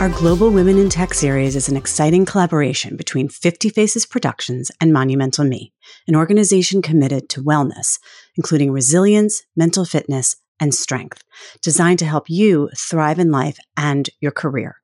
Our 0.00 0.08
Global 0.08 0.50
Women 0.50 0.76
in 0.76 0.90
Tech 0.90 1.14
series 1.14 1.54
is 1.54 1.68
an 1.68 1.76
exciting 1.76 2.26
collaboration 2.26 2.96
between 2.96 3.28
50 3.28 3.70
Faces 3.70 4.04
Productions 4.04 4.70
and 4.80 4.92
Monumental 4.92 5.44
Me, 5.44 5.72
an 6.08 6.16
organization 6.16 6.82
committed 6.82 7.28
to 7.30 7.42
wellness, 7.42 8.00
including 8.36 8.72
resilience, 8.72 9.44
mental 9.56 9.84
fitness, 9.84 10.36
and 10.58 10.74
strength, 10.74 11.22
designed 11.62 12.00
to 12.00 12.06
help 12.06 12.28
you 12.28 12.68
thrive 12.76 13.20
in 13.20 13.30
life 13.30 13.56
and 13.76 14.10
your 14.20 14.32
career. 14.32 14.76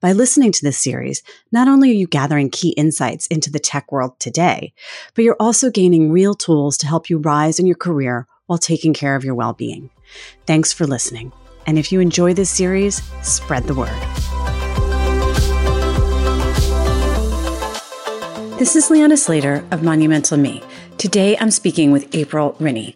By 0.00 0.12
listening 0.12 0.52
to 0.52 0.64
this 0.64 0.78
series, 0.78 1.22
not 1.50 1.66
only 1.68 1.90
are 1.90 1.94
you 1.94 2.06
gathering 2.06 2.48
key 2.48 2.70
insights 2.70 3.26
into 3.26 3.50
the 3.50 3.58
tech 3.58 3.90
world 3.90 4.18
today, 4.20 4.72
but 5.14 5.24
you're 5.24 5.36
also 5.40 5.70
gaining 5.70 6.12
real 6.12 6.34
tools 6.34 6.78
to 6.78 6.86
help 6.86 7.10
you 7.10 7.18
rise 7.18 7.58
in 7.58 7.66
your 7.66 7.76
career 7.76 8.28
while 8.46 8.58
taking 8.58 8.94
care 8.94 9.16
of 9.16 9.24
your 9.24 9.34
well 9.34 9.54
being. 9.54 9.90
Thanks 10.46 10.72
for 10.72 10.86
listening. 10.86 11.32
And 11.66 11.78
if 11.78 11.92
you 11.92 12.00
enjoy 12.00 12.32
this 12.32 12.50
series, 12.50 13.02
spread 13.22 13.64
the 13.64 13.74
word. 13.74 14.41
This 18.62 18.76
is 18.76 18.90
Leanna 18.90 19.16
Slater 19.16 19.64
of 19.72 19.82
Monumental 19.82 20.38
Me. 20.38 20.62
Today 20.96 21.36
I'm 21.36 21.50
speaking 21.50 21.90
with 21.90 22.14
April 22.14 22.52
Rinne. 22.60 22.94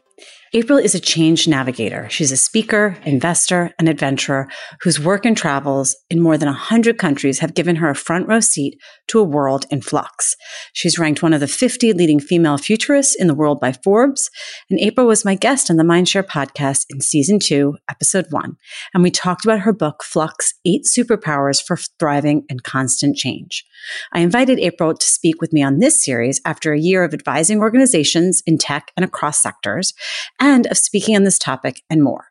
April 0.52 0.78
is 0.78 0.94
a 0.94 1.00
change 1.00 1.48
navigator. 1.48 2.08
She's 2.08 2.30
a 2.30 2.36
speaker, 2.36 2.96
investor, 3.02 3.74
and 3.76 3.88
adventurer 3.88 4.48
whose 4.82 5.00
work 5.00 5.26
and 5.26 5.36
travels 5.36 5.96
in 6.08 6.20
more 6.20 6.38
than 6.38 6.46
100 6.46 6.98
countries 6.98 7.40
have 7.40 7.54
given 7.54 7.74
her 7.74 7.90
a 7.90 7.96
front 7.96 8.28
row 8.28 8.38
seat 8.38 8.78
to 9.08 9.20
a 9.20 9.24
world 9.24 9.66
in 9.70 9.80
flux. 9.80 10.34
She's 10.72 10.98
ranked 10.98 11.22
one 11.22 11.32
of 11.32 11.40
the 11.40 11.48
50 11.48 11.92
leading 11.92 12.20
female 12.20 12.58
futurists 12.58 13.14
in 13.14 13.26
the 13.26 13.34
world 13.34 13.60
by 13.60 13.72
Forbes. 13.72 14.30
And 14.70 14.78
April 14.80 15.06
was 15.06 15.24
my 15.24 15.34
guest 15.34 15.70
on 15.70 15.76
the 15.76 15.84
Mindshare 15.84 16.26
podcast 16.26 16.86
in 16.90 17.00
season 17.00 17.38
two, 17.38 17.76
episode 17.90 18.26
one. 18.30 18.56
And 18.94 19.02
we 19.02 19.10
talked 19.10 19.44
about 19.44 19.60
her 19.60 19.72
book, 19.72 20.02
Flux 20.02 20.54
Eight 20.64 20.84
Superpowers 20.84 21.62
for 21.62 21.76
Thriving 21.98 22.44
in 22.48 22.60
Constant 22.60 23.16
Change. 23.16 23.64
I 24.12 24.20
invited 24.20 24.58
April 24.58 24.94
to 24.94 25.06
speak 25.06 25.40
with 25.40 25.52
me 25.52 25.62
on 25.62 25.78
this 25.78 26.04
series 26.04 26.40
after 26.44 26.72
a 26.72 26.80
year 26.80 27.04
of 27.04 27.14
advising 27.14 27.60
organizations 27.60 28.42
in 28.46 28.58
tech 28.58 28.92
and 28.96 29.04
across 29.04 29.40
sectors 29.40 29.94
and 30.40 30.66
of 30.66 30.78
speaking 30.78 31.16
on 31.16 31.24
this 31.24 31.38
topic 31.38 31.82
and 31.90 32.02
more. 32.02 32.26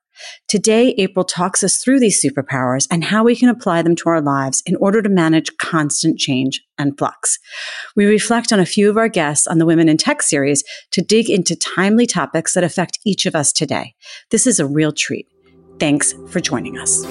Today, 0.47 0.95
April 0.97 1.25
talks 1.25 1.63
us 1.63 1.77
through 1.77 1.99
these 1.99 2.23
superpowers 2.23 2.88
and 2.91 3.03
how 3.03 3.23
we 3.23 3.35
can 3.35 3.49
apply 3.49 3.81
them 3.81 3.95
to 3.97 4.09
our 4.09 4.21
lives 4.21 4.63
in 4.66 4.75
order 4.77 5.02
to 5.02 5.09
manage 5.09 5.55
constant 5.58 6.19
change 6.19 6.61
and 6.77 6.97
flux. 6.97 7.39
We 7.95 8.05
reflect 8.05 8.52
on 8.52 8.59
a 8.59 8.66
few 8.66 8.89
of 8.89 8.97
our 8.97 9.09
guests 9.09 9.47
on 9.47 9.58
the 9.58 9.66
Women 9.66 9.89
in 9.89 9.97
Tech 9.97 10.21
series 10.21 10.63
to 10.91 11.02
dig 11.02 11.30
into 11.30 11.55
timely 11.55 12.05
topics 12.05 12.53
that 12.53 12.63
affect 12.63 12.99
each 13.05 13.25
of 13.25 13.36
us 13.36 13.52
today. 13.52 13.95
This 14.31 14.47
is 14.47 14.59
a 14.59 14.67
real 14.67 14.91
treat. 14.91 15.27
Thanks 15.80 16.13
for 16.30 16.39
joining 16.39 16.77
us. 16.77 17.05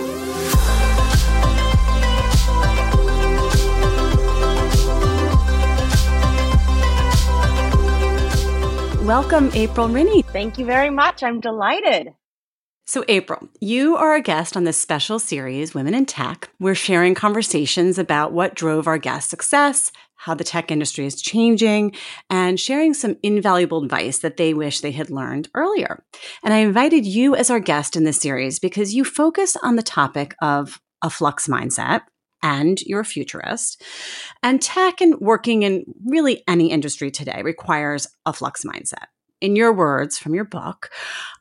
Welcome, 9.04 9.50
April 9.52 9.88
Rinne. 9.88 10.24
Thank 10.32 10.56
you 10.56 10.64
very 10.64 10.88
much. 10.88 11.22
I'm 11.22 11.38
delighted. 11.38 12.14
So, 12.86 13.02
April, 13.08 13.48
you 13.62 13.96
are 13.96 14.14
a 14.14 14.20
guest 14.20 14.58
on 14.58 14.64
this 14.64 14.76
special 14.76 15.18
series, 15.18 15.72
Women 15.74 15.94
in 15.94 16.04
Tech. 16.04 16.50
We're 16.60 16.74
sharing 16.74 17.14
conversations 17.14 17.98
about 17.98 18.34
what 18.34 18.54
drove 18.54 18.86
our 18.86 18.98
guest 18.98 19.30
success, 19.30 19.90
how 20.16 20.34
the 20.34 20.44
tech 20.44 20.70
industry 20.70 21.06
is 21.06 21.22
changing, 21.22 21.94
and 22.28 22.60
sharing 22.60 22.92
some 22.92 23.16
invaluable 23.22 23.82
advice 23.82 24.18
that 24.18 24.36
they 24.36 24.52
wish 24.52 24.82
they 24.82 24.90
had 24.90 25.08
learned 25.08 25.48
earlier. 25.54 26.04
And 26.42 26.52
I 26.52 26.58
invited 26.58 27.06
you 27.06 27.34
as 27.34 27.48
our 27.48 27.58
guest 27.58 27.96
in 27.96 28.04
this 28.04 28.20
series 28.20 28.58
because 28.58 28.92
you 28.92 29.02
focus 29.02 29.56
on 29.62 29.76
the 29.76 29.82
topic 29.82 30.34
of 30.42 30.78
a 31.00 31.08
flux 31.08 31.48
mindset, 31.48 32.02
and 32.42 32.78
you're 32.82 33.00
a 33.00 33.04
futurist. 33.06 33.82
And 34.42 34.60
tech 34.60 35.00
and 35.00 35.18
working 35.20 35.62
in 35.62 35.86
really 36.04 36.44
any 36.46 36.70
industry 36.70 37.10
today 37.10 37.40
requires 37.42 38.06
a 38.26 38.34
flux 38.34 38.62
mindset. 38.62 39.06
In 39.44 39.56
your 39.56 39.74
words 39.74 40.16
from 40.16 40.34
your 40.34 40.46
book, 40.46 40.88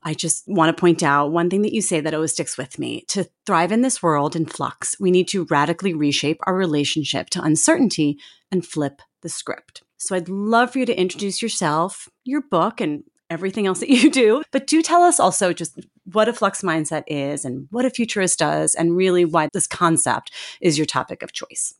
I 0.03 0.14
just 0.14 0.44
want 0.46 0.75
to 0.75 0.81
point 0.81 1.02
out 1.03 1.31
one 1.31 1.50
thing 1.50 1.62
that 1.62 1.72
you 1.72 1.81
say 1.81 2.02
that 2.02 2.14
always 2.14 2.34
sticks 2.34 2.58
with 2.58 2.78
me. 2.78 3.06
To 3.08 3.30
thrive 3.46 3.72
in 3.72 3.80
this 3.80 4.03
world 4.03 4.36
in 4.36 4.46
flux, 4.46 5.00
we 5.00 5.09
need 5.09 5.30
to 5.30 5.46
radically 5.46 5.94
reshape 5.94 6.42
our 6.44 6.53
relationship 6.53 7.30
to 7.30 7.42
uncertainty 7.42 8.19
and 8.52 8.66
flip 8.66 9.02
the 9.22 9.30
script. 9.30 9.84
So 9.96 10.18
I'd 10.18 10.28
love 10.28 10.74
for 10.74 10.80
you 10.80 10.86
to 10.86 11.00
introduce 11.00 11.42
yourself, 11.42 12.09
your 12.25 12.42
book, 12.42 12.81
and 12.81 13.06
everything 13.30 13.68
else 13.68 13.80
that 13.80 13.88
you 13.88 14.12
do. 14.12 14.44
But 14.52 14.68
do 14.68 14.81
tell 14.81 15.03
us 15.03 15.18
also 15.18 15.53
just 15.53 15.80
what 16.03 16.28
a 16.28 16.34
flux 16.34 16.62
mindset 16.62 17.03
is 17.08 17.46
and 17.46 17.69
what 17.72 17.86
a 17.86 17.90
futurist 17.90 18.38
does, 18.38 18.75
and 18.75 18.97
really 18.97 19.24
why 19.24 19.47
this 19.53 19.66
concept 19.66 20.30
is 20.59 20.78
your 20.78 20.86
topic 20.86 21.24
of 21.24 21.31
choice. 21.31 21.74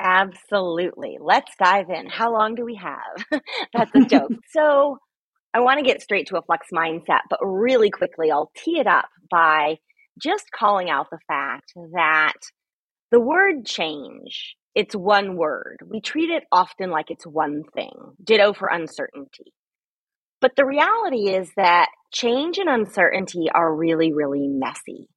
Absolutely. 0.00 1.18
Let's 1.20 1.50
dive 1.58 1.90
in. 1.90 2.06
How 2.06 2.32
long 2.32 2.54
do 2.54 2.64
we 2.64 2.76
have? 2.76 3.42
That's 3.74 3.90
a 3.96 4.04
joke. 4.04 4.30
so, 4.52 4.98
I 5.58 5.60
want 5.60 5.80
to 5.80 5.84
get 5.84 6.00
straight 6.00 6.28
to 6.28 6.36
a 6.36 6.42
flux 6.42 6.68
mindset, 6.72 7.22
but 7.28 7.40
really 7.42 7.90
quickly, 7.90 8.30
I'll 8.30 8.52
tee 8.56 8.78
it 8.78 8.86
up 8.86 9.08
by 9.28 9.78
just 10.22 10.44
calling 10.56 10.88
out 10.88 11.08
the 11.10 11.18
fact 11.26 11.72
that 11.94 12.34
the 13.10 13.18
word 13.18 13.66
change, 13.66 14.54
it's 14.76 14.94
one 14.94 15.36
word. 15.36 15.78
We 15.84 16.00
treat 16.00 16.30
it 16.30 16.44
often 16.52 16.90
like 16.90 17.10
it's 17.10 17.26
one 17.26 17.64
thing. 17.74 17.90
Ditto 18.22 18.52
for 18.52 18.68
uncertainty. 18.68 19.52
But 20.40 20.52
the 20.56 20.64
reality 20.64 21.28
is 21.28 21.50
that 21.56 21.88
change 22.14 22.58
and 22.58 22.68
uncertainty 22.68 23.48
are 23.52 23.74
really, 23.74 24.12
really 24.12 24.46
messy. 24.46 25.08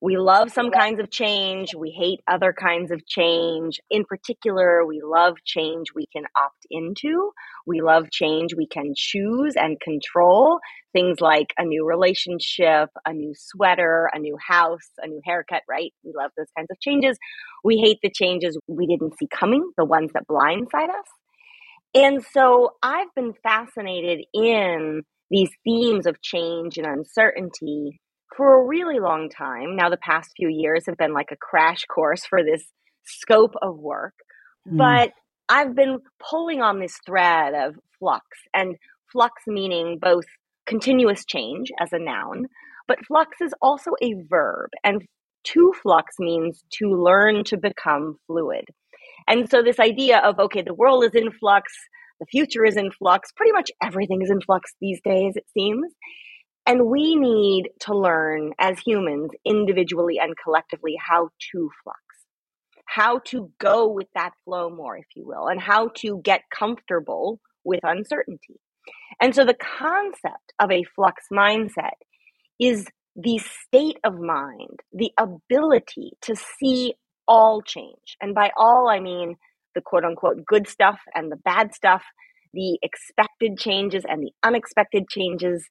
We 0.00 0.16
love 0.16 0.52
some 0.52 0.70
kinds 0.70 1.00
of 1.00 1.10
change. 1.10 1.74
We 1.74 1.90
hate 1.90 2.20
other 2.28 2.52
kinds 2.52 2.92
of 2.92 3.04
change. 3.04 3.80
In 3.90 4.04
particular, 4.04 4.86
we 4.86 5.02
love 5.04 5.38
change 5.44 5.86
we 5.92 6.06
can 6.12 6.22
opt 6.36 6.66
into. 6.70 7.32
We 7.66 7.80
love 7.80 8.08
change 8.12 8.54
we 8.54 8.68
can 8.68 8.92
choose 8.94 9.54
and 9.56 9.80
control. 9.80 10.60
Things 10.92 11.20
like 11.20 11.48
a 11.58 11.64
new 11.64 11.84
relationship, 11.84 12.90
a 13.04 13.12
new 13.12 13.32
sweater, 13.36 14.08
a 14.14 14.20
new 14.20 14.36
house, 14.38 14.88
a 14.98 15.08
new 15.08 15.20
haircut, 15.24 15.62
right? 15.68 15.92
We 16.04 16.12
love 16.16 16.30
those 16.36 16.50
kinds 16.56 16.68
of 16.70 16.78
changes. 16.78 17.18
We 17.64 17.78
hate 17.78 17.98
the 18.00 18.10
changes 18.10 18.56
we 18.68 18.86
didn't 18.86 19.18
see 19.18 19.26
coming, 19.26 19.68
the 19.76 19.84
ones 19.84 20.12
that 20.14 20.28
blindside 20.28 20.90
us. 20.90 21.06
And 21.92 22.24
so 22.32 22.76
I've 22.84 23.12
been 23.16 23.32
fascinated 23.42 24.24
in 24.32 25.02
these 25.28 25.50
themes 25.64 26.06
of 26.06 26.22
change 26.22 26.78
and 26.78 26.86
uncertainty 26.86 28.00
for 28.36 28.60
a 28.60 28.66
really 28.66 29.00
long 29.00 29.28
time. 29.30 29.76
Now, 29.76 29.90
the 29.90 29.96
past 29.96 30.30
few 30.36 30.48
years 30.48 30.84
have 30.86 30.96
been 30.96 31.12
like 31.12 31.30
a 31.32 31.36
crash 31.36 31.84
course 31.86 32.24
for 32.24 32.42
this 32.42 32.64
scope 33.04 33.54
of 33.62 33.78
work. 33.78 34.14
Mm. 34.68 34.78
But 34.78 35.12
I've 35.48 35.74
been 35.74 35.98
pulling 36.18 36.60
on 36.60 36.80
this 36.80 36.98
thread 37.06 37.54
of 37.54 37.76
flux, 37.98 38.24
and 38.54 38.76
flux 39.10 39.42
meaning 39.46 39.98
both 40.00 40.26
continuous 40.66 41.24
change 41.24 41.70
as 41.80 41.92
a 41.92 41.98
noun, 41.98 42.46
but 42.86 43.04
flux 43.06 43.40
is 43.40 43.54
also 43.62 43.92
a 44.02 44.14
verb. 44.28 44.70
And 44.84 45.02
to 45.44 45.72
flux 45.82 46.16
means 46.18 46.62
to 46.74 46.90
learn 46.90 47.44
to 47.44 47.56
become 47.56 48.18
fluid. 48.26 48.64
And 49.26 49.48
so, 49.50 49.62
this 49.62 49.80
idea 49.80 50.18
of, 50.18 50.38
okay, 50.38 50.62
the 50.62 50.74
world 50.74 51.04
is 51.04 51.14
in 51.14 51.30
flux, 51.32 51.72
the 52.20 52.26
future 52.26 52.64
is 52.64 52.76
in 52.76 52.90
flux, 52.90 53.32
pretty 53.32 53.52
much 53.52 53.70
everything 53.82 54.22
is 54.22 54.30
in 54.30 54.40
flux 54.40 54.74
these 54.80 55.00
days, 55.02 55.34
it 55.36 55.46
seems. 55.52 55.92
And 56.68 56.86
we 56.86 57.16
need 57.16 57.70
to 57.80 57.96
learn 57.96 58.52
as 58.58 58.78
humans, 58.78 59.30
individually 59.42 60.18
and 60.20 60.34
collectively, 60.36 60.96
how 61.00 61.30
to 61.52 61.70
flux, 61.82 61.98
how 62.84 63.20
to 63.28 63.50
go 63.58 63.88
with 63.88 64.08
that 64.14 64.32
flow 64.44 64.68
more, 64.68 64.98
if 64.98 65.06
you 65.16 65.26
will, 65.26 65.46
and 65.46 65.58
how 65.58 65.88
to 65.96 66.20
get 66.22 66.42
comfortable 66.54 67.40
with 67.64 67.80
uncertainty. 67.84 68.60
And 69.18 69.34
so, 69.34 69.46
the 69.46 69.54
concept 69.54 70.52
of 70.60 70.70
a 70.70 70.84
flux 70.94 71.24
mindset 71.32 71.96
is 72.60 72.86
the 73.16 73.38
state 73.38 73.96
of 74.04 74.18
mind, 74.18 74.80
the 74.92 75.10
ability 75.18 76.12
to 76.22 76.36
see 76.36 76.92
all 77.26 77.62
change. 77.62 78.18
And 78.20 78.34
by 78.34 78.50
all, 78.58 78.90
I 78.90 79.00
mean 79.00 79.36
the 79.74 79.80
quote 79.80 80.04
unquote 80.04 80.44
good 80.46 80.68
stuff 80.68 80.98
and 81.14 81.32
the 81.32 81.36
bad 81.36 81.74
stuff, 81.74 82.02
the 82.52 82.78
expected 82.82 83.56
changes 83.56 84.04
and 84.06 84.22
the 84.22 84.32
unexpected 84.42 85.08
changes, 85.08 85.66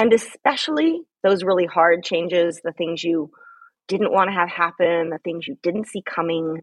and 0.00 0.14
especially 0.14 1.02
those 1.22 1.44
really 1.44 1.66
hard 1.66 2.02
changes, 2.02 2.58
the 2.64 2.72
things 2.72 3.04
you 3.04 3.30
didn't 3.86 4.12
want 4.12 4.30
to 4.30 4.34
have 4.34 4.48
happen, 4.48 5.10
the 5.10 5.18
things 5.22 5.46
you 5.46 5.56
didn't 5.62 5.88
see 5.88 6.02
coming. 6.02 6.62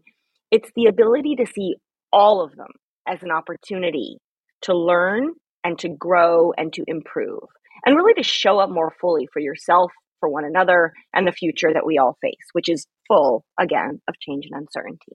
It's 0.50 0.72
the 0.74 0.86
ability 0.86 1.36
to 1.36 1.46
see 1.46 1.76
all 2.12 2.42
of 2.42 2.56
them 2.56 2.66
as 3.06 3.22
an 3.22 3.30
opportunity 3.30 4.18
to 4.62 4.76
learn 4.76 5.34
and 5.62 5.78
to 5.78 5.88
grow 5.88 6.52
and 6.56 6.72
to 6.72 6.82
improve, 6.88 7.44
and 7.86 7.94
really 7.94 8.14
to 8.14 8.24
show 8.24 8.58
up 8.58 8.70
more 8.70 8.92
fully 9.00 9.28
for 9.32 9.38
yourself 9.38 9.92
for 10.18 10.28
one 10.28 10.44
another 10.44 10.92
and 11.14 11.24
the 11.24 11.32
future 11.32 11.72
that 11.72 11.86
we 11.86 11.96
all 11.96 12.18
face, 12.20 12.34
which 12.54 12.68
is 12.68 12.88
full, 13.06 13.44
again, 13.56 14.00
of 14.08 14.18
change 14.18 14.46
and 14.50 14.60
uncertainty. 14.60 15.12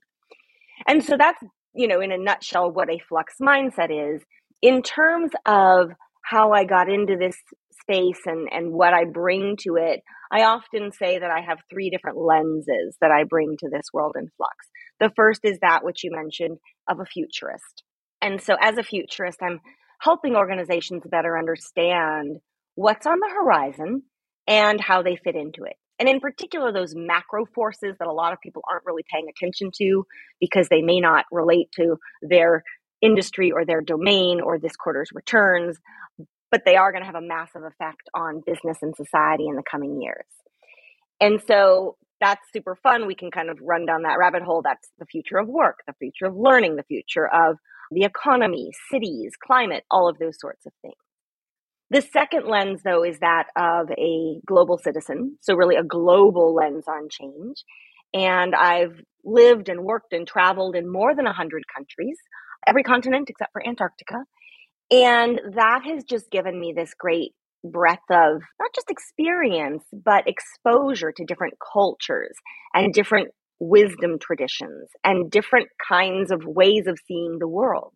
And 0.87 1.03
so 1.03 1.17
that's, 1.17 1.43
you 1.75 1.89
know, 1.89 1.99
in 1.99 2.13
a 2.13 2.17
nutshell, 2.17 2.71
what 2.71 2.89
a 2.89 3.01
flux 3.09 3.35
mindset 3.41 4.15
is. 4.15 4.21
In 4.61 4.81
terms 4.81 5.31
of 5.45 5.89
how 6.23 6.51
I 6.51 6.63
got 6.63 6.89
into 6.89 7.15
this 7.17 7.37
space 7.81 8.21
and, 8.25 8.47
and 8.51 8.71
what 8.71 8.93
I 8.93 9.03
bring 9.05 9.55
to 9.61 9.75
it, 9.75 10.01
I 10.31 10.43
often 10.43 10.91
say 10.91 11.19
that 11.19 11.29
I 11.29 11.41
have 11.41 11.59
three 11.69 11.89
different 11.89 12.17
lenses 12.17 12.97
that 13.01 13.11
I 13.11 13.23
bring 13.23 13.55
to 13.59 13.69
this 13.69 13.85
world 13.93 14.15
in 14.17 14.29
flux. 14.37 14.55
The 14.99 15.11
first 15.15 15.41
is 15.43 15.59
that 15.61 15.83
which 15.83 16.03
you 16.03 16.11
mentioned 16.11 16.57
of 16.89 16.99
a 16.99 17.05
futurist. 17.05 17.83
And 18.21 18.41
so, 18.41 18.55
as 18.59 18.77
a 18.77 18.83
futurist, 18.83 19.39
I'm 19.41 19.59
helping 19.99 20.35
organizations 20.35 21.03
better 21.09 21.37
understand 21.37 22.37
what's 22.75 23.05
on 23.05 23.19
the 23.19 23.33
horizon 23.35 24.03
and 24.47 24.79
how 24.81 25.03
they 25.03 25.17
fit 25.17 25.35
into 25.35 25.63
it. 25.63 25.75
And 25.99 26.09
in 26.09 26.19
particular, 26.19 26.71
those 26.71 26.93
macro 26.95 27.45
forces 27.53 27.95
that 27.99 28.07
a 28.07 28.13
lot 28.13 28.33
of 28.33 28.39
people 28.41 28.63
aren't 28.69 28.85
really 28.85 29.03
paying 29.11 29.27
attention 29.29 29.71
to 29.77 30.05
because 30.39 30.67
they 30.67 30.81
may 30.81 30.99
not 30.99 31.25
relate 31.31 31.69
to 31.75 31.97
their 32.21 32.63
industry 33.03 33.51
or 33.51 33.65
their 33.65 33.81
domain 33.81 34.41
or 34.41 34.57
this 34.57 34.75
quarter's 34.75 35.09
returns, 35.13 35.77
but 36.51 36.61
they 36.65 36.75
are 36.75 36.91
going 36.91 37.01
to 37.01 37.07
have 37.07 37.15
a 37.15 37.21
massive 37.21 37.63
effect 37.63 38.09
on 38.13 38.41
business 38.45 38.77
and 38.81 38.95
society 38.95 39.47
in 39.47 39.55
the 39.55 39.63
coming 39.69 40.01
years. 40.01 40.25
And 41.19 41.41
so 41.47 41.97
that's 42.21 42.41
super 42.53 42.75
fun. 42.75 43.05
We 43.05 43.15
can 43.15 43.31
kind 43.31 43.49
of 43.49 43.59
run 43.61 43.85
down 43.85 44.03
that 44.03 44.17
rabbit 44.17 44.43
hole. 44.43 44.61
That's 44.63 44.87
the 44.97 45.05
future 45.05 45.37
of 45.37 45.47
work, 45.47 45.79
the 45.87 45.93
future 45.93 46.25
of 46.25 46.35
learning, 46.35 46.75
the 46.75 46.83
future 46.83 47.27
of 47.27 47.57
the 47.91 48.05
economy, 48.05 48.71
cities, 48.91 49.33
climate, 49.45 49.83
all 49.91 50.09
of 50.09 50.17
those 50.17 50.39
sorts 50.39 50.65
of 50.65 50.71
things. 50.81 50.95
The 51.89 52.01
second 52.01 52.47
lens, 52.47 52.81
though, 52.83 53.03
is 53.03 53.19
that 53.19 53.47
of 53.55 53.91
a 53.91 54.39
global 54.45 54.77
citizen. 54.77 55.37
So, 55.41 55.55
really, 55.55 55.75
a 55.75 55.83
global 55.83 56.55
lens 56.55 56.85
on 56.87 57.07
change. 57.09 57.63
And 58.13 58.55
I've 58.55 58.99
lived 59.23 59.69
and 59.69 59.83
worked 59.83 60.13
and 60.13 60.27
traveled 60.27 60.75
in 60.75 60.91
more 60.91 61.15
than 61.15 61.25
100 61.25 61.63
countries, 61.75 62.17
every 62.67 62.83
continent 62.83 63.29
except 63.29 63.51
for 63.51 63.65
Antarctica. 63.65 64.23
And 64.91 65.39
that 65.55 65.81
has 65.85 66.03
just 66.03 66.29
given 66.29 66.59
me 66.59 66.73
this 66.75 66.93
great 66.93 67.33
breadth 67.63 68.09
of 68.11 68.41
not 68.59 68.73
just 68.75 68.89
experience, 68.89 69.83
but 69.91 70.27
exposure 70.27 71.11
to 71.15 71.25
different 71.25 71.55
cultures 71.73 72.35
and 72.73 72.93
different 72.93 73.29
wisdom 73.59 74.19
traditions 74.19 74.89
and 75.03 75.31
different 75.31 75.69
kinds 75.87 76.31
of 76.31 76.45
ways 76.45 76.87
of 76.87 76.99
seeing 77.07 77.37
the 77.39 77.47
world. 77.47 77.93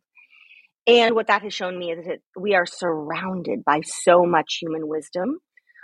And 0.87 1.15
what 1.15 1.27
that 1.27 1.41
has 1.41 1.53
shown 1.53 1.77
me 1.77 1.91
is 1.91 2.05
that 2.05 2.19
we 2.39 2.55
are 2.55 2.65
surrounded 2.65 3.65
by 3.65 3.81
so 3.83 4.25
much 4.25 4.59
human 4.61 4.87
wisdom 4.87 5.39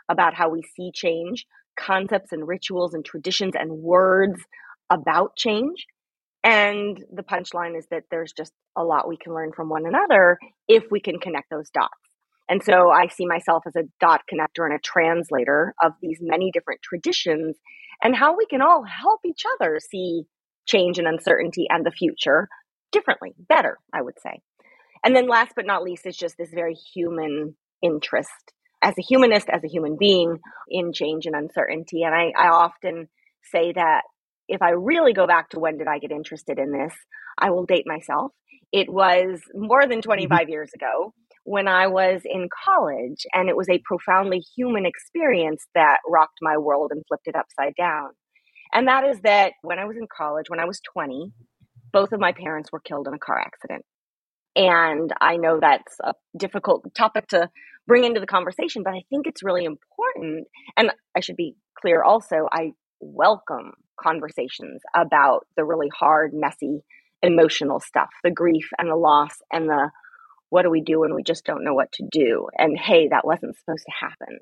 about 0.09 0.33
how 0.33 0.49
we 0.49 0.61
see 0.61 0.91
change, 0.93 1.45
concepts 1.77 2.31
and 2.31 2.47
rituals 2.47 2.93
and 2.93 3.03
traditions 3.03 3.53
and 3.59 3.71
words 3.71 4.41
about 4.89 5.35
change. 5.35 5.85
And 6.43 7.01
the 7.11 7.23
punchline 7.23 7.77
is 7.77 7.87
that 7.89 8.03
there's 8.11 8.33
just 8.33 8.51
a 8.75 8.83
lot 8.83 9.07
we 9.07 9.17
can 9.17 9.33
learn 9.33 9.51
from 9.53 9.69
one 9.69 9.85
another 9.85 10.37
if 10.67 10.83
we 10.91 10.99
can 10.99 11.19
connect 11.19 11.49
those 11.49 11.69
dots. 11.69 11.93
And 12.49 12.61
so 12.61 12.89
I 12.89 13.07
see 13.07 13.25
myself 13.25 13.63
as 13.65 13.75
a 13.75 13.87
dot 14.01 14.21
connector 14.31 14.65
and 14.65 14.73
a 14.73 14.79
translator 14.79 15.73
of 15.81 15.93
these 16.01 16.19
many 16.21 16.51
different 16.51 16.81
traditions 16.81 17.57
and 18.03 18.15
how 18.15 18.35
we 18.35 18.45
can 18.45 18.61
all 18.61 18.83
help 18.83 19.21
each 19.25 19.43
other 19.55 19.79
see 19.79 20.23
change 20.65 20.99
and 20.99 21.07
uncertainty 21.07 21.67
and 21.69 21.85
the 21.85 21.91
future 21.91 22.49
differently, 22.91 23.33
better, 23.37 23.77
I 23.93 24.01
would 24.01 24.19
say. 24.21 24.41
And 25.03 25.15
then 25.15 25.27
last 25.27 25.53
but 25.55 25.65
not 25.65 25.83
least 25.83 26.05
is 26.05 26.17
just 26.17 26.37
this 26.37 26.51
very 26.53 26.75
human 26.75 27.55
interest 27.81 28.53
as 28.81 28.93
a 28.97 29.01
humanist, 29.01 29.47
as 29.49 29.63
a 29.63 29.69
human 29.69 29.97
being 29.97 30.39
in 30.69 30.91
change 30.93 31.25
and 31.25 31.35
uncertainty. 31.35 32.03
And 32.03 32.13
I, 32.13 32.33
I 32.37 32.49
often 32.49 33.07
say 33.51 33.71
that 33.73 34.01
if 34.53 34.61
I 34.61 34.71
really 34.71 35.13
go 35.13 35.27
back 35.27 35.49
to 35.49 35.59
when 35.59 35.77
did 35.77 35.87
I 35.87 35.99
get 35.99 36.11
interested 36.11 36.59
in 36.59 36.71
this, 36.71 36.93
I 37.37 37.49
will 37.49 37.65
date 37.65 37.85
myself. 37.85 38.31
It 38.71 38.91
was 38.91 39.41
more 39.53 39.87
than 39.87 39.99
mm-hmm. 39.99 40.09
25 40.09 40.49
years 40.49 40.71
ago 40.73 41.13
when 41.45 41.67
I 41.67 41.87
was 41.87 42.21
in 42.23 42.47
college, 42.65 43.25
and 43.33 43.49
it 43.49 43.57
was 43.57 43.67
a 43.69 43.81
profoundly 43.83 44.41
human 44.55 44.85
experience 44.85 45.65
that 45.75 45.97
rocked 46.07 46.37
my 46.41 46.57
world 46.57 46.91
and 46.91 47.03
flipped 47.07 47.27
it 47.27 47.35
upside 47.35 47.75
down. 47.75 48.09
And 48.73 48.87
that 48.87 49.03
is 49.05 49.19
that 49.21 49.53
when 49.61 49.77
I 49.77 49.85
was 49.85 49.97
in 49.97 50.07
college, 50.15 50.49
when 50.49 50.59
I 50.59 50.65
was 50.65 50.79
20, 50.93 51.31
both 51.91 52.11
of 52.11 52.19
my 52.19 52.31
parents 52.31 52.71
were 52.71 52.79
killed 52.79 53.07
in 53.07 53.13
a 53.13 53.19
car 53.19 53.39
accident. 53.39 53.83
And 54.55 55.11
I 55.19 55.37
know 55.37 55.59
that's 55.59 55.97
a 56.01 56.13
difficult 56.37 56.85
topic 56.95 57.27
to 57.29 57.49
bring 57.87 58.03
into 58.03 58.19
the 58.19 58.27
conversation, 58.27 58.83
but 58.83 58.93
I 58.93 59.01
think 59.09 59.27
it's 59.27 59.43
really 59.43 59.65
important. 59.65 60.47
And 60.77 60.91
I 61.15 61.19
should 61.19 61.35
be 61.35 61.55
clear 61.79 62.01
also, 62.03 62.47
I 62.51 62.71
welcome 63.03 63.73
conversations 63.99 64.81
about 64.95 65.45
the 65.55 65.63
really 65.63 65.89
hard, 65.93 66.33
messy, 66.33 66.83
emotional 67.21 67.79
stuff, 67.79 68.09
the 68.23 68.31
grief 68.31 68.69
and 68.77 68.89
the 68.89 68.95
loss 68.95 69.35
and 69.51 69.69
the 69.69 69.91
what 70.49 70.63
do 70.63 70.69
we 70.69 70.81
do 70.81 70.99
when 70.99 71.15
we 71.15 71.23
just 71.23 71.45
don't 71.45 71.63
know 71.63 71.73
what 71.73 71.91
to 71.93 72.07
do? 72.11 72.47
And 72.55 72.77
hey, 72.77 73.07
that 73.09 73.25
wasn't 73.25 73.57
supposed 73.57 73.85
to 73.85 74.05
happen. 74.05 74.37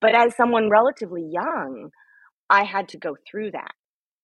But 0.00 0.14
as 0.14 0.36
someone 0.36 0.70
relatively 0.70 1.28
young, 1.28 1.90
I 2.48 2.62
had 2.62 2.90
to 2.90 2.98
go 2.98 3.16
through 3.28 3.50
that. 3.50 3.72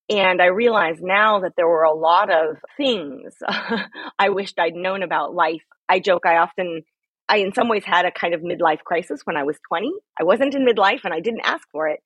And 0.08 0.40
I 0.40 0.46
realize 0.46 0.98
now 1.00 1.40
that 1.40 1.54
there 1.56 1.66
were 1.66 1.82
a 1.82 1.94
lot 1.94 2.30
of 2.30 2.56
things 2.76 3.34
I 4.18 4.28
wished 4.28 4.58
I'd 4.58 4.74
known 4.74 5.02
about 5.02 5.34
life. 5.34 5.62
I 5.88 5.98
joke, 5.98 6.24
I 6.24 6.36
often, 6.36 6.82
I 7.28 7.38
in 7.38 7.52
some 7.52 7.68
ways 7.68 7.84
had 7.84 8.04
a 8.04 8.12
kind 8.12 8.34
of 8.34 8.40
midlife 8.40 8.84
crisis 8.84 9.22
when 9.24 9.36
I 9.36 9.42
was 9.42 9.56
20. 9.68 9.90
I 10.20 10.24
wasn't 10.24 10.54
in 10.54 10.64
midlife 10.64 11.00
and 11.04 11.12
I 11.12 11.20
didn't 11.20 11.42
ask 11.44 11.66
for 11.72 11.88
it, 11.88 12.00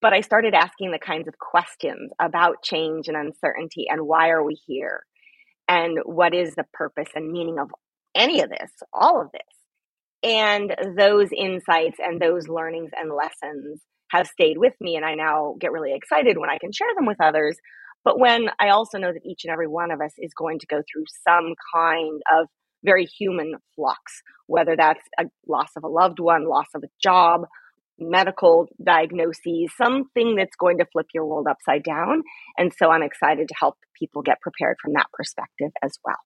but 0.00 0.12
I 0.12 0.20
started 0.20 0.54
asking 0.54 0.92
the 0.92 0.98
kinds 0.98 1.28
of 1.28 1.38
questions 1.38 2.10
about 2.20 2.62
change 2.62 3.08
and 3.08 3.16
uncertainty 3.16 3.86
and 3.88 4.02
why 4.02 4.30
are 4.30 4.44
we 4.44 4.58
here? 4.66 5.04
And 5.68 5.98
what 6.04 6.34
is 6.34 6.54
the 6.54 6.66
purpose 6.72 7.08
and 7.14 7.32
meaning 7.32 7.58
of 7.58 7.70
any 8.14 8.40
of 8.40 8.50
this, 8.50 8.70
all 8.92 9.20
of 9.20 9.30
this. 9.32 9.42
And 10.22 10.74
those 10.96 11.28
insights 11.36 11.98
and 11.98 12.20
those 12.20 12.48
learnings 12.48 12.90
and 12.96 13.12
lessons 13.12 13.80
have 14.10 14.26
stayed 14.26 14.58
with 14.58 14.72
me. 14.80 14.96
And 14.96 15.04
I 15.04 15.14
now 15.14 15.56
get 15.60 15.72
really 15.72 15.94
excited 15.94 16.38
when 16.38 16.50
I 16.50 16.58
can 16.58 16.72
share 16.72 16.88
them 16.96 17.06
with 17.06 17.20
others. 17.20 17.56
But 18.04 18.18
when 18.18 18.48
I 18.58 18.70
also 18.70 18.98
know 18.98 19.12
that 19.12 19.26
each 19.26 19.44
and 19.44 19.52
every 19.52 19.66
one 19.66 19.90
of 19.90 20.00
us 20.00 20.12
is 20.18 20.32
going 20.34 20.60
to 20.60 20.66
go 20.66 20.76
through 20.76 21.04
some 21.26 21.54
kind 21.74 22.22
of 22.32 22.48
very 22.84 23.04
human 23.04 23.54
flux, 23.74 24.22
whether 24.46 24.76
that's 24.76 25.02
a 25.18 25.24
loss 25.46 25.70
of 25.76 25.84
a 25.84 25.88
loved 25.88 26.20
one, 26.20 26.48
loss 26.48 26.68
of 26.74 26.84
a 26.84 26.88
job, 27.02 27.42
medical 27.98 28.68
diagnoses, 28.82 29.72
something 29.76 30.36
that's 30.36 30.56
going 30.56 30.78
to 30.78 30.86
flip 30.92 31.06
your 31.14 31.26
world 31.26 31.46
upside 31.48 31.82
down. 31.82 32.22
And 32.58 32.72
so 32.76 32.90
I'm 32.90 33.02
excited 33.02 33.48
to 33.48 33.54
help 33.58 33.76
people 33.98 34.22
get 34.22 34.40
prepared 34.40 34.76
from 34.82 34.92
that 34.94 35.06
perspective 35.12 35.70
as 35.82 35.98
well. 36.04 36.16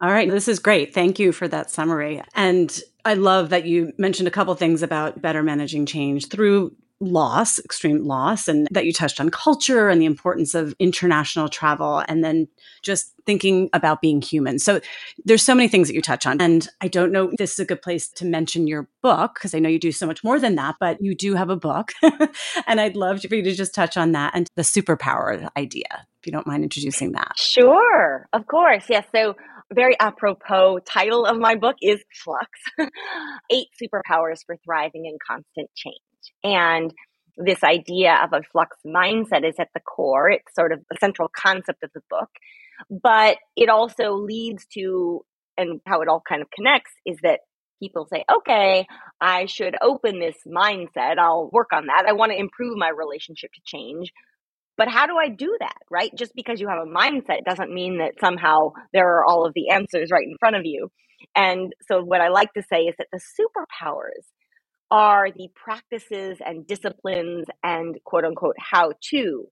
All 0.00 0.10
right, 0.10 0.30
this 0.30 0.48
is 0.48 0.58
great. 0.58 0.92
Thank 0.92 1.18
you 1.18 1.32
for 1.32 1.48
that 1.48 1.70
summary. 1.70 2.22
And 2.34 2.78
I 3.04 3.14
love 3.14 3.50
that 3.50 3.64
you 3.64 3.92
mentioned 3.96 4.28
a 4.28 4.32
couple 4.32 4.54
things 4.54 4.82
about 4.82 5.22
better 5.22 5.42
managing 5.42 5.86
change 5.86 6.28
through 6.28 6.74
loss, 7.04 7.58
extreme 7.58 8.04
loss, 8.04 8.48
and 8.48 8.68
that 8.70 8.86
you 8.86 8.92
touched 8.92 9.20
on 9.20 9.30
culture 9.30 9.88
and 9.88 10.00
the 10.00 10.06
importance 10.06 10.54
of 10.54 10.74
international 10.78 11.48
travel, 11.48 12.02
and 12.08 12.24
then 12.24 12.48
just 12.82 13.12
thinking 13.26 13.70
about 13.72 14.00
being 14.00 14.20
human. 14.20 14.58
So 14.58 14.80
there's 15.24 15.42
so 15.42 15.54
many 15.54 15.68
things 15.68 15.88
that 15.88 15.94
you 15.94 16.02
touch 16.02 16.26
on. 16.26 16.40
And 16.40 16.68
I 16.80 16.88
don't 16.88 17.12
know 17.12 17.30
this 17.38 17.52
is 17.52 17.58
a 17.58 17.64
good 17.64 17.82
place 17.82 18.08
to 18.08 18.24
mention 18.24 18.66
your 18.66 18.88
book, 19.02 19.34
because 19.34 19.54
I 19.54 19.58
know 19.58 19.68
you 19.68 19.78
do 19.78 19.92
so 19.92 20.06
much 20.06 20.22
more 20.22 20.38
than 20.38 20.56
that, 20.56 20.76
but 20.80 21.00
you 21.00 21.14
do 21.14 21.34
have 21.34 21.50
a 21.50 21.56
book. 21.56 21.92
and 22.66 22.80
I'd 22.80 22.96
love 22.96 23.22
for 23.22 23.34
you 23.34 23.42
to 23.42 23.54
just 23.54 23.74
touch 23.74 23.96
on 23.96 24.12
that 24.12 24.32
and 24.34 24.48
the 24.56 24.62
superpower 24.62 25.48
idea, 25.56 26.06
if 26.20 26.26
you 26.26 26.32
don't 26.32 26.46
mind 26.46 26.62
introducing 26.62 27.12
that. 27.12 27.32
Sure, 27.36 28.28
of 28.32 28.46
course. 28.46 28.84
Yes. 28.88 29.06
So 29.14 29.34
very 29.72 29.98
apropos 29.98 30.78
title 30.80 31.24
of 31.24 31.38
my 31.38 31.54
book 31.54 31.76
is 31.80 32.02
Flux 32.22 32.48
Eight 33.50 33.68
Superpowers 33.82 34.40
for 34.46 34.56
Thriving 34.64 35.06
in 35.06 35.16
Constant 35.26 35.70
Change. 35.74 35.96
And 36.42 36.92
this 37.36 37.64
idea 37.64 38.18
of 38.22 38.32
a 38.32 38.42
flux 38.52 38.76
mindset 38.86 39.48
is 39.48 39.56
at 39.58 39.68
the 39.74 39.80
core. 39.80 40.30
It's 40.30 40.54
sort 40.54 40.72
of 40.72 40.80
the 40.90 40.96
central 41.00 41.28
concept 41.36 41.82
of 41.82 41.90
the 41.94 42.02
book. 42.10 42.30
But 42.90 43.38
it 43.56 43.68
also 43.68 44.14
leads 44.14 44.66
to, 44.74 45.24
and 45.56 45.80
how 45.86 46.00
it 46.00 46.08
all 46.08 46.22
kind 46.26 46.42
of 46.42 46.50
connects 46.50 46.92
is 47.06 47.18
that 47.22 47.40
people 47.80 48.06
say, 48.10 48.24
okay, 48.32 48.86
I 49.20 49.46
should 49.46 49.74
open 49.82 50.20
this 50.20 50.36
mindset. 50.46 51.18
I'll 51.18 51.50
work 51.52 51.70
on 51.72 51.86
that. 51.86 52.04
I 52.08 52.12
want 52.12 52.32
to 52.32 52.38
improve 52.38 52.76
my 52.76 52.88
relationship 52.88 53.50
to 53.54 53.60
change. 53.64 54.12
But 54.76 54.88
how 54.88 55.06
do 55.06 55.16
I 55.16 55.28
do 55.28 55.56
that, 55.60 55.76
right? 55.90 56.10
Just 56.16 56.34
because 56.34 56.60
you 56.60 56.68
have 56.68 56.78
a 56.78 56.90
mindset 56.90 57.44
doesn't 57.44 57.72
mean 57.72 57.98
that 57.98 58.14
somehow 58.20 58.72
there 58.92 59.18
are 59.18 59.24
all 59.24 59.46
of 59.46 59.54
the 59.54 59.70
answers 59.70 60.10
right 60.10 60.26
in 60.26 60.36
front 60.38 60.56
of 60.56 60.62
you. 60.64 60.90
And 61.36 61.72
so, 61.88 62.02
what 62.02 62.20
I 62.20 62.28
like 62.28 62.52
to 62.54 62.62
say 62.62 62.82
is 62.82 62.94
that 62.98 63.06
the 63.12 63.20
superpowers 63.20 64.26
are 64.90 65.30
the 65.30 65.48
practices 65.54 66.38
and 66.44 66.66
disciplines 66.66 67.46
and 67.62 67.96
quote 68.04 68.24
unquote 68.24 68.56
how 68.58 68.92
to 69.10 69.48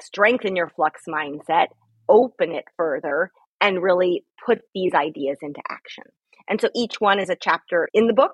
strengthen 0.00 0.56
your 0.56 0.70
flux 0.70 1.02
mindset, 1.08 1.68
open 2.08 2.52
it 2.52 2.64
further, 2.76 3.30
and 3.60 3.82
really 3.82 4.24
put 4.46 4.60
these 4.74 4.94
ideas 4.94 5.38
into 5.42 5.60
action. 5.70 6.04
And 6.48 6.60
so, 6.60 6.70
each 6.74 7.00
one 7.00 7.20
is 7.20 7.30
a 7.30 7.36
chapter 7.40 7.88
in 7.94 8.06
the 8.08 8.14
book. 8.14 8.32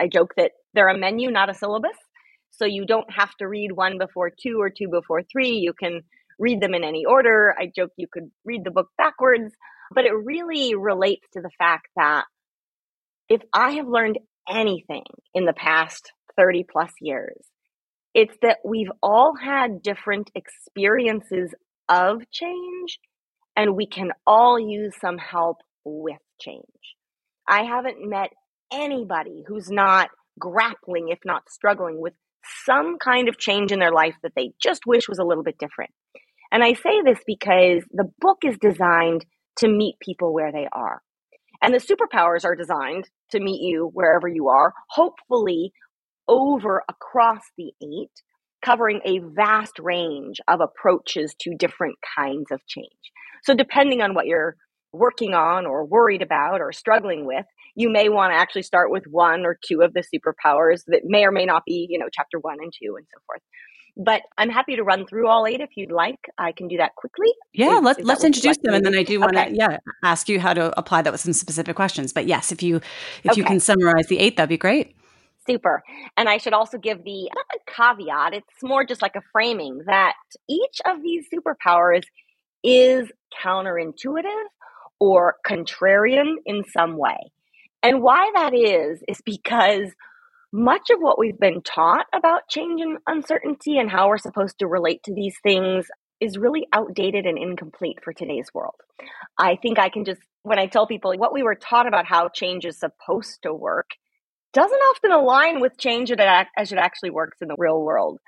I 0.00 0.08
joke 0.08 0.34
that 0.36 0.52
they're 0.74 0.88
a 0.88 0.98
menu, 0.98 1.30
not 1.30 1.50
a 1.50 1.54
syllabus. 1.54 1.96
So 2.52 2.64
you 2.66 2.86
don't 2.86 3.10
have 3.12 3.34
to 3.38 3.48
read 3.48 3.72
one 3.72 3.98
before 3.98 4.30
two 4.30 4.60
or 4.60 4.70
two 4.70 4.88
before 4.88 5.22
three. 5.24 5.52
You 5.52 5.72
can 5.74 6.02
read 6.38 6.60
them 6.60 6.74
in 6.74 6.84
any 6.84 7.04
order. 7.04 7.54
I 7.58 7.70
joke 7.74 7.92
you 7.96 8.08
could 8.12 8.30
read 8.44 8.64
the 8.64 8.70
book 8.70 8.88
backwards, 8.98 9.54
but 9.94 10.06
it 10.06 10.12
really 10.14 10.74
relates 10.74 11.26
to 11.34 11.42
the 11.42 11.50
fact 11.58 11.88
that 11.96 12.24
if 13.28 13.42
I 13.52 13.72
have 13.72 13.88
learned 13.88 14.18
anything 14.48 15.04
in 15.34 15.44
the 15.44 15.52
past 15.52 16.12
30 16.36 16.64
plus 16.70 16.92
years, 17.00 17.36
it's 18.14 18.36
that 18.42 18.58
we've 18.64 18.90
all 19.02 19.34
had 19.36 19.82
different 19.82 20.30
experiences 20.34 21.54
of 21.88 22.22
change 22.30 22.98
and 23.56 23.76
we 23.76 23.86
can 23.86 24.10
all 24.26 24.58
use 24.58 24.94
some 25.00 25.18
help 25.18 25.58
with 25.84 26.18
change. 26.40 26.62
I 27.48 27.64
haven't 27.64 28.08
met 28.08 28.30
anybody 28.72 29.44
who's 29.46 29.70
not 29.70 30.10
grappling, 30.38 31.08
if 31.08 31.18
not 31.24 31.50
struggling, 31.50 32.00
with 32.00 32.14
some 32.64 32.98
kind 32.98 33.28
of 33.28 33.38
change 33.38 33.72
in 33.72 33.78
their 33.78 33.92
life 33.92 34.14
that 34.22 34.32
they 34.36 34.52
just 34.62 34.82
wish 34.86 35.08
was 35.08 35.18
a 35.18 35.24
little 35.24 35.44
bit 35.44 35.58
different. 35.58 35.90
And 36.50 36.62
I 36.62 36.74
say 36.74 37.02
this 37.04 37.18
because 37.26 37.82
the 37.90 38.10
book 38.20 38.38
is 38.44 38.56
designed 38.60 39.24
to 39.58 39.68
meet 39.68 39.96
people 40.00 40.32
where 40.32 40.52
they 40.52 40.68
are. 40.72 41.00
And 41.64 41.72
the 41.72 41.78
superpowers 41.78 42.44
are 42.44 42.54
designed 42.54 43.08
to 43.30 43.40
meet 43.40 43.62
you 43.62 43.90
wherever 43.94 44.28
you 44.28 44.48
are, 44.48 44.74
hopefully 44.90 45.72
over 46.28 46.82
across 46.90 47.40
the 47.56 47.72
eight, 47.82 48.10
covering 48.62 49.00
a 49.06 49.20
vast 49.34 49.78
range 49.78 50.42
of 50.46 50.60
approaches 50.60 51.34
to 51.40 51.54
different 51.58 51.96
kinds 52.16 52.50
of 52.50 52.60
change. 52.66 52.90
So, 53.44 53.54
depending 53.54 54.02
on 54.02 54.12
what 54.14 54.26
you're 54.26 54.56
working 54.92 55.32
on 55.32 55.64
or 55.64 55.86
worried 55.86 56.20
about 56.20 56.60
or 56.60 56.70
struggling 56.70 57.24
with, 57.24 57.46
you 57.74 57.88
may 57.88 58.10
want 58.10 58.32
to 58.32 58.36
actually 58.36 58.62
start 58.62 58.90
with 58.90 59.04
one 59.06 59.46
or 59.46 59.58
two 59.66 59.80
of 59.80 59.94
the 59.94 60.04
superpowers 60.04 60.82
that 60.88 61.00
may 61.04 61.24
or 61.24 61.32
may 61.32 61.46
not 61.46 61.62
be, 61.66 61.86
you 61.88 61.98
know, 61.98 62.08
chapter 62.12 62.38
one 62.38 62.58
and 62.60 62.74
two 62.78 62.96
and 62.96 63.06
so 63.10 63.20
forth. 63.26 63.40
But 63.96 64.22
I'm 64.38 64.50
happy 64.50 64.74
to 64.74 64.82
run 64.82 65.06
through 65.06 65.28
all 65.28 65.46
eight 65.46 65.60
if 65.60 65.70
you'd 65.76 65.92
like. 65.92 66.18
I 66.36 66.50
can 66.50 66.66
do 66.66 66.76
that 66.78 66.96
quickly. 66.96 67.32
Yeah, 67.52 67.78
is, 67.78 67.82
let's 67.84 67.98
is 68.00 68.06
let's 68.06 68.24
introduce 68.24 68.56
them, 68.58 68.74
and 68.74 68.84
then 68.84 68.96
I 68.96 69.04
do 69.04 69.20
want 69.20 69.36
okay. 69.36 69.50
to 69.50 69.54
yeah 69.54 69.78
ask 70.02 70.28
you 70.28 70.40
how 70.40 70.52
to 70.52 70.76
apply 70.78 71.02
that 71.02 71.12
with 71.12 71.20
some 71.20 71.32
specific 71.32 71.76
questions. 71.76 72.12
But 72.12 72.26
yes, 72.26 72.50
if 72.50 72.62
you 72.62 72.76
if 73.22 73.30
okay. 73.30 73.40
you 73.40 73.44
can 73.44 73.60
summarize 73.60 74.08
the 74.08 74.18
eight, 74.18 74.36
that'd 74.36 74.48
be 74.48 74.58
great. 74.58 74.96
Super. 75.46 75.82
And 76.16 76.28
I 76.28 76.38
should 76.38 76.54
also 76.54 76.78
give 76.78 77.04
the 77.04 77.30
caveat. 77.66 78.34
It's 78.34 78.62
more 78.62 78.84
just 78.84 79.02
like 79.02 79.14
a 79.14 79.22
framing 79.32 79.82
that 79.86 80.14
each 80.48 80.80
of 80.86 81.02
these 81.02 81.26
superpowers 81.32 82.02
is 82.62 83.10
counterintuitive 83.42 84.44
or 84.98 85.36
contrarian 85.46 86.36
in 86.46 86.64
some 86.64 86.96
way. 86.96 87.18
And 87.82 88.02
why 88.02 88.30
that 88.34 88.54
is, 88.54 89.04
is 89.06 89.20
because 89.22 89.90
much 90.54 90.90
of 90.90 91.00
what 91.00 91.18
we've 91.18 91.38
been 91.38 91.62
taught 91.62 92.06
about 92.14 92.48
change 92.48 92.80
and 92.80 92.98
uncertainty 93.08 93.76
and 93.76 93.90
how 93.90 94.06
we're 94.06 94.18
supposed 94.18 94.60
to 94.60 94.68
relate 94.68 95.02
to 95.02 95.12
these 95.12 95.34
things 95.42 95.84
is 96.20 96.38
really 96.38 96.68
outdated 96.72 97.26
and 97.26 97.36
incomplete 97.36 97.98
for 98.04 98.12
today's 98.12 98.46
world. 98.54 98.76
I 99.36 99.56
think 99.60 99.80
I 99.80 99.88
can 99.88 100.04
just, 100.04 100.20
when 100.44 100.60
I 100.60 100.66
tell 100.66 100.86
people 100.86 101.12
what 101.16 101.34
we 101.34 101.42
were 101.42 101.56
taught 101.56 101.88
about 101.88 102.06
how 102.06 102.28
change 102.28 102.64
is 102.64 102.78
supposed 102.78 103.40
to 103.42 103.52
work, 103.52 103.90
doesn't 104.52 104.78
often 104.78 105.10
align 105.10 105.60
with 105.60 105.76
change 105.76 106.12
as 106.12 106.70
it 106.70 106.78
actually 106.78 107.10
works 107.10 107.38
in 107.42 107.48
the 107.48 107.56
real 107.58 107.82
world. 107.82 108.20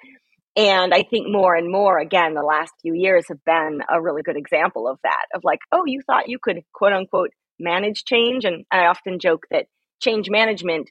And 0.56 0.92
I 0.92 1.04
think 1.04 1.28
more 1.28 1.54
and 1.54 1.70
more, 1.70 2.00
again, 2.00 2.34
the 2.34 2.42
last 2.42 2.72
few 2.82 2.94
years 2.94 3.26
have 3.28 3.44
been 3.44 3.82
a 3.88 4.02
really 4.02 4.22
good 4.22 4.36
example 4.36 4.88
of 4.88 4.98
that 5.04 5.26
of 5.32 5.44
like, 5.44 5.60
oh, 5.70 5.84
you 5.86 6.00
thought 6.04 6.28
you 6.28 6.40
could 6.42 6.62
quote 6.74 6.92
unquote 6.92 7.30
manage 7.60 8.02
change. 8.04 8.44
And 8.44 8.64
I 8.72 8.86
often 8.86 9.20
joke 9.20 9.46
that 9.52 9.66
change 10.00 10.28
management 10.28 10.90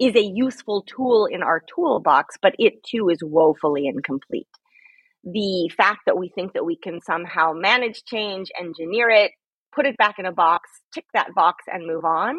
is 0.00 0.16
a 0.16 0.22
useful 0.22 0.82
tool 0.82 1.26
in 1.26 1.42
our 1.42 1.62
toolbox, 1.74 2.36
but 2.40 2.54
it 2.58 2.82
too 2.82 3.10
is 3.10 3.18
woefully 3.22 3.86
incomplete. 3.86 4.48
The 5.24 5.70
fact 5.76 6.00
that 6.06 6.18
we 6.18 6.30
think 6.30 6.54
that 6.54 6.64
we 6.64 6.76
can 6.76 7.00
somehow 7.02 7.52
manage 7.52 8.04
change, 8.04 8.50
engineer 8.58 9.10
it, 9.10 9.32
put 9.72 9.86
it 9.86 9.96
back 9.98 10.18
in 10.18 10.26
a 10.26 10.32
box, 10.32 10.70
tick 10.94 11.04
that 11.12 11.34
box, 11.34 11.64
and 11.70 11.86
move 11.86 12.04
on 12.04 12.36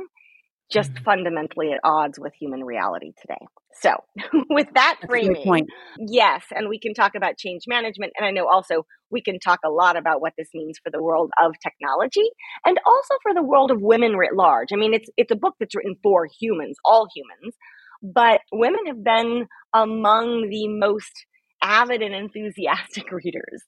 just 0.72 0.94
mm-hmm. 0.94 1.04
fundamentally 1.04 1.72
at 1.72 1.80
odds 1.84 2.20
with 2.20 2.34
human 2.40 2.64
reality 2.64 3.12
today. 3.22 3.46
So, 3.82 3.96
with 4.50 4.68
that 4.76 4.98
That's 5.02 5.10
framing, 5.10 5.68
yes, 5.98 6.44
and 6.52 6.70
we 6.70 6.80
can 6.80 6.94
talk 6.94 7.16
about 7.16 7.38
change 7.38 7.64
management. 7.68 8.14
And 8.18 8.26
I 8.26 8.32
know 8.32 8.48
also 8.48 8.86
we 9.10 9.22
can 9.22 9.40
talk 9.40 9.60
a 9.66 9.70
lot 9.70 9.98
about 9.98 10.22
what 10.22 10.34
this 10.38 10.50
means 10.54 10.80
for 10.84 10.90
the 10.90 11.02
world 11.02 11.32
of 11.44 11.54
technology 11.62 12.30
and 12.66 12.78
also 12.86 13.16
for 13.22 13.34
the 13.34 13.44
world 13.44 13.72
of 13.72 13.82
women 13.82 14.16
writ 14.16 14.36
large. 14.36 14.70
I 14.74 14.78
mean, 14.78 14.94
it's 14.94 15.10
it's 15.18 15.32
a 15.32 15.36
book 15.36 15.56
that's 15.60 15.76
written 15.76 15.96
for 16.02 16.28
humans, 16.40 16.78
all 16.86 17.08
humans, 17.14 17.56
but 18.02 18.42
women 18.52 18.88
have 18.88 19.04
been 19.04 19.48
among 19.74 20.50
the 20.50 20.68
most 20.68 21.26
avid 21.62 22.02
and 22.02 22.16
enthusiastic 22.16 23.12
readers 23.12 23.64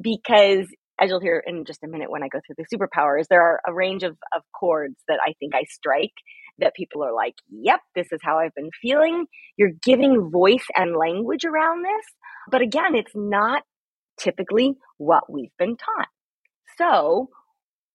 because 0.00 0.66
as 1.00 1.08
you'll 1.08 1.20
hear 1.20 1.42
in 1.46 1.64
just 1.64 1.82
a 1.82 1.88
minute 1.88 2.10
when 2.10 2.22
I 2.22 2.28
go 2.28 2.40
through 2.46 2.56
the 2.58 2.76
superpowers, 2.76 3.24
there 3.28 3.42
are 3.42 3.60
a 3.66 3.72
range 3.72 4.02
of, 4.02 4.16
of 4.34 4.42
chords 4.58 4.96
that 5.08 5.18
I 5.26 5.32
think 5.40 5.54
I 5.54 5.64
strike 5.64 6.12
that 6.58 6.74
people 6.74 7.02
are 7.02 7.14
like, 7.14 7.34
yep, 7.50 7.80
this 7.94 8.08
is 8.12 8.20
how 8.22 8.38
I've 8.38 8.54
been 8.54 8.70
feeling. 8.82 9.26
You're 9.56 9.72
giving 9.82 10.30
voice 10.30 10.66
and 10.76 10.94
language 10.94 11.44
around 11.44 11.82
this. 11.84 12.06
But 12.50 12.60
again, 12.60 12.94
it's 12.94 13.12
not 13.14 13.62
typically 14.18 14.74
what 14.98 15.32
we've 15.32 15.56
been 15.58 15.76
taught. 15.76 16.08
So, 16.76 17.30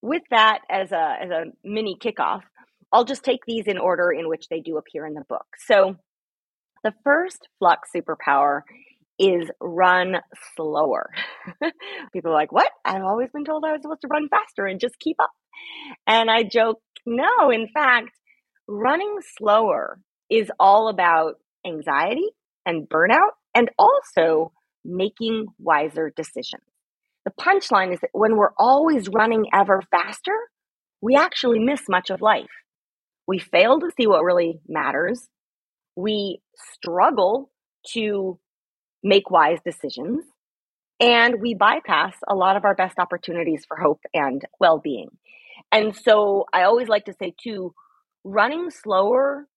with 0.02 0.24
that 0.32 0.60
as 0.70 0.92
a, 0.92 1.16
as 1.22 1.30
a 1.30 1.46
mini 1.64 1.98
kickoff, 2.00 2.42
I'll 2.92 3.06
just 3.06 3.24
take 3.24 3.42
these 3.46 3.68
in 3.68 3.78
order 3.78 4.12
in 4.12 4.30
which 4.30 4.48
they 4.50 4.62
do 4.62 4.78
appear 4.78 5.06
in 5.06 5.14
the 5.14 5.24
book. 5.28 5.46
So, 5.66 5.96
the 6.84 6.94
first 7.04 7.48
flux 7.60 7.90
superpower 7.96 8.62
is 9.20 9.50
run 9.60 10.18
slower. 10.56 11.10
People 12.14 12.32
are 12.32 12.36
like, 12.36 12.52
What? 12.52 12.70
I've 12.84 13.04
always 13.04 13.30
been 13.32 13.46
told 13.46 13.64
I 13.66 13.72
was 13.72 13.82
supposed 13.82 14.02
to 14.02 14.08
run 14.08 14.30
faster 14.30 14.66
and 14.66 14.80
just 14.80 15.00
keep 15.00 15.18
up. 15.22 15.32
And 16.08 16.30
I 16.30 16.44
joke, 16.44 16.82
No, 17.06 17.50
in 17.50 17.68
fact, 17.74 18.12
running 18.68 19.18
slower 19.38 20.00
is 20.30 20.52
all 20.60 20.90
about 20.90 21.36
anxiety 21.66 22.28
and 22.66 22.90
burnout 22.90 23.32
and 23.54 23.70
also 23.78 24.52
making 24.84 25.48
wiser 25.60 26.12
decisions. 26.16 26.64
The 27.26 27.32
punchline 27.32 27.94
is 27.94 28.00
that 28.02 28.12
when 28.14 28.38
we're 28.38 28.54
always 28.58 29.10
running 29.10 29.46
ever 29.54 29.82
faster, 29.90 30.36
we 31.02 31.16
actually 31.16 31.60
miss 31.60 31.82
much 31.90 32.10
of 32.10 32.22
life. 32.22 32.46
We 33.28 33.40
fail 33.40 33.80
to 33.80 33.90
see 33.98 34.06
what 34.06 34.24
really 34.24 34.60
matters. 34.68 35.28
We 35.96 36.42
struggle 36.56 37.52
to 37.94 38.40
make 39.06 39.30
wise 39.30 39.60
decisions. 39.64 40.26
And 41.00 41.40
we 41.40 41.54
bypass 41.54 42.16
a 42.28 42.36
lot 42.36 42.58
of 42.58 42.66
our 42.66 42.76
best 42.76 42.98
opportunities 42.98 43.64
for 43.68 43.78
hope 43.78 44.02
and 44.14 44.42
well 44.60 44.80
being. 44.80 45.10
And 45.72 45.96
so 45.96 46.46
I 46.52 46.64
always 46.64 46.88
like 46.88 47.06
to 47.06 47.14
say, 47.22 47.34
too, 47.42 47.74
running 48.24 48.72
slower 48.72 49.48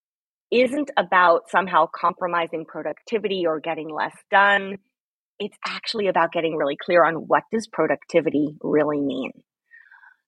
isn't 0.50 0.90
about 0.96 1.50
somehow 1.50 1.88
compromising 1.94 2.64
productivity 2.66 3.44
or 3.46 3.60
getting 3.60 3.88
less 3.88 4.16
done. 4.30 4.76
It's 5.38 5.56
actually 5.66 6.08
about 6.08 6.32
getting 6.32 6.56
really 6.56 6.76
clear 6.76 7.04
on 7.04 7.14
what 7.14 7.44
does 7.52 7.68
productivity 7.68 8.56
really 8.62 9.00
mean. 9.00 9.32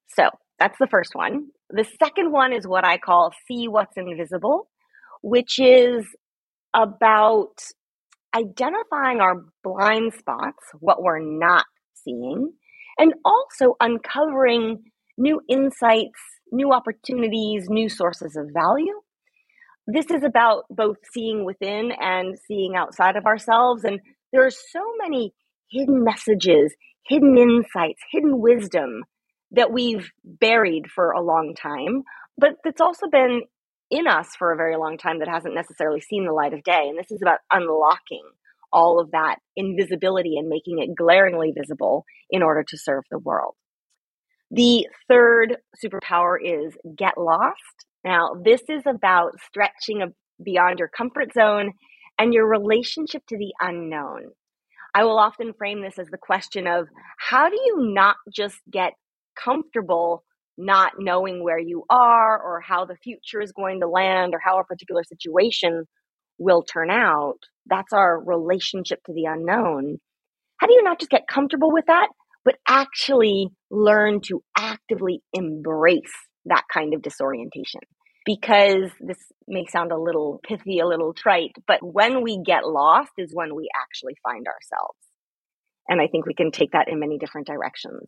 So 0.09 0.31
that's 0.59 0.79
the 0.79 0.87
first 0.87 1.15
one. 1.15 1.49
The 1.71 1.87
second 1.99 2.33
one 2.33 2.53
is 2.53 2.67
what 2.67 2.85
I 2.85 2.99
call 2.99 3.33
see 3.47 3.69
what's 3.69 3.97
invisible, 3.97 4.69
which 5.23 5.59
is 5.59 6.05
about 6.75 7.59
identifying 8.35 9.21
our 9.21 9.45
blind 9.65 10.15
spots, 10.15 10.65
what 10.79 11.03
we're 11.03 11.21
not 11.21 11.67
seeing, 11.95 12.53
and 12.99 13.15
also 13.25 13.77
uncovering 13.81 14.85
new 15.19 15.41
insights 15.49 16.19
new 16.53 16.73
opportunities, 16.73 17.69
new 17.69 17.89
sources 17.89 18.37
of 18.37 18.51
value. 18.53 19.01
This 19.87 20.11
is 20.11 20.23
about 20.23 20.65
both 20.71 20.97
seeing 21.13 21.45
within 21.45 21.93
and 21.99 22.37
seeing 22.47 22.77
outside 22.77 23.17
of 23.17 23.27
ourselves. 23.27 23.85
And 23.85 24.01
there 24.33 24.45
are 24.45 24.51
so 24.51 24.81
many 25.01 25.33
hidden 25.71 26.05
messages, 26.05 26.75
hidden 27.07 27.37
insights, 27.37 28.01
hidden 28.13 28.41
wisdom 28.41 29.05
that 29.53 29.73
we've 29.73 30.11
buried 30.25 30.85
for 30.95 31.11
a 31.11 31.23
long 31.23 31.55
time, 31.61 32.03
but 32.39 32.53
that's 32.63 32.81
also 32.81 33.09
been 33.09 33.43
in 33.91 34.07
us 34.07 34.29
for 34.37 34.53
a 34.53 34.57
very 34.57 34.77
long 34.77 34.99
time 34.99 35.19
that 35.19 35.29
hasn't 35.29 35.55
necessarily 35.55 36.01
seen 36.01 36.25
the 36.25 36.33
light 36.33 36.55
of 36.55 36.63
day. 36.63 36.87
And 36.89 36.99
this 36.99 37.11
is 37.11 37.21
about 37.23 37.41
unlocking 37.53 38.23
all 38.73 39.01
of 39.01 39.11
that 39.11 39.37
invisibility 39.57 40.37
and 40.37 40.49
making 40.49 40.79
it 40.79 40.95
glaringly 40.97 41.53
visible 41.57 42.05
in 42.31 42.43
order 42.43 42.65
to 42.69 42.79
serve 42.79 43.05
the 43.11 43.19
world. 43.19 43.55
The 44.51 44.87
third 45.09 45.59
superpower 45.85 46.37
is 46.43 46.75
get 46.97 47.19
lost. 47.19 47.87
Now, 48.05 48.35
this 48.43 48.63
is 48.69 48.83
about 48.87 49.33
stretching 49.47 50.13
beyond 50.43 50.79
your 50.79 50.89
comfort 50.89 51.33
zone 51.35 51.73
and 52.19 52.33
your 52.35 52.47
relationship 52.47 53.23
to 53.29 53.37
the 53.37 53.53
unknown. 53.61 54.31
I 54.95 55.05
will 55.05 55.19
often 55.19 55.53
frame 55.53 55.83
this 55.83 55.99
as 55.99 56.09
the 56.09 56.19
question 56.19 56.67
of 56.67 56.89
how 57.19 57.49
do 57.49 57.57
you 57.57 57.93
not 57.93 58.17
just 58.35 58.57
get 58.71 58.93
comfortable 59.37 60.25
not 60.61 60.93
knowing 60.99 61.43
where 61.43 61.59
you 61.59 61.85
are 61.90 62.40
or 62.40 62.61
how 62.61 62.85
the 62.85 62.97
future 62.97 63.40
is 63.40 63.52
going 63.52 63.81
to 63.81 63.88
land 63.88 64.35
or 64.35 64.40
how 64.45 64.59
a 64.61 64.64
particular 64.64 65.02
situation 65.05 65.85
will 66.38 66.62
turn 66.62 66.90
out? 66.90 67.38
That's 67.67 67.93
our 67.93 68.23
relationship 68.23 69.00
to 69.07 69.12
the 69.12 69.25
unknown. 69.25 69.99
How 70.59 70.67
do 70.67 70.75
you 70.75 70.83
not 70.83 70.99
just 71.00 71.11
get 71.11 71.26
comfortable 71.26 71.73
with 71.73 71.87
that, 71.87 72.09
but 72.45 72.57
actually 72.67 73.49
learn 73.71 74.21
to 74.23 74.43
actively 74.57 75.23
embrace 75.33 76.14
that 76.47 76.64
kind 76.73 76.95
of 76.95 77.02
disorientation. 77.02 77.81
because 78.25 78.90
this 79.00 79.19
may 79.49 79.67
sound 79.67 79.93
a 79.93 79.99
little 79.99 80.40
pithy, 80.47 80.79
a 80.79 80.87
little 80.87 81.12
trite, 81.14 81.52
but 81.67 81.79
when 81.83 82.23
we 82.23 82.40
get 82.45 82.64
lost 82.64 83.11
is 83.19 83.31
when 83.33 83.55
we 83.55 83.69
actually 83.81 84.14
find 84.23 84.47
ourselves. 84.47 84.99
And 85.88 86.00
I 86.00 86.07
think 86.07 86.26
we 86.26 86.35
can 86.35 86.52
take 86.52 86.73
that 86.73 86.88
in 86.88 87.00
many 87.00 87.19
different 87.19 87.47
directions. 87.47 88.07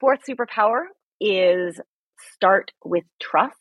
Fourth 0.00 0.20
superpower 0.28 0.82
is 1.22 1.80
start 2.34 2.72
with 2.84 3.04
trust, 3.20 3.56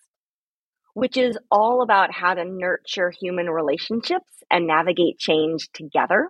which 0.94 1.18
is 1.18 1.38
all 1.50 1.82
about 1.82 2.13
how 2.13 2.34
to 2.34 2.44
nurture 2.44 3.12
human 3.12 3.50
relationships 3.50 4.44
and 4.50 4.68
navigate 4.68 5.18
change 5.18 5.70
together. 5.74 6.30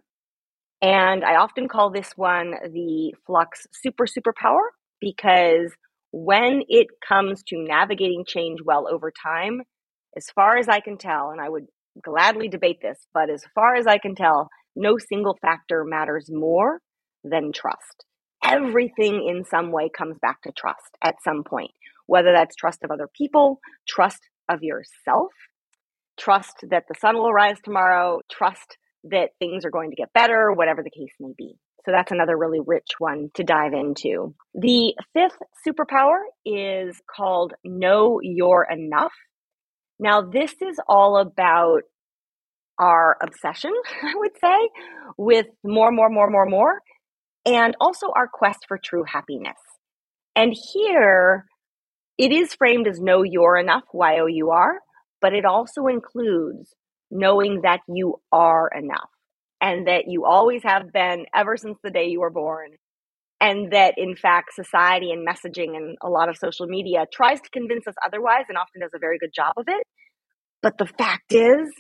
And 0.82 1.24
I 1.24 1.36
often 1.36 1.68
call 1.68 1.92
this 1.92 2.12
one 2.16 2.52
the 2.74 3.14
flux 3.26 3.68
super 3.72 4.06
superpower 4.06 4.62
because 5.00 5.72
when 6.12 6.64
it 6.68 6.88
comes 7.08 7.44
to 7.48 7.58
navigating 7.58 8.26
change 8.28 8.60
well 8.64 8.88
over 8.92 9.12
time, 9.12 9.62
as 10.18 10.28
far 10.36 10.58
as 10.58 10.68
I 10.68 10.80
can 10.82 10.98
tell, 10.98 11.30
and 11.30 11.40
I 11.40 11.50
would 11.50 11.68
gladly 12.04 12.50
debate 12.50 12.80
this, 12.82 12.98
but 13.14 13.30
as 13.30 13.44
far 13.56 13.76
as 13.76 13.88
I 13.88 13.98
can 13.98 14.16
tell, 14.16 14.50
no 14.76 14.98
single 14.98 15.38
factor 15.42 15.84
matters 15.86 16.30
more 16.30 16.80
than 17.24 17.52
trust. 17.54 18.06
Everything 18.44 19.28
in 19.28 19.44
some 19.46 19.72
way 19.72 19.90
comes 19.90 20.18
back 20.22 20.42
to 20.44 20.52
trust 20.52 20.98
at 21.04 21.22
some 21.24 21.44
point, 21.44 21.72
whether 22.08 22.32
that's 22.34 22.56
trust 22.56 22.84
of 22.84 22.92
other 22.92 23.08
people, 23.16 23.60
trust 23.88 24.22
of 24.50 24.64
yourself, 24.64 25.32
trust 26.20 26.58
that 26.70 26.86
the 26.88 26.96
sun 27.00 27.16
will 27.18 27.34
rise 27.34 27.58
tomorrow, 27.64 28.20
trust 28.32 28.78
that 29.06 29.30
things 29.40 29.66
are 29.66 29.72
going 29.72 29.90
to 29.90 29.96
get 29.96 30.14
better, 30.14 30.52
whatever 30.52 30.84
the 30.84 30.90
case 30.90 31.14
may 31.20 31.34
be. 31.38 31.56
So 31.86 31.92
that's 31.92 32.12
another 32.12 32.38
really 32.38 32.60
rich 32.64 32.90
one 33.00 33.30
to 33.36 33.44
dive 33.44 33.74
into. 33.74 34.36
The 34.54 34.94
fifth 35.14 35.38
superpower 35.68 36.20
is 36.46 37.02
called 37.10 37.54
Know 37.64 38.20
Your 38.22 38.68
Enough. 38.70 39.14
Now, 40.00 40.22
this 40.22 40.52
is 40.62 40.80
all 40.88 41.18
about 41.18 41.82
our 42.78 43.18
obsession, 43.22 43.72
I 44.04 44.14
would 44.16 44.38
say, 44.40 44.70
with 45.18 45.48
more, 45.64 45.92
more, 45.92 46.10
more, 46.10 46.30
more, 46.30 46.46
more, 46.46 46.82
and 47.46 47.76
also 47.80 48.08
our 48.16 48.28
quest 48.32 48.66
for 48.68 48.78
true 48.78 49.04
happiness. 49.08 49.58
And 50.36 50.56
here, 50.74 51.46
it 52.18 52.32
is 52.32 52.54
framed 52.54 52.88
as 52.88 53.00
know 53.00 53.24
you're 53.24 53.58
enough, 53.58 53.84
Y 53.94 54.20
O 54.20 54.28
U 54.28 54.52
R, 54.52 54.80
but 55.22 55.34
it 55.34 55.46
also 55.46 55.88
includes 55.88 56.74
knowing 57.10 57.62
that 57.64 57.82
you 57.88 58.16
are 58.32 58.70
enough 58.76 59.10
and 59.60 59.88
that 59.88 60.06
you 60.08 60.26
always 60.26 60.64
have 60.64 60.92
been 60.94 61.26
ever 61.36 61.58
since 61.58 61.78
the 61.84 61.92
day 61.92 62.08
you 62.08 62.22
were 62.22 62.32
born. 62.32 62.72
And 63.40 63.72
that 63.74 63.96
in 63.98 64.16
fact, 64.16 64.54
society 64.54 65.12
and 65.12 65.28
messaging 65.28 65.76
and 65.76 65.98
a 66.04 66.10
lot 66.10 66.30
of 66.30 66.38
social 66.38 66.68
media 66.68 67.06
tries 67.12 67.42
to 67.42 67.50
convince 67.50 67.88
us 67.88 67.96
otherwise 68.06 68.46
and 68.50 68.58
often 68.58 68.82
does 68.82 68.92
a 68.96 69.00
very 69.00 69.18
good 69.18 69.34
job 69.36 69.54
of 69.58 69.66
it. 69.68 69.84
But 70.62 70.78
the 70.78 70.86
fact 70.86 71.34
is, 71.34 71.72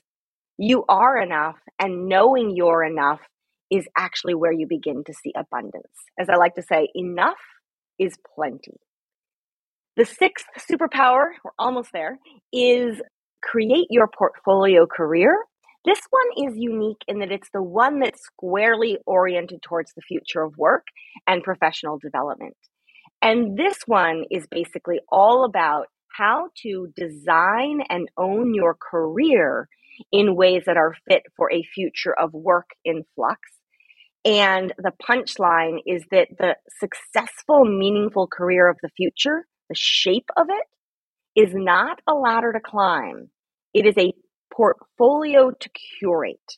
you 0.57 0.83
are 0.89 1.21
enough, 1.21 1.57
and 1.79 2.07
knowing 2.07 2.53
you're 2.55 2.83
enough 2.83 3.19
is 3.71 3.87
actually 3.97 4.35
where 4.35 4.51
you 4.51 4.67
begin 4.67 5.03
to 5.05 5.13
see 5.13 5.31
abundance. 5.35 5.87
As 6.19 6.27
I 6.29 6.35
like 6.35 6.55
to 6.55 6.61
say, 6.61 6.89
enough 6.93 7.39
is 7.97 8.15
plenty. 8.35 8.77
The 9.95 10.05
sixth 10.05 10.45
superpower, 10.69 11.27
we're 11.43 11.51
almost 11.57 11.89
there, 11.93 12.19
is 12.51 13.01
create 13.41 13.87
your 13.89 14.07
portfolio 14.07 14.85
career. 14.85 15.35
This 15.85 15.99
one 16.09 16.49
is 16.49 16.57
unique 16.57 17.01
in 17.07 17.19
that 17.19 17.31
it's 17.31 17.49
the 17.53 17.63
one 17.63 17.99
that's 17.99 18.21
squarely 18.21 18.97
oriented 19.05 19.61
towards 19.61 19.93
the 19.93 20.01
future 20.01 20.43
of 20.43 20.57
work 20.57 20.85
and 21.27 21.43
professional 21.43 21.97
development. 21.97 22.55
And 23.21 23.57
this 23.57 23.77
one 23.85 24.25
is 24.29 24.47
basically 24.49 24.99
all 25.09 25.45
about 25.45 25.87
how 26.15 26.49
to 26.63 26.87
design 26.95 27.81
and 27.89 28.09
own 28.17 28.53
your 28.53 28.75
career 28.75 29.67
in 30.11 30.35
ways 30.35 30.63
that 30.65 30.77
are 30.77 30.95
fit 31.07 31.23
for 31.35 31.51
a 31.51 31.63
future 31.63 32.17
of 32.17 32.33
work 32.33 32.69
in 32.83 33.03
flux 33.15 33.39
and 34.23 34.73
the 34.77 34.91
punchline 35.07 35.79
is 35.85 36.03
that 36.11 36.27
the 36.37 36.55
successful, 36.79 37.65
meaningful 37.65 38.27
career 38.27 38.69
of 38.69 38.77
the 38.81 38.89
future, 38.95 39.45
the 39.69 39.75
shape 39.75 40.29
of 40.37 40.47
it, 40.49 41.41
is 41.41 41.53
not 41.53 41.99
a 42.07 42.13
ladder 42.13 42.53
to 42.53 42.59
climb. 42.59 43.29
It 43.73 43.85
is 43.85 43.97
a 43.97 44.13
portfolio 44.53 45.51
to 45.51 45.69
curate 45.99 46.57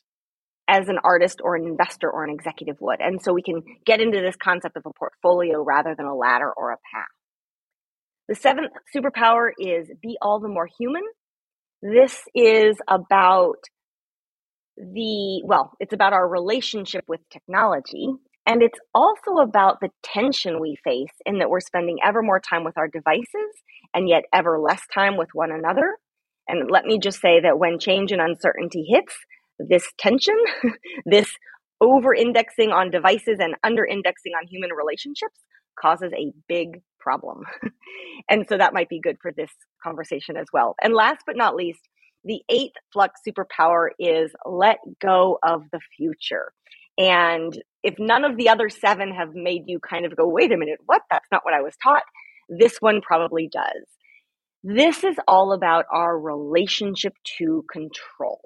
as 0.68 0.88
an 0.88 0.98
artist 1.04 1.40
or 1.42 1.56
an 1.56 1.64
investor 1.66 2.10
or 2.10 2.24
an 2.24 2.30
executive 2.30 2.76
would. 2.80 3.00
And 3.00 3.22
so 3.22 3.32
we 3.32 3.42
can 3.42 3.62
get 3.84 4.00
into 4.00 4.20
this 4.20 4.36
concept 4.36 4.76
of 4.76 4.84
a 4.86 4.92
portfolio 4.98 5.62
rather 5.62 5.94
than 5.96 6.06
a 6.06 6.14
ladder 6.14 6.50
or 6.50 6.72
a 6.72 6.76
path. 6.92 7.06
The 8.28 8.34
seventh 8.34 8.72
superpower 8.94 9.50
is 9.58 9.90
be 10.02 10.16
all 10.20 10.40
the 10.40 10.48
more 10.48 10.68
human. 10.78 11.02
This 11.82 12.18
is 12.34 12.76
about 12.88 13.58
the, 14.76 15.42
well, 15.44 15.72
it's 15.80 15.92
about 15.92 16.12
our 16.12 16.28
relationship 16.28 17.04
with 17.08 17.20
technology. 17.30 18.08
And 18.46 18.62
it's 18.62 18.78
also 18.94 19.38
about 19.42 19.80
the 19.80 19.88
tension 20.02 20.60
we 20.60 20.76
face 20.84 21.14
in 21.24 21.38
that 21.38 21.48
we're 21.48 21.60
spending 21.60 21.98
ever 22.04 22.22
more 22.22 22.40
time 22.40 22.64
with 22.64 22.76
our 22.76 22.88
devices 22.88 23.52
and 23.94 24.08
yet 24.08 24.24
ever 24.32 24.58
less 24.58 24.82
time 24.92 25.16
with 25.16 25.30
one 25.32 25.50
another. 25.50 25.96
And 26.46 26.70
let 26.70 26.84
me 26.84 26.98
just 26.98 27.20
say 27.20 27.40
that 27.40 27.58
when 27.58 27.78
change 27.78 28.12
and 28.12 28.20
uncertainty 28.20 28.84
hits, 28.86 29.14
this 29.58 29.90
tension, 29.98 30.36
this 31.06 31.30
over 31.80 32.14
indexing 32.14 32.70
on 32.70 32.90
devices 32.90 33.38
and 33.40 33.54
under 33.62 33.84
indexing 33.84 34.32
on 34.32 34.46
human 34.46 34.70
relationships 34.70 35.38
causes 35.80 36.12
a 36.12 36.32
big 36.48 36.80
problem. 37.00 37.42
and 38.28 38.46
so 38.48 38.56
that 38.56 38.74
might 38.74 38.88
be 38.88 39.00
good 39.00 39.16
for 39.20 39.32
this 39.32 39.50
conversation 39.82 40.36
as 40.36 40.46
well. 40.52 40.74
And 40.82 40.94
last 40.94 41.22
but 41.26 41.36
not 41.36 41.54
least, 41.54 41.80
the 42.24 42.42
eighth 42.48 42.76
flux 42.92 43.20
superpower 43.26 43.88
is 43.98 44.32
let 44.44 44.78
go 45.00 45.38
of 45.42 45.62
the 45.72 45.80
future. 45.96 46.52
And 46.96 47.60
if 47.82 47.94
none 47.98 48.24
of 48.24 48.36
the 48.36 48.48
other 48.48 48.68
seven 48.68 49.12
have 49.14 49.34
made 49.34 49.64
you 49.66 49.80
kind 49.80 50.06
of 50.06 50.16
go, 50.16 50.28
wait 50.28 50.52
a 50.52 50.56
minute, 50.56 50.78
what? 50.86 51.02
That's 51.10 51.26
not 51.30 51.44
what 51.44 51.54
I 51.54 51.62
was 51.62 51.74
taught. 51.82 52.02
This 52.48 52.76
one 52.80 53.00
probably 53.00 53.48
does. 53.52 53.86
This 54.62 55.04
is 55.04 55.16
all 55.28 55.52
about 55.52 55.84
our 55.92 56.18
relationship 56.18 57.14
to 57.38 57.64
control. 57.70 58.40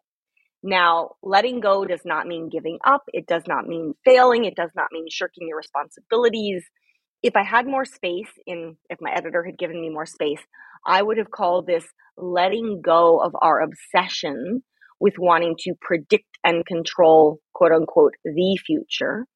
Now, 0.62 1.12
letting 1.22 1.60
go 1.60 1.84
does 1.84 2.00
not 2.04 2.26
mean 2.26 2.48
giving 2.48 2.78
up. 2.84 3.04
It 3.12 3.26
does 3.26 3.44
not 3.46 3.68
mean 3.68 3.94
failing. 4.04 4.44
It 4.44 4.56
does 4.56 4.70
not 4.74 4.88
mean 4.90 5.06
shirking 5.08 5.46
your 5.46 5.56
responsibilities. 5.56 6.64
If 7.22 7.34
I 7.36 7.42
had 7.42 7.66
more 7.66 7.84
space 7.84 8.30
in, 8.46 8.76
if 8.88 8.98
my 9.00 9.10
editor 9.12 9.44
had 9.44 9.58
given 9.58 9.80
me 9.80 9.90
more 9.90 10.06
space, 10.06 10.40
I 10.86 11.02
would 11.02 11.18
have 11.18 11.30
called 11.30 11.66
this 11.66 11.84
letting 12.16 12.80
go 12.82 13.18
of 13.20 13.34
our 13.40 13.60
obsession 13.60 14.62
with 15.00 15.14
wanting 15.18 15.56
to 15.60 15.74
predict 15.80 16.38
and 16.44 16.64
control, 16.64 17.40
quote 17.52 17.72
unquote, 17.72 18.14
the 18.24 18.58
future, 18.64 19.26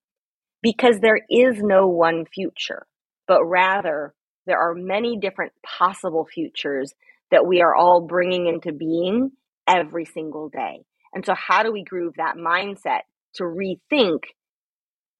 because 0.62 1.00
there 1.00 1.20
is 1.28 1.56
no 1.60 1.88
one 1.88 2.24
future, 2.32 2.86
but 3.26 3.44
rather 3.44 4.14
there 4.46 4.58
are 4.58 4.74
many 4.74 5.18
different 5.18 5.52
possible 5.64 6.26
futures 6.32 6.92
that 7.30 7.46
we 7.46 7.62
are 7.62 7.74
all 7.74 8.06
bringing 8.06 8.46
into 8.46 8.72
being 8.72 9.30
every 9.66 10.04
single 10.04 10.48
day. 10.48 10.82
And 11.14 11.24
so, 11.24 11.34
how 11.34 11.62
do 11.62 11.72
we 11.72 11.84
groove 11.84 12.14
that 12.16 12.36
mindset 12.36 13.02
to 13.34 13.44
rethink 13.44 14.20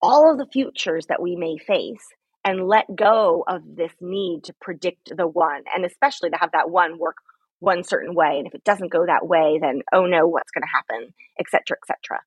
all 0.01 0.31
of 0.31 0.39
the 0.39 0.51
futures 0.53 1.07
that 1.07 1.23
we 1.23 1.37
may 1.37 1.57
face 1.59 2.05
and 2.45 2.67
let 2.67 2.95
go 2.95 3.45
of 3.47 3.63
this 3.77 3.93
need 4.01 4.45
to 4.45 4.55
predict 4.61 5.17
the 5.17 5.27
one, 5.27 5.63
and 5.75 5.85
especially 5.85 6.31
to 6.31 6.37
have 6.37 6.53
that 6.53 6.71
one 6.71 6.99
work 6.99 7.17
one 7.61 7.85
certain 7.85 8.15
way. 8.15 8.39
And 8.39 8.47
if 8.47 8.55
it 8.55 8.65
doesn't 8.65 8.93
go 8.93 9.07
that 9.07 9.27
way, 9.27 9.59
then 9.61 9.83
oh 9.93 10.07
no, 10.07 10.27
what's 10.27 10.51
going 10.51 10.63
to 10.63 10.69
happen, 10.69 11.15
etc., 11.39 11.77
etc. 11.83 12.21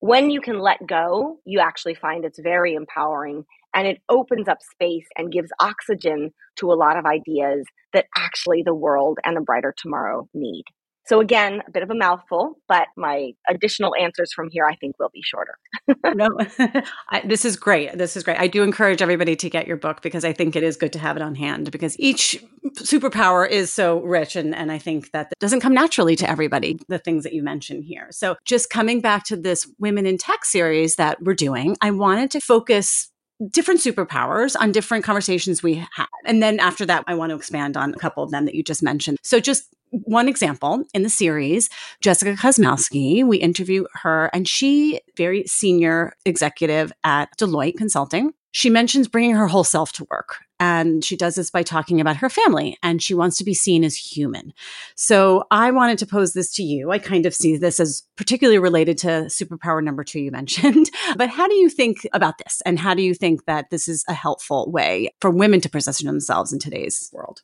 When 0.00 0.30
you 0.30 0.40
can 0.40 0.58
let 0.58 0.84
go, 0.84 1.38
you 1.44 1.60
actually 1.60 1.94
find 1.94 2.24
it's 2.24 2.40
very 2.40 2.74
empowering 2.74 3.44
and 3.74 3.86
it 3.86 4.02
opens 4.08 4.48
up 4.48 4.58
space 4.60 5.06
and 5.16 5.32
gives 5.32 5.50
oxygen 5.60 6.32
to 6.56 6.72
a 6.72 6.74
lot 6.74 6.96
of 6.96 7.06
ideas 7.06 7.64
that 7.92 8.06
actually 8.16 8.62
the 8.64 8.74
world 8.74 9.18
and 9.24 9.38
a 9.38 9.40
brighter 9.40 9.72
tomorrow 9.76 10.28
need. 10.34 10.64
So 11.04 11.20
again, 11.20 11.62
a 11.66 11.70
bit 11.70 11.82
of 11.82 11.90
a 11.90 11.94
mouthful, 11.94 12.58
but 12.68 12.88
my 12.96 13.32
additional 13.48 13.94
answers 13.96 14.32
from 14.32 14.48
here 14.50 14.66
I 14.66 14.76
think 14.76 14.98
will 14.98 15.10
be 15.12 15.22
shorter. 15.22 15.58
no, 16.14 16.28
I, 17.10 17.22
this 17.24 17.44
is 17.44 17.56
great. 17.56 17.96
This 17.98 18.16
is 18.16 18.22
great. 18.22 18.38
I 18.38 18.46
do 18.46 18.62
encourage 18.62 19.02
everybody 19.02 19.34
to 19.36 19.50
get 19.50 19.66
your 19.66 19.76
book 19.76 20.02
because 20.02 20.24
I 20.24 20.32
think 20.32 20.54
it 20.54 20.62
is 20.62 20.76
good 20.76 20.92
to 20.92 20.98
have 20.98 21.16
it 21.16 21.22
on 21.22 21.34
hand 21.34 21.70
because 21.70 21.98
each 21.98 22.42
superpower 22.76 23.48
is 23.48 23.72
so 23.72 24.00
rich 24.00 24.36
and 24.36 24.54
and 24.54 24.70
I 24.70 24.78
think 24.78 25.10
that 25.12 25.32
doesn't 25.40 25.60
come 25.60 25.74
naturally 25.74 26.16
to 26.16 26.30
everybody 26.30 26.78
the 26.88 26.98
things 26.98 27.24
that 27.24 27.32
you 27.32 27.42
mentioned 27.42 27.84
here. 27.84 28.08
So 28.10 28.36
just 28.44 28.70
coming 28.70 29.00
back 29.00 29.24
to 29.24 29.36
this 29.36 29.68
women 29.78 30.06
in 30.06 30.18
tech 30.18 30.44
series 30.44 30.96
that 30.96 31.22
we're 31.22 31.34
doing, 31.34 31.76
I 31.80 31.90
wanted 31.90 32.30
to 32.32 32.40
focus 32.40 33.12
different 33.50 33.80
superpowers 33.80 34.54
on 34.58 34.72
different 34.72 35.04
conversations 35.04 35.62
we 35.62 35.74
had. 35.74 36.06
And 36.24 36.42
then 36.42 36.60
after 36.60 36.86
that, 36.86 37.04
I 37.06 37.14
want 37.14 37.30
to 37.30 37.36
expand 37.36 37.76
on 37.76 37.92
a 37.94 37.98
couple 37.98 38.22
of 38.22 38.30
them 38.30 38.44
that 38.44 38.54
you 38.54 38.62
just 38.62 38.82
mentioned. 38.82 39.18
So 39.22 39.40
just 39.40 39.74
one 39.92 40.28
example 40.28 40.84
in 40.94 41.02
the 41.02 41.10
series, 41.10 41.68
Jessica 42.00 42.32
Kosmowski, 42.32 43.24
we 43.24 43.36
interview 43.36 43.84
her 43.94 44.30
and 44.32 44.48
she 44.48 45.00
very 45.16 45.44
senior 45.46 46.14
executive 46.24 46.92
at 47.04 47.36
Deloitte 47.38 47.76
Consulting. 47.76 48.32
She 48.54 48.68
mentions 48.68 49.08
bringing 49.08 49.34
her 49.34 49.46
whole 49.46 49.64
self 49.64 49.92
to 49.92 50.06
work 50.10 50.36
And 50.60 51.02
she 51.02 51.16
does 51.16 51.36
this 51.36 51.50
by 51.50 51.62
talking 51.62 52.00
about 52.00 52.16
her 52.16 52.28
family 52.28 52.76
and 52.82 53.02
she 53.02 53.14
wants 53.14 53.38
to 53.38 53.44
be 53.44 53.54
seen 53.54 53.82
as 53.82 53.96
human. 53.96 54.52
So 54.94 55.44
I 55.50 55.70
wanted 55.70 55.98
to 55.98 56.06
pose 56.06 56.34
this 56.34 56.52
to 56.54 56.62
you. 56.62 56.90
I 56.90 56.98
kind 56.98 57.24
of 57.24 57.34
see 57.34 57.56
this 57.56 57.80
as 57.80 58.02
particularly 58.16 58.58
related 58.58 58.98
to 58.98 59.26
superpower 59.28 59.82
number 59.82 60.04
two 60.04 60.20
you 60.20 60.30
mentioned. 60.30 60.90
but 61.16 61.30
how 61.30 61.48
do 61.48 61.54
you 61.54 61.68
think 61.70 62.06
about 62.12 62.38
this? 62.38 62.62
And 62.66 62.78
how 62.78 62.94
do 62.94 63.02
you 63.02 63.14
think 63.14 63.46
that 63.46 63.70
this 63.70 63.88
is 63.88 64.04
a 64.08 64.14
helpful 64.14 64.70
way 64.70 65.10
for 65.20 65.30
women 65.30 65.60
to 65.62 65.70
position 65.70 66.06
themselves 66.06 66.52
in 66.52 66.58
today's 66.58 67.10
world? 67.12 67.42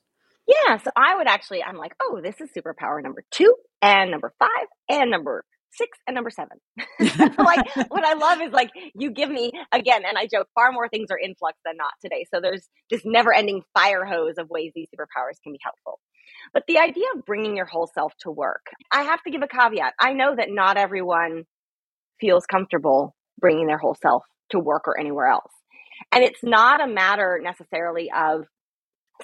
Yeah, 0.49 0.79
so 0.79 0.91
I 0.97 1.17
would 1.17 1.29
actually, 1.29 1.63
I'm 1.63 1.77
like, 1.77 1.95
oh, 2.03 2.21
this 2.23 2.41
is 2.41 2.51
superpower 2.57 3.03
number 3.03 3.25
two 3.31 3.55
and 3.83 4.11
number 4.11 4.33
five 4.39 4.69
and 4.89 5.11
number 5.11 5.45
six 5.73 5.99
and 6.07 6.15
number 6.15 6.31
seven. 6.31 6.59
like 7.39 7.67
what 7.91 8.05
I 8.05 8.15
love 8.15 8.41
is 8.41 8.53
like 8.53 8.71
you 8.95 9.13
give 9.13 9.31
me 9.31 9.53
again, 9.73 10.05
and 10.09 10.19
I 10.19 10.27
joke, 10.27 10.49
far 10.55 10.73
more 10.73 10.89
things 10.89 11.09
are 11.11 11.19
in 11.19 11.35
flux 11.37 11.59
than 11.67 11.77
not 11.77 11.93
today. 12.03 12.27
So 12.35 12.41
there's 12.41 12.69
this 12.91 13.03
never 13.05 13.35
ending 13.35 13.63
fire 13.75 14.07
hose 14.07 14.37
of 14.39 14.51
ways 14.51 14.73
these 14.75 14.89
superpowers 14.89 15.41
can 15.45 15.53
be 15.53 15.61
helpful. 15.63 16.01
But 16.55 16.65
the 16.69 16.79
idea 16.79 17.07
of 17.17 17.27
bringing 17.27 17.57
your 17.57 17.67
whole 17.67 17.91
self 17.95 18.15
to 18.21 18.31
work, 18.31 18.67
I 18.93 19.03
have 19.03 19.23
to 19.25 19.31
give 19.31 19.43
a 19.43 19.49
caveat. 19.49 19.95
I 20.01 20.15
know 20.15 20.35
that 20.37 20.49
not 20.51 20.79
everyone 20.79 21.45
feels 22.21 22.47
comfortable 22.47 23.15
bringing 23.41 23.67
their 23.67 23.79
whole 23.79 23.97
self 24.03 24.25
to 24.51 24.59
work 24.59 24.89
or 24.89 24.99
anywhere 24.99 25.29
else. 25.29 25.53
And 26.13 26.25
it's 26.25 26.43
not 26.43 26.83
a 26.83 26.87
matter 26.89 27.41
necessarily 27.43 28.11
of 28.17 28.45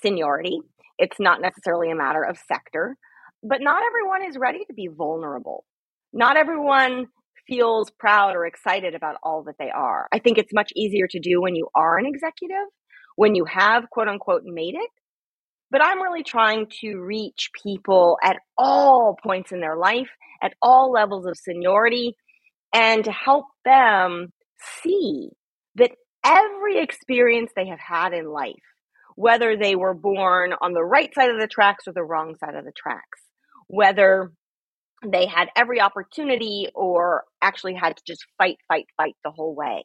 seniority. 0.02 0.60
It's 0.98 1.18
not 1.18 1.40
necessarily 1.40 1.90
a 1.90 1.96
matter 1.96 2.22
of 2.22 2.38
sector, 2.48 2.96
but 3.42 3.60
not 3.60 3.82
everyone 3.86 4.28
is 4.28 4.38
ready 4.38 4.64
to 4.66 4.74
be 4.74 4.88
vulnerable. 4.88 5.64
Not 6.12 6.36
everyone 6.36 7.06
feels 7.46 7.90
proud 7.90 8.34
or 8.34 8.46
excited 8.46 8.94
about 8.94 9.16
all 9.22 9.42
that 9.44 9.56
they 9.58 9.70
are. 9.70 10.08
I 10.12 10.18
think 10.18 10.38
it's 10.38 10.52
much 10.54 10.72
easier 10.74 11.06
to 11.10 11.20
do 11.20 11.40
when 11.40 11.54
you 11.54 11.68
are 11.74 11.98
an 11.98 12.06
executive, 12.06 12.66
when 13.16 13.34
you 13.34 13.44
have 13.44 13.90
quote 13.90 14.08
unquote 14.08 14.42
made 14.44 14.74
it. 14.74 14.90
But 15.70 15.84
I'm 15.84 16.00
really 16.00 16.22
trying 16.22 16.68
to 16.80 16.96
reach 16.98 17.50
people 17.62 18.16
at 18.22 18.36
all 18.56 19.16
points 19.22 19.50
in 19.50 19.60
their 19.60 19.76
life, 19.76 20.10
at 20.42 20.54
all 20.62 20.92
levels 20.92 21.26
of 21.26 21.36
seniority, 21.36 22.14
and 22.72 23.04
to 23.04 23.12
help 23.12 23.46
them 23.64 24.32
see 24.82 25.30
that 25.74 25.90
every 26.24 26.78
experience 26.78 27.50
they 27.56 27.66
have 27.66 27.80
had 27.80 28.12
in 28.12 28.26
life 28.30 28.54
whether 29.14 29.56
they 29.56 29.76
were 29.76 29.94
born 29.94 30.54
on 30.60 30.72
the 30.72 30.84
right 30.84 31.12
side 31.14 31.30
of 31.30 31.38
the 31.38 31.46
tracks 31.46 31.86
or 31.86 31.92
the 31.92 32.02
wrong 32.02 32.34
side 32.36 32.54
of 32.54 32.64
the 32.64 32.72
tracks, 32.76 33.20
whether 33.68 34.32
they 35.06 35.26
had 35.26 35.48
every 35.56 35.80
opportunity 35.80 36.68
or 36.74 37.24
actually 37.42 37.74
had 37.74 37.96
to 37.96 38.02
just 38.06 38.24
fight, 38.38 38.56
fight, 38.68 38.86
fight 38.96 39.14
the 39.24 39.30
whole 39.30 39.54
way. 39.54 39.84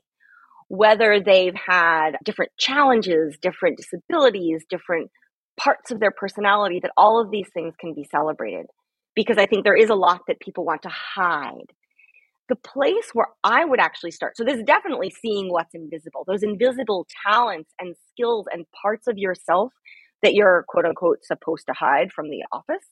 Whether 0.67 1.19
they've 1.19 1.55
had 1.55 2.11
different 2.23 2.51
challenges, 2.57 3.37
different 3.41 3.77
disabilities, 3.77 4.65
different 4.69 5.09
parts 5.57 5.91
of 5.91 5.99
their 5.99 6.11
personality, 6.11 6.79
that 6.81 6.91
all 6.95 7.19
of 7.19 7.31
these 7.31 7.47
things 7.53 7.73
can 7.79 7.93
be 7.93 8.07
celebrated. 8.09 8.67
Because 9.15 9.37
I 9.37 9.47
think 9.47 9.63
there 9.63 9.75
is 9.75 9.89
a 9.89 9.95
lot 9.95 10.21
that 10.27 10.39
people 10.39 10.65
want 10.65 10.83
to 10.83 10.89
hide 10.89 11.73
the 12.49 12.55
place 12.55 13.12
where 13.13 13.27
I 13.43 13.63
would 13.65 13.79
actually 13.79 14.12
start. 14.12 14.35
So, 14.38 14.43
this 14.43 14.57
is 14.57 14.63
definitely 14.63 15.12
seeing 15.21 15.49
what's 15.49 15.73
invisible, 15.73 16.23
those 16.27 16.43
invisible 16.43 17.07
talents 17.25 17.71
and 17.79 17.95
skills 18.12 18.45
and 18.51 18.65
parts 18.81 19.07
of 19.07 19.17
yourself 19.17 19.71
that 20.23 20.33
you're 20.33 20.65
quote 20.67 20.85
unquote 20.85 21.19
supposed 21.23 21.65
to 21.67 21.73
hide 21.73 22.12
from 22.12 22.29
the 22.29 22.43
office. 22.51 22.85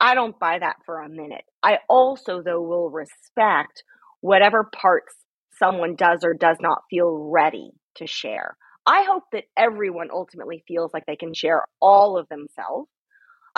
I 0.00 0.14
don't 0.14 0.38
buy 0.38 0.58
that 0.60 0.76
for 0.86 1.00
a 1.00 1.08
minute. 1.08 1.44
I 1.62 1.78
also, 1.88 2.42
though, 2.42 2.62
will 2.62 2.90
respect 2.90 3.82
whatever 4.20 4.70
parts 4.74 5.14
someone 5.58 5.96
does 5.96 6.20
or 6.22 6.34
does 6.34 6.58
not 6.60 6.82
feel 6.88 7.28
ready 7.32 7.70
to 7.96 8.06
share. 8.06 8.56
I 8.86 9.02
hope 9.02 9.24
that 9.32 9.44
everyone 9.56 10.08
ultimately 10.12 10.62
feels 10.68 10.92
like 10.94 11.04
they 11.06 11.16
can 11.16 11.34
share 11.34 11.64
all 11.80 12.16
of 12.16 12.28
themselves 12.28 12.88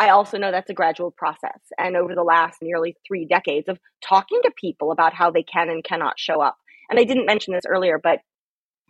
I 0.00 0.08
also 0.08 0.38
know 0.38 0.50
that's 0.50 0.70
a 0.70 0.74
gradual 0.74 1.10
process. 1.10 1.60
And 1.76 1.94
over 1.94 2.14
the 2.14 2.22
last 2.22 2.56
nearly 2.62 2.96
three 3.06 3.26
decades 3.26 3.68
of 3.68 3.78
talking 4.02 4.40
to 4.44 4.50
people 4.58 4.92
about 4.92 5.12
how 5.12 5.30
they 5.30 5.42
can 5.42 5.68
and 5.68 5.84
cannot 5.84 6.18
show 6.18 6.40
up. 6.40 6.56
And 6.88 6.98
I 6.98 7.04
didn't 7.04 7.26
mention 7.26 7.52
this 7.52 7.66
earlier, 7.68 8.00
but 8.02 8.20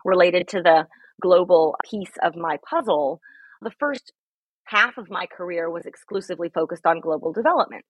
related 0.04 0.46
to 0.50 0.62
the 0.62 0.86
global 1.20 1.74
piece 1.90 2.12
of 2.22 2.36
my 2.36 2.58
puzzle, 2.58 3.20
the 3.60 3.72
first 3.80 4.12
half 4.66 4.98
of 4.98 5.10
my 5.10 5.26
career 5.26 5.68
was 5.68 5.84
exclusively 5.84 6.48
focused 6.48 6.86
on 6.86 7.00
global 7.00 7.32
development. 7.32 7.84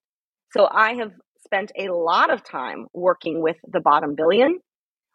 So 0.53 0.67
I 0.71 0.95
have 0.95 1.13
spent 1.45 1.73
a 1.79 1.93
lot 1.93 2.33
of 2.33 2.43
time 2.43 2.87
working 2.95 3.43
with 3.43 3.57
the 3.71 3.81
bottom 3.81 4.15
billion, 4.15 4.61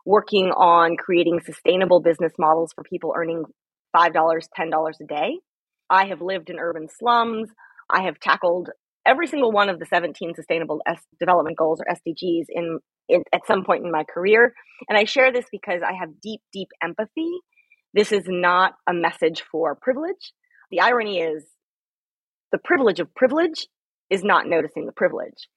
working 0.05 0.51
on 0.51 0.95
creating 0.95 1.39
sustainable 1.43 2.01
business 2.01 2.33
models 2.37 2.71
for 2.75 2.83
people 2.83 3.15
earning 3.17 3.45
$5, 3.95 4.13
$10 4.13 4.91
a 5.01 5.05
day. 5.07 5.39
I 5.89 6.05
have 6.05 6.21
lived 6.21 6.51
in 6.51 6.59
urban 6.59 6.87
slums. 6.99 7.49
I 7.89 8.03
have 8.03 8.19
tackled 8.19 8.69
every 9.05 9.27
single 9.27 9.51
one 9.51 9.69
of 9.69 9.79
the 9.79 9.85
17 9.85 10.33
sustainable 10.35 10.81
S- 10.87 11.05
development 11.19 11.57
goals 11.57 11.79
or 11.79 11.85
SDGs 11.93 12.45
in, 12.49 12.79
in 13.07 13.23
at 13.31 13.45
some 13.47 13.63
point 13.63 13.85
in 13.85 13.91
my 13.91 14.03
career. 14.03 14.53
And 14.89 14.97
I 14.97 15.05
share 15.05 15.31
this 15.31 15.45
because 15.51 15.81
I 15.81 15.93
have 15.93 16.19
deep, 16.21 16.41
deep 16.51 16.69
empathy. 16.83 17.31
This 17.93 18.11
is 18.11 18.23
not 18.27 18.73
a 18.87 18.93
message 18.93 19.43
for 19.51 19.75
privilege. 19.75 20.33
The 20.71 20.81
irony 20.81 21.19
is 21.19 21.45
the 22.51 22.57
privilege 22.57 22.99
of 22.99 23.13
privilege 23.13 23.67
is 24.09 24.23
not 24.23 24.47
noticing 24.47 24.85
the 24.85 24.91
privilege. 24.91 25.47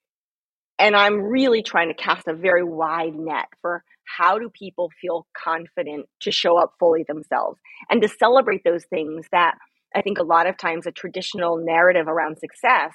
And 0.79 0.95
I'm 0.95 1.23
really 1.23 1.63
trying 1.63 1.89
to 1.89 1.95
cast 1.95 2.29
a 2.29 2.35
very 2.35 2.63
wide 2.63 3.15
net 3.15 3.47
for 3.61 3.83
how 4.05 4.39
do 4.39 4.49
people 4.49 4.91
feel 5.01 5.27
confident 5.37 6.07
to 6.21 6.31
show 6.31 6.57
up 6.57 6.75
fully 6.79 7.05
themselves 7.07 7.59
and 7.91 8.01
to 8.03 8.09
celebrate 8.09 8.63
those 8.65 8.85
things 8.85 9.27
that 9.33 9.57
I 9.95 10.03
think 10.03 10.19
a 10.19 10.25
lot 10.25 10.47
of 10.47 10.59
times 10.59 10.87
a 10.87 10.93
traditional 10.93 11.57
narrative 11.59 12.09
around 12.09 12.39
success 12.39 12.93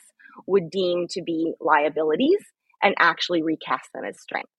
would 0.48 0.70
deem 0.70 1.08
to 1.10 1.22
be 1.22 1.54
liabilities 1.60 2.40
and 2.82 2.96
actually 3.00 3.44
recast 3.44 3.90
them 3.94 4.04
as 4.04 4.20
strengths. 4.20 4.50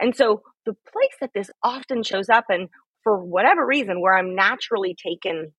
And 0.00 0.14
so 0.14 0.42
the 0.66 0.74
place 0.92 1.14
that 1.20 1.30
this 1.34 1.50
often 1.62 2.02
shows 2.02 2.28
up, 2.28 2.44
and 2.48 2.68
for 3.02 3.22
whatever 3.22 3.64
reason, 3.64 4.00
where 4.00 4.16
I'm 4.16 4.34
naturally 4.34 4.94
taken 4.94 5.52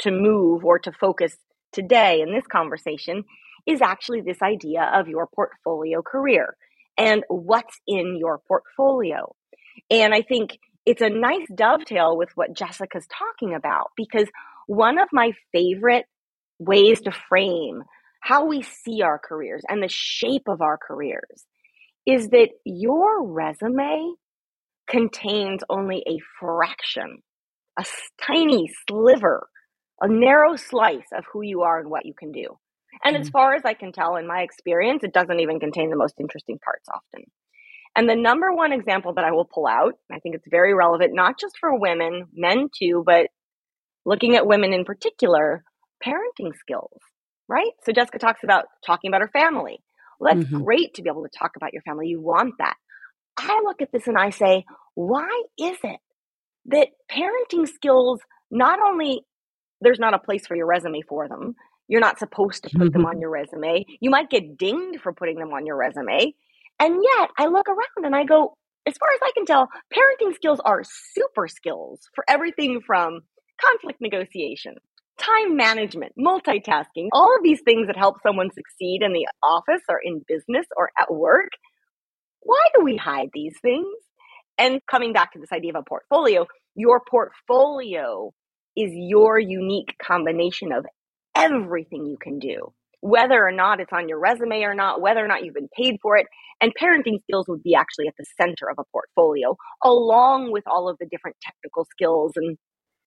to 0.00 0.10
move 0.10 0.64
or 0.64 0.78
to 0.80 0.92
focus 0.92 1.36
today 1.72 2.20
in 2.20 2.32
this 2.32 2.46
conversation, 2.46 3.24
is 3.66 3.82
actually 3.82 4.22
this 4.22 4.42
idea 4.42 4.90
of 4.94 5.08
your 5.08 5.26
portfolio 5.26 6.02
career 6.02 6.56
and 6.96 7.24
what's 7.28 7.80
in 7.86 8.16
your 8.18 8.40
portfolio. 8.48 9.34
And 9.90 10.14
I 10.14 10.22
think 10.22 10.58
it's 10.86 11.02
a 11.02 11.10
nice 11.10 11.46
dovetail 11.54 12.16
with 12.16 12.30
what 12.34 12.54
Jessica's 12.54 13.06
talking 13.06 13.54
about 13.54 13.90
because 13.96 14.26
one 14.68 14.98
of 14.98 15.08
my 15.12 15.32
favorite 15.50 16.04
ways 16.58 17.00
to 17.00 17.10
frame 17.10 17.82
how 18.20 18.44
we 18.44 18.62
see 18.62 19.00
our 19.00 19.18
careers 19.18 19.62
and 19.68 19.82
the 19.82 19.88
shape 19.88 20.46
of 20.46 20.60
our 20.60 20.76
careers 20.76 21.46
is 22.04 22.28
that 22.28 22.50
your 22.64 23.26
resume 23.26 24.12
contains 24.86 25.62
only 25.70 26.02
a 26.06 26.18
fraction, 26.38 27.22
a 27.78 27.84
tiny 28.20 28.70
sliver, 28.86 29.48
a 30.00 30.08
narrow 30.08 30.56
slice 30.56 31.06
of 31.16 31.24
who 31.32 31.42
you 31.42 31.62
are 31.62 31.80
and 31.80 31.90
what 31.90 32.04
you 32.04 32.12
can 32.12 32.30
do. 32.30 32.58
And 33.02 33.16
mm. 33.16 33.20
as 33.20 33.30
far 33.30 33.54
as 33.54 33.62
I 33.64 33.72
can 33.74 33.92
tell 33.92 34.16
in 34.16 34.26
my 34.26 34.42
experience, 34.42 35.02
it 35.02 35.14
doesn't 35.14 35.40
even 35.40 35.60
contain 35.60 35.88
the 35.88 35.96
most 35.96 36.14
interesting 36.20 36.58
parts 36.58 36.88
often. 36.92 37.24
And 37.96 38.08
the 38.08 38.16
number 38.16 38.52
one 38.52 38.72
example 38.72 39.14
that 39.14 39.24
I 39.24 39.32
will 39.32 39.46
pull 39.46 39.66
out, 39.66 39.94
I 40.12 40.18
think 40.18 40.34
it's 40.34 40.46
very 40.50 40.74
relevant, 40.74 41.14
not 41.14 41.38
just 41.38 41.56
for 41.58 41.78
women, 41.78 42.26
men 42.34 42.68
too, 42.76 43.02
but 43.04 43.28
looking 44.08 44.36
at 44.36 44.46
women 44.46 44.72
in 44.72 44.86
particular, 44.86 45.62
parenting 46.04 46.56
skills, 46.58 46.98
right? 47.46 47.72
So 47.84 47.92
Jessica 47.92 48.18
talks 48.18 48.42
about 48.42 48.64
talking 48.84 49.10
about 49.10 49.20
her 49.20 49.28
family. 49.28 49.80
Well, 50.18 50.34
that's 50.34 50.46
mm-hmm. 50.46 50.64
great 50.64 50.94
to 50.94 51.02
be 51.02 51.10
able 51.10 51.24
to 51.24 51.38
talk 51.38 51.52
about 51.56 51.74
your 51.74 51.82
family. 51.82 52.08
You 52.08 52.20
want 52.20 52.54
that. 52.58 52.76
I 53.36 53.60
look 53.64 53.82
at 53.82 53.92
this 53.92 54.06
and 54.06 54.16
I 54.16 54.30
say, 54.30 54.64
why 54.94 55.28
is 55.58 55.76
it 55.84 56.00
that 56.66 56.88
parenting 57.12 57.68
skills 57.68 58.20
not 58.50 58.80
only 58.80 59.20
there's 59.82 60.00
not 60.00 60.14
a 60.14 60.18
place 60.18 60.46
for 60.46 60.56
your 60.56 60.66
resume 60.66 61.02
for 61.02 61.28
them, 61.28 61.54
you're 61.86 62.00
not 62.00 62.18
supposed 62.18 62.64
to 62.64 62.78
put 62.78 62.92
them 62.92 63.04
on 63.04 63.20
your 63.20 63.30
resume. 63.30 63.84
You 64.00 64.10
might 64.10 64.30
get 64.30 64.56
dinged 64.56 65.00
for 65.02 65.12
putting 65.12 65.38
them 65.38 65.52
on 65.52 65.66
your 65.66 65.76
resume. 65.76 66.34
And 66.80 67.02
yet 67.02 67.30
I 67.38 67.46
look 67.46 67.68
around 67.68 68.04
and 68.04 68.16
I 68.16 68.24
go, 68.24 68.54
as 68.86 68.96
far 68.96 69.08
as 69.14 69.20
I 69.22 69.32
can 69.34 69.44
tell, 69.44 69.68
parenting 69.92 70.34
skills 70.34 70.60
are 70.64 70.82
super 71.12 71.46
skills 71.46 72.00
for 72.14 72.24
everything 72.26 72.80
from 72.84 73.20
conflict 73.60 74.00
negotiation, 74.00 74.76
time 75.18 75.56
management, 75.56 76.12
multitasking, 76.18 77.08
all 77.12 77.34
of 77.36 77.42
these 77.42 77.60
things 77.64 77.86
that 77.86 77.96
help 77.96 78.16
someone 78.22 78.50
succeed 78.52 79.02
in 79.02 79.12
the 79.12 79.26
office 79.42 79.82
or 79.88 80.00
in 80.02 80.22
business 80.26 80.66
or 80.76 80.90
at 80.98 81.12
work. 81.12 81.50
Why 82.40 82.62
do 82.74 82.84
we 82.84 82.96
hide 82.96 83.30
these 83.32 83.54
things? 83.60 83.86
And 84.56 84.80
coming 84.90 85.12
back 85.12 85.32
to 85.32 85.38
this 85.38 85.52
idea 85.52 85.70
of 85.70 85.76
a 85.76 85.88
portfolio, 85.88 86.46
your 86.74 87.00
portfolio 87.08 88.32
is 88.76 88.90
your 88.94 89.38
unique 89.38 89.94
combination 90.00 90.72
of 90.72 90.86
everything 91.34 92.06
you 92.06 92.16
can 92.20 92.38
do, 92.38 92.72
whether 93.00 93.44
or 93.44 93.52
not 93.52 93.80
it's 93.80 93.92
on 93.92 94.08
your 94.08 94.18
resume 94.18 94.62
or 94.62 94.74
not, 94.74 95.00
whether 95.00 95.24
or 95.24 95.28
not 95.28 95.44
you've 95.44 95.54
been 95.54 95.68
paid 95.76 95.96
for 96.02 96.16
it. 96.16 96.26
And 96.60 96.72
parenting 96.80 97.20
skills 97.22 97.46
would 97.48 97.62
be 97.62 97.74
actually 97.74 98.08
at 98.08 98.14
the 98.18 98.24
center 98.40 98.68
of 98.70 98.78
a 98.78 98.84
portfolio, 98.92 99.56
along 99.82 100.50
with 100.50 100.64
all 100.66 100.88
of 100.88 100.96
the 100.98 101.06
different 101.06 101.36
technical 101.40 101.86
skills 101.90 102.32
and 102.36 102.56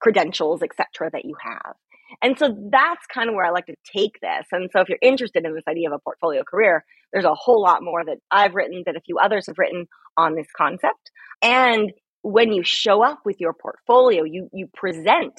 credentials, 0.02 0.62
etc., 0.62 1.10
that 1.12 1.24
you 1.24 1.34
have. 1.40 1.74
And 2.20 2.38
so 2.38 2.54
that's 2.70 3.06
kind 3.06 3.28
of 3.28 3.34
where 3.34 3.46
I 3.46 3.50
like 3.50 3.66
to 3.66 3.74
take 3.96 4.20
this. 4.20 4.46
And 4.52 4.68
so 4.72 4.80
if 4.80 4.88
you're 4.88 4.98
interested 5.00 5.46
in 5.46 5.54
this 5.54 5.64
idea 5.66 5.88
of 5.88 5.94
a 5.94 5.98
portfolio 5.98 6.42
career, 6.42 6.84
there's 7.12 7.24
a 7.24 7.34
whole 7.34 7.62
lot 7.62 7.82
more 7.82 8.04
that 8.04 8.18
I've 8.30 8.54
written, 8.54 8.82
that 8.84 8.96
a 8.96 9.00
few 9.00 9.18
others 9.18 9.46
have 9.46 9.58
written 9.58 9.86
on 10.16 10.34
this 10.34 10.48
concept. 10.56 11.10
And 11.40 11.92
when 12.22 12.52
you 12.52 12.62
show 12.64 13.02
up 13.02 13.20
with 13.24 13.40
your 13.40 13.54
portfolio, 13.54 14.24
you 14.24 14.48
you 14.52 14.68
present 14.74 15.32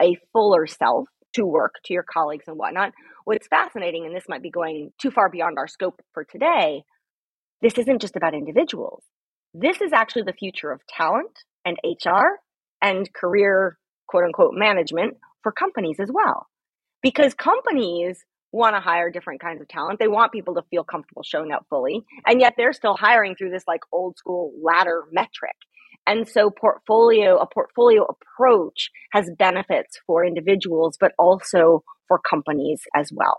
a 0.00 0.16
fuller 0.32 0.66
self 0.66 1.08
to 1.34 1.44
work 1.44 1.74
to 1.84 1.92
your 1.92 2.04
colleagues 2.04 2.44
and 2.46 2.56
whatnot. 2.56 2.92
What's 3.24 3.46
fascinating, 3.48 4.06
and 4.06 4.14
this 4.14 4.24
might 4.28 4.42
be 4.42 4.50
going 4.50 4.90
too 5.00 5.10
far 5.10 5.28
beyond 5.28 5.58
our 5.58 5.68
scope 5.68 6.00
for 6.14 6.24
today, 6.24 6.82
this 7.60 7.76
isn't 7.76 8.00
just 8.00 8.16
about 8.16 8.34
individuals. 8.34 9.04
This 9.52 9.80
is 9.80 9.92
actually 9.92 10.22
the 10.22 10.32
future 10.32 10.70
of 10.70 10.80
talent 10.88 11.38
and 11.64 11.76
HR 11.84 12.40
and 12.80 13.12
career 13.12 13.76
quote 14.10 14.24
unquote 14.24 14.54
management 14.54 15.16
for 15.42 15.52
companies 15.52 16.00
as 16.00 16.10
well. 16.12 16.48
Because 17.02 17.32
companies 17.32 18.24
want 18.52 18.74
to 18.74 18.80
hire 18.80 19.10
different 19.10 19.40
kinds 19.40 19.60
of 19.60 19.68
talent. 19.68 20.00
They 20.00 20.08
want 20.08 20.32
people 20.32 20.54
to 20.54 20.62
feel 20.70 20.82
comfortable 20.82 21.22
showing 21.22 21.52
up 21.52 21.64
fully. 21.70 22.02
And 22.26 22.40
yet 22.40 22.54
they're 22.56 22.72
still 22.72 22.96
hiring 22.96 23.36
through 23.36 23.50
this 23.50 23.64
like 23.68 23.82
old 23.92 24.18
school 24.18 24.52
ladder 24.60 25.04
metric. 25.12 25.54
And 26.06 26.28
so 26.28 26.50
portfolio, 26.50 27.36
a 27.36 27.46
portfolio 27.46 28.04
approach 28.04 28.90
has 29.12 29.30
benefits 29.38 30.00
for 30.06 30.24
individuals, 30.24 30.96
but 30.98 31.12
also 31.18 31.84
for 32.08 32.18
companies 32.18 32.82
as 32.96 33.12
well. 33.14 33.38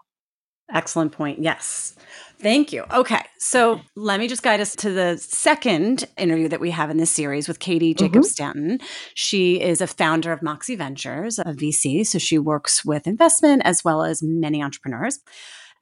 Excellent 0.73 1.11
point. 1.11 1.39
Yes. 1.41 1.95
Thank 2.41 2.73
you. 2.73 2.85
Okay. 2.91 3.21
So 3.37 3.81
let 3.95 4.19
me 4.19 4.27
just 4.27 4.41
guide 4.41 4.59
us 4.59 4.75
to 4.77 4.89
the 4.89 5.17
second 5.17 6.05
interview 6.17 6.47
that 6.49 6.59
we 6.59 6.71
have 6.71 6.89
in 6.89 6.97
this 6.97 7.11
series 7.11 7.47
with 7.47 7.59
Katie 7.59 7.93
mm-hmm. 7.93 8.21
Stanton. 8.23 8.79
She 9.13 9.61
is 9.61 9.79
a 9.79 9.87
founder 9.87 10.31
of 10.31 10.39
Moxxie 10.39 10.77
Ventures, 10.77 11.37
a 11.37 11.45
VC. 11.45 12.05
So 12.05 12.17
she 12.17 12.39
works 12.39 12.83
with 12.83 13.05
investment 13.05 13.61
as 13.63 13.83
well 13.83 14.03
as 14.03 14.23
many 14.23 14.63
entrepreneurs. 14.63 15.19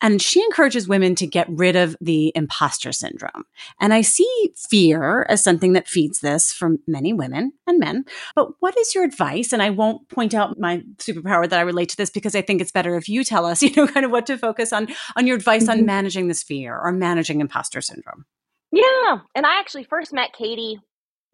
And 0.01 0.21
she 0.21 0.41
encourages 0.41 0.87
women 0.87 1.15
to 1.15 1.27
get 1.27 1.47
rid 1.49 1.75
of 1.75 1.95
the 1.99 2.31
imposter 2.35 2.91
syndrome. 2.91 3.45
And 3.79 3.93
I 3.93 4.01
see 4.01 4.51
fear 4.55 5.25
as 5.29 5.43
something 5.43 5.73
that 5.73 5.87
feeds 5.87 6.21
this 6.21 6.51
for 6.53 6.77
many 6.87 7.13
women 7.13 7.53
and 7.67 7.79
men. 7.79 8.05
But 8.35 8.49
what 8.59 8.77
is 8.77 8.95
your 8.95 9.03
advice? 9.03 9.51
And 9.51 9.61
I 9.61 9.69
won't 9.69 10.07
point 10.09 10.33
out 10.33 10.59
my 10.59 10.83
superpower 10.97 11.49
that 11.49 11.59
I 11.59 11.63
relate 11.63 11.89
to 11.89 11.97
this 11.97 12.09
because 12.09 12.35
I 12.35 12.41
think 12.41 12.61
it's 12.61 12.71
better 12.71 12.95
if 12.95 13.09
you 13.09 13.23
tell 13.23 13.45
us, 13.45 13.61
you 13.63 13.71
know, 13.75 13.87
kind 13.87 14.05
of 14.05 14.11
what 14.11 14.25
to 14.27 14.37
focus 14.37 14.71
on, 14.71 14.87
on 15.15 15.27
your 15.27 15.35
advice 15.35 15.63
mm-hmm. 15.63 15.79
on 15.79 15.85
managing 15.85 16.27
this 16.27 16.43
fear 16.43 16.77
or 16.77 16.91
managing 16.91 17.41
imposter 17.41 17.81
syndrome. 17.81 18.25
Yeah. 18.71 19.19
And 19.35 19.45
I 19.45 19.59
actually 19.59 19.83
first 19.83 20.13
met 20.13 20.33
Katie, 20.33 20.79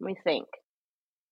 let 0.00 0.06
me 0.06 0.16
think, 0.24 0.46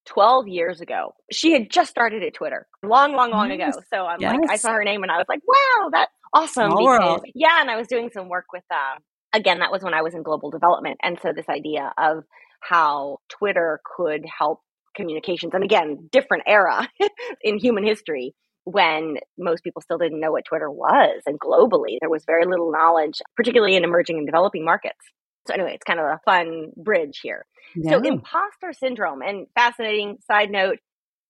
12 0.07 0.49
years 0.49 0.81
ago. 0.81 1.15
She 1.33 1.53
had 1.53 1.71
just 1.71 1.91
started 1.91 2.23
at 2.23 2.35
Twitter 2.35 2.67
long, 2.83 3.15
long, 3.15 3.31
long 3.31 3.51
ago. 3.51 3.71
So 3.93 4.07
I'm 4.07 4.21
yes. 4.21 4.37
like, 4.39 4.51
I 4.51 4.57
saw 4.57 4.73
her 4.73 4.85
name 4.85 5.03
and 5.03 5.11
I 5.11 5.17
was 5.17 5.27
like, 5.29 5.41
wow, 5.47 5.89
that 5.93 6.09
awesome. 6.35 6.71
Because, 6.71 7.21
yeah. 7.35 7.61
And 7.61 7.71
I 7.71 7.77
was 7.77 7.87
doing 7.87 8.11
some 8.13 8.29
work 8.29 8.47
with, 8.53 8.65
uh, 8.71 8.99
again, 9.33 9.61
that 9.61 9.73
was 9.73 9.83
when 9.83 9.95
I 9.95 10.03
was 10.03 10.15
in 10.15 10.23
global 10.23 10.51
development. 10.51 10.99
And 11.03 11.19
so 11.23 11.33
this 11.35 11.49
idea 11.49 11.93
of 11.99 12.25
how 12.61 13.19
Twitter 13.29 13.81
could 13.97 14.25
help 14.27 14.61
communications. 14.97 15.53
And 15.55 15.65
again, 15.65 16.09
different 16.11 16.45
era 16.47 16.89
in 17.43 17.59
human 17.59 17.85
history 17.85 18.35
when 18.65 19.17
most 19.39 19.63
people 19.63 19.83
still 19.83 19.99
didn't 19.99 20.21
know 20.21 20.33
what 20.33 20.45
Twitter 20.47 20.71
was. 20.71 21.23
And 21.27 21.39
globally, 21.39 21.99
there 22.01 22.11
was 22.11 22.25
very 22.27 22.47
little 22.47 22.73
knowledge, 22.73 23.21
particularly 23.37 23.77
in 23.77 23.85
emerging 23.85 24.17
and 24.17 24.27
developing 24.27 24.65
markets. 24.65 24.99
So, 25.47 25.53
anyway, 25.53 25.75
it's 25.75 25.85
kind 25.85 26.01
of 26.01 26.07
a 26.07 26.21
fun 26.25 26.71
bridge 26.75 27.21
here. 27.23 27.45
Yeah. 27.77 27.91
So, 27.91 28.01
imposter 28.01 28.73
syndrome, 28.73 29.21
and 29.21 29.47
fascinating 29.55 30.17
side 30.27 30.51
note 30.51 30.79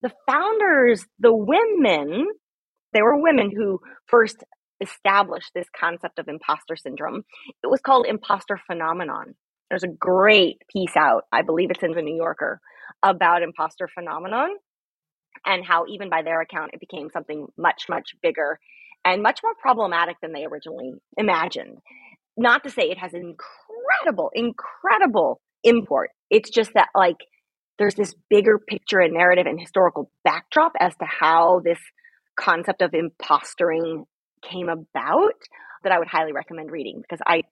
the 0.03 0.13
founders, 0.29 1.05
the 1.19 1.35
women, 1.35 2.27
they 2.93 3.01
were 3.01 3.21
women 3.21 3.51
who 3.51 3.81
first 4.07 4.45
established 4.81 5.53
this 5.55 5.69
concept 5.79 6.19
of 6.19 6.29
imposter 6.29 6.77
syndrome. 6.77 7.25
It 7.63 7.69
was 7.69 7.81
called 7.81 8.07
imposter 8.07 8.61
phenomenon. 8.67 9.35
There's 9.71 9.85
a 9.85 9.89
great 9.89 10.59
piece 10.73 10.97
out, 10.97 11.25
I 11.33 11.43
believe 11.43 11.71
it's 11.71 11.83
in 11.83 11.93
the 11.93 12.03
New 12.03 12.17
Yorker, 12.17 12.61
about 13.03 13.43
imposter 13.43 13.89
phenomenon 13.89 14.51
and 15.45 15.65
how 15.65 15.85
even 15.89 16.09
by 16.11 16.23
their 16.23 16.41
account 16.41 16.71
it 16.73 16.81
became 16.81 17.11
something 17.11 17.47
much 17.57 17.87
much 17.89 18.15
bigger 18.23 18.59
and 19.05 19.23
much 19.23 19.41
more 19.43 19.55
problematic 19.55 20.17
than 20.23 20.33
they 20.33 20.45
originally 20.45 20.93
imagined. 21.17 21.79
Not 22.37 22.65
to 22.65 22.71
say 22.71 22.85
it 22.85 22.99
has 22.99 23.13
incredible 23.15 24.31
incredible 24.35 25.41
import. 25.63 26.11
It's 26.31 26.51
just 26.51 26.73
that 26.75 26.89
like 26.95 27.17
there's 27.79 27.95
this 27.95 28.15
bigger 28.31 28.59
picture 28.59 29.01
and 29.01 29.15
narrative 29.15 29.47
and 29.47 29.61
historical 29.61 30.11
backdrop 30.25 30.73
as 30.79 30.95
to 30.97 31.05
how 31.05 31.61
this 31.65 31.81
concept 32.39 32.83
of 32.83 32.93
impostering 32.93 34.05
came 34.51 34.69
about 34.69 35.35
that 35.83 35.93
I 35.93 35.99
would 35.99 36.09
highly 36.09 36.33
recommend 36.33 36.71
reading 36.71 37.01
because 37.01 37.21
I 37.27 37.43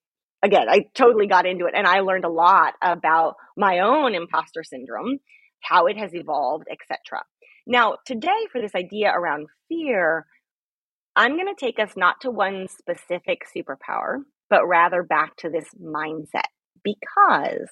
again 0.42 0.68
I 0.68 0.86
totally 0.94 1.26
got 1.26 1.46
into 1.46 1.66
it 1.66 1.74
and 1.76 1.86
I 1.86 2.00
learned 2.00 2.24
a 2.24 2.30
lot 2.30 2.74
about 2.82 3.34
my 3.56 3.80
own 3.80 4.14
imposter 4.14 4.62
syndrome, 4.62 5.18
how 5.60 5.86
it 5.86 5.96
has 5.96 6.14
evolved, 6.14 6.66
etc. 6.70 7.22
Now, 7.66 7.96
today 8.06 8.46
for 8.50 8.60
this 8.60 8.74
idea 8.74 9.12
around 9.14 9.46
fear, 9.68 10.26
I'm 11.14 11.36
going 11.36 11.54
to 11.54 11.60
take 11.64 11.78
us 11.78 11.92
not 11.96 12.20
to 12.22 12.30
one 12.30 12.66
specific 12.68 13.42
superpower, 13.54 14.18
but 14.50 14.66
rather 14.66 15.02
back 15.02 15.36
to 15.38 15.50
this 15.50 15.68
mindset 15.80 16.48
because 16.82 17.68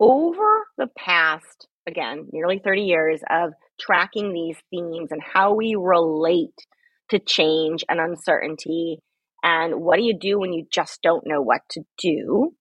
over 0.00 0.66
the 0.76 0.88
past 0.96 1.68
again, 1.88 2.28
nearly 2.32 2.60
30 2.62 2.82
years 2.82 3.20
of 3.28 3.54
tracking 3.80 4.32
these 4.32 4.56
themes 4.70 5.08
and 5.10 5.22
how 5.22 5.54
we 5.54 5.74
relate 5.74 6.66
to 7.10 7.18
change 7.18 7.84
and 7.88 8.00
uncertainty 8.00 8.98
and 9.42 9.76
what 9.76 9.96
do 9.96 10.02
you 10.02 10.18
do 10.18 10.38
when 10.38 10.52
you 10.52 10.66
just 10.70 11.00
don't 11.02 11.26
know 11.26 11.40
what 11.40 11.60
to 11.70 11.82
do? 12.02 12.52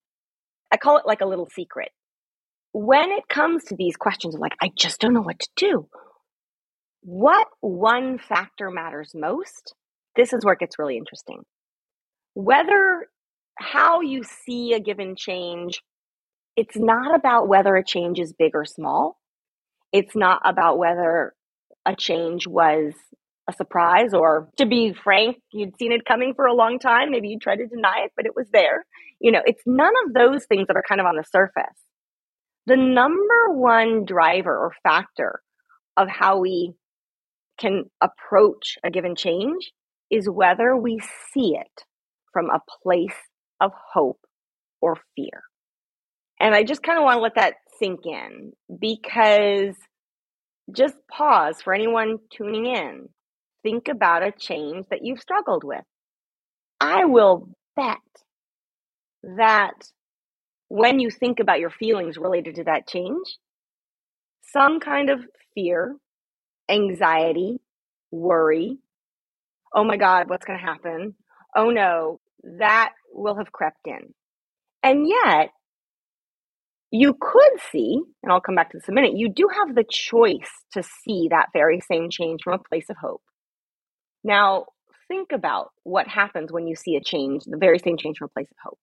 I 0.71 0.77
call 0.77 0.97
it 0.97 1.07
like 1.07 1.21
a 1.21 1.25
little 1.25 1.49
secret. 1.49 1.89
When 2.71 3.11
it 3.11 3.27
comes 3.27 3.63
to 3.65 3.75
these 3.75 3.95
questions 3.95 4.35
of 4.35 4.41
like 4.41 4.55
i 4.61 4.69
just 4.77 4.99
don't 4.99 5.13
know 5.13 5.21
what 5.21 5.39
to 5.39 5.49
do 5.55 5.87
what 7.01 7.47
one 7.61 8.17
factor 8.17 8.69
matters 8.69 9.11
most? 9.15 9.73
This 10.17 10.33
is 10.33 10.43
where 10.43 10.55
it 10.55 10.59
gets 10.59 10.77
really 10.77 10.97
interesting. 10.97 11.43
Whether 12.33 13.07
how 13.57 14.01
you 14.01 14.23
see 14.23 14.73
a 14.73 14.79
given 14.79 15.15
change 15.15 15.81
it's 16.57 16.75
not 16.75 17.15
about 17.15 17.47
whether 17.47 17.75
a 17.75 17.85
change 17.85 18.19
is 18.19 18.33
big 18.33 18.55
or 18.55 18.65
small. 18.65 19.19
It's 19.93 20.15
not 20.15 20.41
about 20.43 20.79
whether 20.79 21.33
a 21.85 21.95
change 21.95 22.47
was 22.47 22.93
a 23.47 23.53
surprise 23.53 24.13
or 24.13 24.49
to 24.57 24.65
be 24.65 24.93
frank 24.93 25.37
you'd 25.51 25.77
seen 25.77 25.91
it 25.91 26.05
coming 26.05 26.33
for 26.35 26.45
a 26.45 26.53
long 26.53 26.79
time. 26.79 27.11
Maybe 27.11 27.29
you 27.29 27.39
tried 27.39 27.57
to 27.57 27.67
deny 27.67 28.03
it 28.05 28.11
but 28.15 28.25
it 28.25 28.35
was 28.35 28.47
there. 28.51 28.85
You 29.19 29.31
know 29.31 29.41
it's 29.45 29.63
none 29.65 29.93
of 30.05 30.13
those 30.13 30.45
things 30.45 30.67
that 30.67 30.75
are 30.75 30.83
kind 30.87 31.01
of 31.01 31.07
on 31.07 31.15
the 31.15 31.23
surface. 31.23 31.79
The 32.65 32.75
number 32.75 33.49
one 33.49 34.05
driver 34.05 34.55
or 34.55 34.73
factor 34.83 35.41
of 35.95 36.09
how 36.09 36.39
we 36.39 36.73
can 37.57 37.85
approach 38.01 38.77
a 38.83 38.91
given 38.91 39.15
change 39.15 39.71
is 40.11 40.29
whether 40.29 40.75
we 40.75 40.99
see 41.33 41.55
it 41.55 41.83
from 42.31 42.49
a 42.49 42.61
place 42.83 43.17
of 43.59 43.71
hope 43.93 44.19
or 44.81 44.97
fear. 45.15 45.43
And 46.39 46.53
i 46.53 46.63
just 46.63 46.83
kind 46.83 46.97
of 46.99 47.03
want 47.03 47.17
to 47.17 47.21
let 47.21 47.35
that 47.35 47.55
sink 47.79 48.01
in 48.05 48.51
because 48.79 49.75
just 50.75 50.95
pause 51.09 51.61
for 51.61 51.73
anyone 51.73 52.17
tuning 52.29 52.65
in 52.65 53.07
think 53.63 53.87
about 53.87 54.23
a 54.23 54.31
change 54.31 54.85
that 54.89 55.03
you've 55.03 55.19
struggled 55.19 55.63
with. 55.63 55.83
I 56.79 57.05
will 57.05 57.49
bet 57.75 57.97
that 59.23 59.91
when 60.69 60.99
you 60.99 61.09
think 61.09 61.39
about 61.39 61.59
your 61.59 61.69
feelings 61.69 62.17
related 62.17 62.55
to 62.55 62.63
that 62.65 62.87
change, 62.87 63.37
some 64.53 64.79
kind 64.79 65.09
of 65.09 65.19
fear, 65.55 65.95
anxiety, 66.69 67.59
worry, 68.11 68.77
oh 69.73 69.83
my 69.83 69.97
God, 69.97 70.29
what's 70.29 70.45
going 70.45 70.59
to 70.59 70.65
happen? 70.65 71.15
Oh 71.55 71.69
no, 71.69 72.19
that 72.59 72.93
will 73.13 73.37
have 73.37 73.51
crept 73.51 73.87
in. 73.87 74.13
And 74.83 75.07
yet, 75.07 75.49
you 76.91 77.15
could 77.19 77.59
see, 77.71 78.01
and 78.23 78.31
I'll 78.31 78.39
come 78.41 78.55
back 78.55 78.71
to 78.71 78.77
this 78.77 78.87
in 78.87 78.93
a 78.93 78.95
minute, 78.95 79.17
you 79.17 79.29
do 79.29 79.49
have 79.53 79.75
the 79.75 79.83
choice 79.89 80.49
to 80.73 80.83
see 80.83 81.27
that 81.31 81.47
very 81.53 81.81
same 81.81 82.09
change 82.09 82.41
from 82.43 82.53
a 82.53 82.69
place 82.69 82.89
of 82.89 82.97
hope. 83.01 83.21
Now, 84.27 84.65
think 85.07 85.31
about 85.31 85.69
what 85.83 86.05
happens 86.05 86.51
when 86.51 86.67
you 86.67 86.75
see 86.75 86.97
a 86.97 87.01
change, 87.01 87.45
the 87.45 87.55
very 87.57 87.79
same 87.79 87.97
change 87.97 88.17
from 88.17 88.25
a 88.25 88.33
place 88.33 88.51
of 88.51 88.57
hope. 88.61 88.79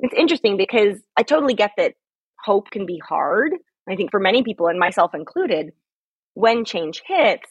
It's 0.00 0.12
interesting 0.12 0.56
because 0.56 0.98
I 1.16 1.22
totally 1.22 1.54
get 1.54 1.70
that 1.76 1.94
hope 2.44 2.72
can 2.72 2.84
be 2.84 2.98
hard. 2.98 3.52
I 3.88 3.94
think 3.94 4.10
for 4.10 4.18
many 4.18 4.42
people, 4.42 4.66
and 4.66 4.80
myself 4.80 5.14
included, 5.14 5.70
when 6.34 6.64
change 6.64 7.00
hits, 7.06 7.48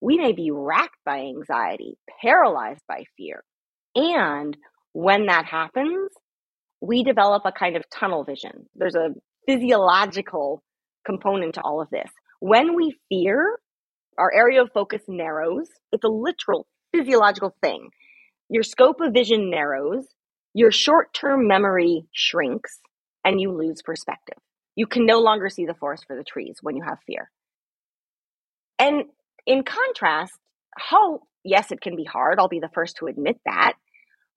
we 0.00 0.18
may 0.18 0.30
be 0.30 0.52
racked 0.52 1.02
by 1.04 1.18
anxiety, 1.18 1.98
paralyzed 2.22 2.84
by 2.86 3.02
fear. 3.16 3.42
And 3.96 4.56
when 4.92 5.26
that 5.26 5.46
happens, 5.46 6.10
we 6.80 7.02
develop 7.02 7.42
a 7.44 7.50
kind 7.50 7.76
of 7.76 7.82
tunnel 7.90 8.22
vision. 8.22 8.66
There's 8.76 8.94
a 8.94 9.14
physiological 9.46 10.62
component 11.04 11.54
to 11.56 11.62
all 11.62 11.80
of 11.80 11.90
this. 11.90 12.08
When 12.38 12.76
we 12.76 12.96
fear, 13.08 13.58
our 14.18 14.32
area 14.34 14.62
of 14.62 14.72
focus 14.72 15.02
narrows. 15.08 15.68
It's 15.92 16.04
a 16.04 16.08
literal 16.08 16.66
physiological 16.92 17.54
thing. 17.62 17.90
Your 18.50 18.62
scope 18.62 19.00
of 19.00 19.12
vision 19.12 19.50
narrows, 19.50 20.06
your 20.54 20.72
short 20.72 21.14
term 21.14 21.46
memory 21.46 22.06
shrinks, 22.12 22.80
and 23.24 23.40
you 23.40 23.52
lose 23.52 23.82
perspective. 23.82 24.38
You 24.74 24.86
can 24.86 25.06
no 25.06 25.20
longer 25.20 25.48
see 25.48 25.66
the 25.66 25.74
forest 25.74 26.04
for 26.06 26.16
the 26.16 26.24
trees 26.24 26.58
when 26.62 26.76
you 26.76 26.82
have 26.82 26.98
fear. 27.06 27.30
And 28.78 29.04
in 29.46 29.64
contrast, 29.64 30.34
hope, 30.78 31.22
yes, 31.44 31.72
it 31.72 31.80
can 31.80 31.96
be 31.96 32.04
hard. 32.04 32.38
I'll 32.38 32.48
be 32.48 32.60
the 32.60 32.70
first 32.72 32.96
to 32.98 33.06
admit 33.06 33.40
that. 33.44 33.74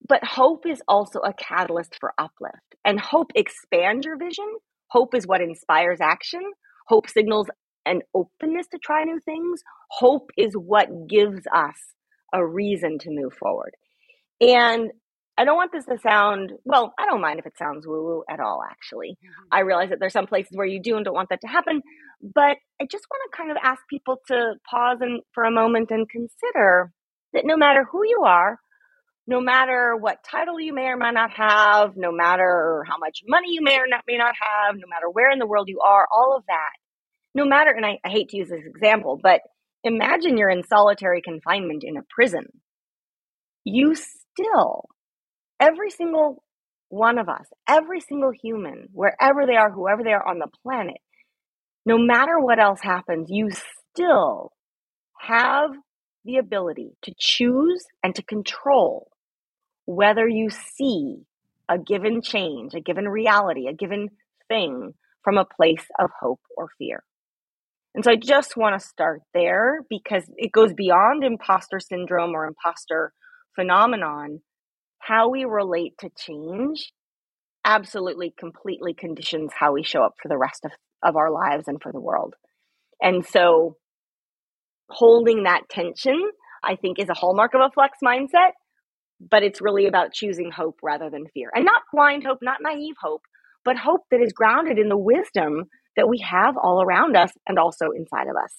But 0.07 0.23
hope 0.23 0.65
is 0.65 0.81
also 0.87 1.19
a 1.19 1.33
catalyst 1.33 1.97
for 1.99 2.13
uplift. 2.17 2.75
And 2.83 2.99
hope 2.99 3.31
expands 3.35 4.05
your 4.05 4.17
vision. 4.17 4.47
Hope 4.87 5.13
is 5.13 5.27
what 5.27 5.41
inspires 5.41 6.01
action. 6.01 6.41
Hope 6.87 7.07
signals 7.07 7.47
an 7.85 8.01
openness 8.13 8.67
to 8.69 8.77
try 8.77 9.03
new 9.03 9.19
things. 9.19 9.61
Hope 9.89 10.31
is 10.37 10.53
what 10.53 11.07
gives 11.07 11.41
us 11.53 11.75
a 12.33 12.45
reason 12.45 12.99
to 12.99 13.09
move 13.09 13.33
forward. 13.33 13.75
And 14.39 14.91
I 15.37 15.45
don't 15.45 15.55
want 15.55 15.71
this 15.71 15.85
to 15.85 15.97
sound, 15.97 16.51
well, 16.65 16.93
I 16.99 17.05
don't 17.05 17.21
mind 17.21 17.39
if 17.39 17.45
it 17.45 17.57
sounds 17.57 17.87
woo 17.87 18.03
woo 18.03 18.23
at 18.29 18.39
all, 18.39 18.61
actually. 18.69 19.11
Mm-hmm. 19.11 19.47
I 19.51 19.61
realize 19.61 19.89
that 19.89 19.99
there's 19.99 20.13
some 20.13 20.27
places 20.27 20.55
where 20.55 20.67
you 20.67 20.81
do 20.81 20.95
and 20.95 21.05
don't 21.05 21.15
want 21.15 21.29
that 21.29 21.41
to 21.41 21.47
happen. 21.47 21.81
But 22.21 22.57
I 22.79 22.85
just 22.89 23.05
want 23.09 23.31
to 23.31 23.37
kind 23.37 23.51
of 23.51 23.57
ask 23.63 23.81
people 23.89 24.17
to 24.27 24.53
pause 24.69 24.97
and 25.01 25.21
for 25.33 25.43
a 25.43 25.51
moment 25.51 25.89
and 25.89 26.07
consider 26.09 26.91
that 27.33 27.45
no 27.45 27.57
matter 27.57 27.85
who 27.89 28.01
you 28.05 28.23
are, 28.25 28.59
no 29.27 29.39
matter 29.39 29.95
what 29.95 30.23
title 30.29 30.59
you 30.59 30.73
may 30.73 30.87
or 30.87 30.97
may 30.97 31.11
not 31.11 31.31
have, 31.31 31.95
no 31.95 32.11
matter 32.11 32.83
how 32.87 32.97
much 32.97 33.21
money 33.27 33.53
you 33.53 33.61
may 33.63 33.77
or 33.77 33.87
not, 33.87 34.03
may 34.07 34.17
not 34.17 34.35
have, 34.39 34.75
no 34.75 34.87
matter 34.89 35.09
where 35.09 35.31
in 35.31 35.39
the 35.39 35.47
world 35.47 35.69
you 35.69 35.79
are, 35.79 36.07
all 36.11 36.35
of 36.37 36.43
that, 36.47 36.71
no 37.33 37.45
matter, 37.45 37.71
and 37.71 37.85
I, 37.85 37.99
I 38.03 38.09
hate 38.09 38.29
to 38.29 38.37
use 38.37 38.49
this 38.49 38.65
example, 38.65 39.19
but 39.21 39.41
imagine 39.83 40.37
you're 40.37 40.49
in 40.49 40.63
solitary 40.63 41.21
confinement 41.21 41.83
in 41.85 41.97
a 41.97 42.01
prison. 42.09 42.45
You 43.63 43.95
still, 43.95 44.85
every 45.59 45.91
single 45.91 46.43
one 46.89 47.17
of 47.17 47.29
us, 47.29 47.45
every 47.67 48.01
single 48.01 48.31
human, 48.31 48.89
wherever 48.91 49.45
they 49.45 49.55
are, 49.55 49.71
whoever 49.71 50.03
they 50.03 50.13
are 50.13 50.27
on 50.27 50.39
the 50.39 50.49
planet, 50.63 50.97
no 51.85 51.97
matter 51.97 52.37
what 52.37 52.59
else 52.59 52.81
happens, 52.81 53.27
you 53.29 53.49
still 53.93 54.51
have 55.19 55.71
the 56.25 56.37
ability 56.37 56.91
to 57.03 57.13
choose 57.17 57.85
and 58.03 58.13
to 58.15 58.23
control 58.23 59.09
whether 59.85 60.27
you 60.27 60.49
see 60.49 61.17
a 61.69 61.77
given 61.77 62.21
change, 62.21 62.73
a 62.73 62.81
given 62.81 63.07
reality, 63.07 63.67
a 63.67 63.73
given 63.73 64.09
thing 64.47 64.93
from 65.23 65.37
a 65.37 65.45
place 65.45 65.85
of 65.99 66.09
hope 66.19 66.41
or 66.57 66.67
fear. 66.77 67.03
And 67.93 68.03
so 68.03 68.11
I 68.11 68.15
just 68.15 68.55
want 68.55 68.79
to 68.79 68.87
start 68.87 69.21
there 69.33 69.79
because 69.89 70.23
it 70.37 70.51
goes 70.51 70.73
beyond 70.73 71.23
imposter 71.23 71.79
syndrome 71.79 72.33
or 72.33 72.45
imposter 72.45 73.11
phenomenon. 73.55 74.39
How 74.99 75.29
we 75.29 75.45
relate 75.45 75.93
to 75.99 76.09
change 76.17 76.91
absolutely 77.65 78.33
completely 78.39 78.93
conditions 78.93 79.51
how 79.57 79.73
we 79.73 79.83
show 79.83 80.03
up 80.03 80.15
for 80.21 80.29
the 80.29 80.37
rest 80.37 80.65
of, 80.65 80.71
of 81.03 81.15
our 81.15 81.31
lives 81.31 81.67
and 81.67 81.81
for 81.81 81.91
the 81.91 81.99
world. 81.99 82.35
And 83.01 83.25
so 83.25 83.77
holding 84.89 85.43
that 85.43 85.69
tension, 85.69 86.19
I 86.63 86.75
think, 86.75 86.99
is 86.99 87.09
a 87.09 87.13
hallmark 87.13 87.53
of 87.53 87.61
a 87.61 87.71
flux 87.73 87.97
mindset, 88.03 88.51
but 89.19 89.43
it's 89.43 89.61
really 89.61 89.87
about 89.87 90.13
choosing 90.13 90.51
hope 90.51 90.79
rather 90.81 91.09
than 91.09 91.25
fear. 91.33 91.49
And 91.53 91.65
not 91.65 91.81
blind 91.93 92.23
hope, 92.25 92.39
not 92.41 92.59
naive 92.61 92.95
hope, 93.01 93.21
but 93.63 93.77
hope 93.77 94.01
that 94.11 94.21
is 94.21 94.33
grounded 94.33 94.79
in 94.79 94.89
the 94.89 94.97
wisdom 94.97 95.65
that 95.95 96.07
we 96.07 96.19
have 96.19 96.57
all 96.57 96.81
around 96.81 97.15
us 97.15 97.31
and 97.47 97.59
also 97.59 97.91
inside 97.91 98.27
of 98.27 98.35
us. 98.35 98.53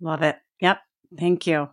Love 0.00 0.22
it. 0.22 0.36
Yep. 0.60 0.78
Thank 1.18 1.46
you. 1.46 1.68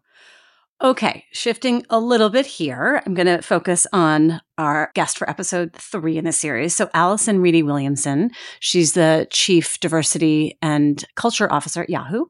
Okay, 0.81 1.25
shifting 1.31 1.83
a 1.89 1.99
little 1.99 2.29
bit 2.29 2.45
here, 2.45 3.01
I'm 3.05 3.15
going 3.15 3.25
to 3.25 3.41
focus 3.41 3.87
on 3.91 4.41
our 4.57 4.91
guest 4.95 5.17
for 5.17 5.29
episode 5.29 5.73
three 5.73 6.17
in 6.17 6.25
the 6.25 6.31
series. 6.31 6.75
So, 6.75 6.89
Allison 6.93 7.39
Reedy 7.39 7.63
Williamson, 7.63 8.31
she's 8.59 8.93
the 8.93 9.27
chief 9.31 9.79
diversity 9.79 10.57
and 10.61 11.03
culture 11.15 11.51
officer 11.51 11.83
at 11.83 11.89
Yahoo. 11.89 12.25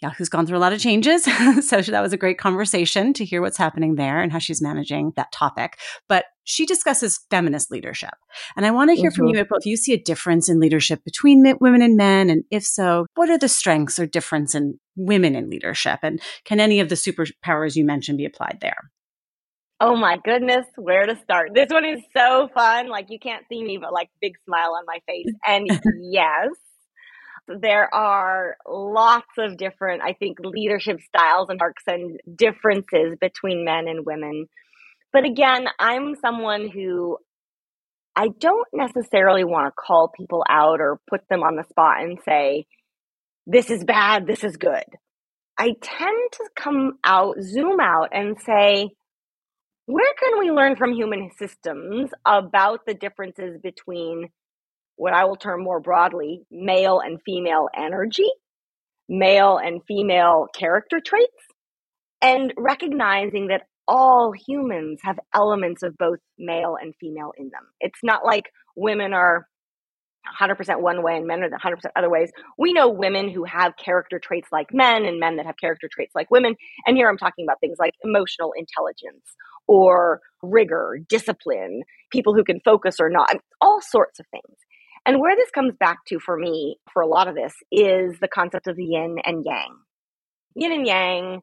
Yahoo's 0.00 0.28
gone 0.28 0.46
through 0.46 0.58
a 0.58 0.60
lot 0.60 0.72
of 0.72 0.80
changes. 0.80 1.24
so, 1.66 1.80
that 1.80 2.02
was 2.02 2.12
a 2.12 2.18
great 2.18 2.38
conversation 2.38 3.12
to 3.14 3.24
hear 3.24 3.40
what's 3.40 3.56
happening 3.56 3.94
there 3.94 4.20
and 4.20 4.32
how 4.32 4.38
she's 4.38 4.62
managing 4.62 5.12
that 5.16 5.32
topic. 5.32 5.78
But 6.08 6.26
she 6.44 6.66
discusses 6.66 7.20
feminist 7.30 7.70
leadership. 7.70 8.14
And 8.56 8.66
I 8.66 8.70
want 8.70 8.90
to 8.90 8.96
hear 8.96 9.10
mm-hmm. 9.10 9.16
from 9.16 9.28
you, 9.28 9.40
if 9.40 9.66
you 9.66 9.76
see 9.76 9.92
a 9.92 10.02
difference 10.02 10.48
in 10.48 10.60
leadership 10.60 11.04
between 11.04 11.44
women 11.60 11.82
and 11.82 11.96
men. 11.96 12.30
And 12.30 12.44
if 12.50 12.64
so, 12.64 13.06
what 13.14 13.30
are 13.30 13.38
the 13.38 13.48
strengths 13.48 13.98
or 13.98 14.06
difference 14.06 14.54
in 14.54 14.78
women 14.96 15.36
in 15.36 15.48
leadership? 15.48 16.00
And 16.02 16.20
can 16.44 16.60
any 16.60 16.80
of 16.80 16.88
the 16.88 16.96
superpowers 16.96 17.76
you 17.76 17.84
mentioned 17.84 18.18
be 18.18 18.24
applied 18.24 18.58
there? 18.60 18.90
Oh 19.84 19.96
my 19.96 20.16
goodness, 20.24 20.64
where 20.76 21.06
to 21.06 21.16
start? 21.24 21.54
This 21.54 21.66
one 21.68 21.84
is 21.84 22.00
so 22.16 22.48
fun. 22.54 22.88
Like 22.88 23.06
you 23.10 23.18
can't 23.18 23.44
see 23.48 23.64
me, 23.64 23.78
but 23.78 23.92
like 23.92 24.10
big 24.20 24.34
smile 24.46 24.76
on 24.78 24.84
my 24.86 25.00
face. 25.08 25.26
And 25.44 25.68
yes, 26.00 26.50
there 27.48 27.92
are 27.92 28.56
lots 28.64 29.32
of 29.38 29.56
different, 29.56 30.02
I 30.04 30.12
think, 30.12 30.38
leadership 30.40 31.00
styles 31.00 31.48
and 31.50 31.60
arcs 31.60 31.82
and 31.88 32.20
differences 32.36 33.16
between 33.20 33.64
men 33.64 33.88
and 33.88 34.06
women. 34.06 34.46
But 35.12 35.24
again, 35.24 35.66
I'm 35.80 36.14
someone 36.14 36.70
who 36.70 37.18
I 38.14 38.28
don't 38.38 38.68
necessarily 38.72 39.42
want 39.42 39.66
to 39.66 39.72
call 39.72 40.12
people 40.16 40.44
out 40.48 40.80
or 40.80 41.00
put 41.10 41.22
them 41.28 41.42
on 41.42 41.56
the 41.56 41.64
spot 41.68 42.02
and 42.04 42.20
say, 42.24 42.66
this 43.48 43.68
is 43.68 43.82
bad, 43.82 44.28
this 44.28 44.44
is 44.44 44.56
good. 44.56 44.84
I 45.58 45.74
tend 45.82 46.32
to 46.34 46.44
come 46.56 46.98
out, 47.04 47.34
zoom 47.42 47.80
out, 47.80 48.10
and 48.12 48.38
say, 48.40 48.90
where 49.86 50.14
can 50.18 50.38
we 50.38 50.50
learn 50.50 50.76
from 50.76 50.92
human 50.92 51.30
systems 51.38 52.10
about 52.24 52.80
the 52.86 52.94
differences 52.94 53.58
between 53.62 54.28
what 54.96 55.12
I 55.12 55.24
will 55.24 55.36
term 55.36 55.62
more 55.62 55.80
broadly 55.80 56.42
male 56.50 57.00
and 57.00 57.20
female 57.24 57.68
energy, 57.76 58.28
male 59.08 59.58
and 59.58 59.80
female 59.88 60.46
character 60.54 61.00
traits, 61.04 61.32
and 62.20 62.52
recognizing 62.56 63.48
that 63.48 63.62
all 63.88 64.32
humans 64.46 65.00
have 65.02 65.18
elements 65.34 65.82
of 65.82 65.98
both 65.98 66.20
male 66.38 66.76
and 66.80 66.94
female 67.00 67.32
in 67.36 67.46
them. 67.46 67.66
It's 67.80 67.98
not 68.04 68.24
like 68.24 68.44
women 68.76 69.12
are 69.12 69.46
100% 70.40 70.80
one 70.80 71.02
way 71.02 71.16
and 71.16 71.26
men 71.26 71.42
are 71.42 71.50
100% 71.50 71.74
other 71.96 72.08
ways. 72.08 72.30
We 72.56 72.72
know 72.72 72.88
women 72.88 73.28
who 73.28 73.42
have 73.42 73.76
character 73.76 74.20
traits 74.20 74.48
like 74.52 74.68
men 74.72 75.04
and 75.04 75.18
men 75.18 75.36
that 75.36 75.46
have 75.46 75.56
character 75.60 75.88
traits 75.92 76.14
like 76.14 76.30
women. 76.30 76.54
And 76.86 76.96
here 76.96 77.08
I'm 77.08 77.18
talking 77.18 77.44
about 77.44 77.58
things 77.60 77.78
like 77.80 77.94
emotional 78.04 78.52
intelligence 78.56 79.34
or 79.66 80.20
rigor, 80.42 80.98
discipline, 81.08 81.82
people 82.10 82.34
who 82.34 82.44
can 82.44 82.60
focus 82.64 82.96
or 83.00 83.08
not, 83.08 83.36
all 83.60 83.80
sorts 83.80 84.18
of 84.20 84.26
things. 84.30 84.56
And 85.04 85.20
where 85.20 85.34
this 85.34 85.50
comes 85.50 85.74
back 85.78 85.98
to 86.08 86.18
for 86.20 86.36
me, 86.36 86.78
for 86.92 87.02
a 87.02 87.08
lot 87.08 87.28
of 87.28 87.34
this, 87.34 87.54
is 87.72 88.18
the 88.20 88.28
concept 88.28 88.68
of 88.68 88.78
yin 88.78 89.16
and 89.24 89.44
yang. 89.44 89.76
Yin 90.54 90.72
and 90.72 90.86
yang, 90.86 91.42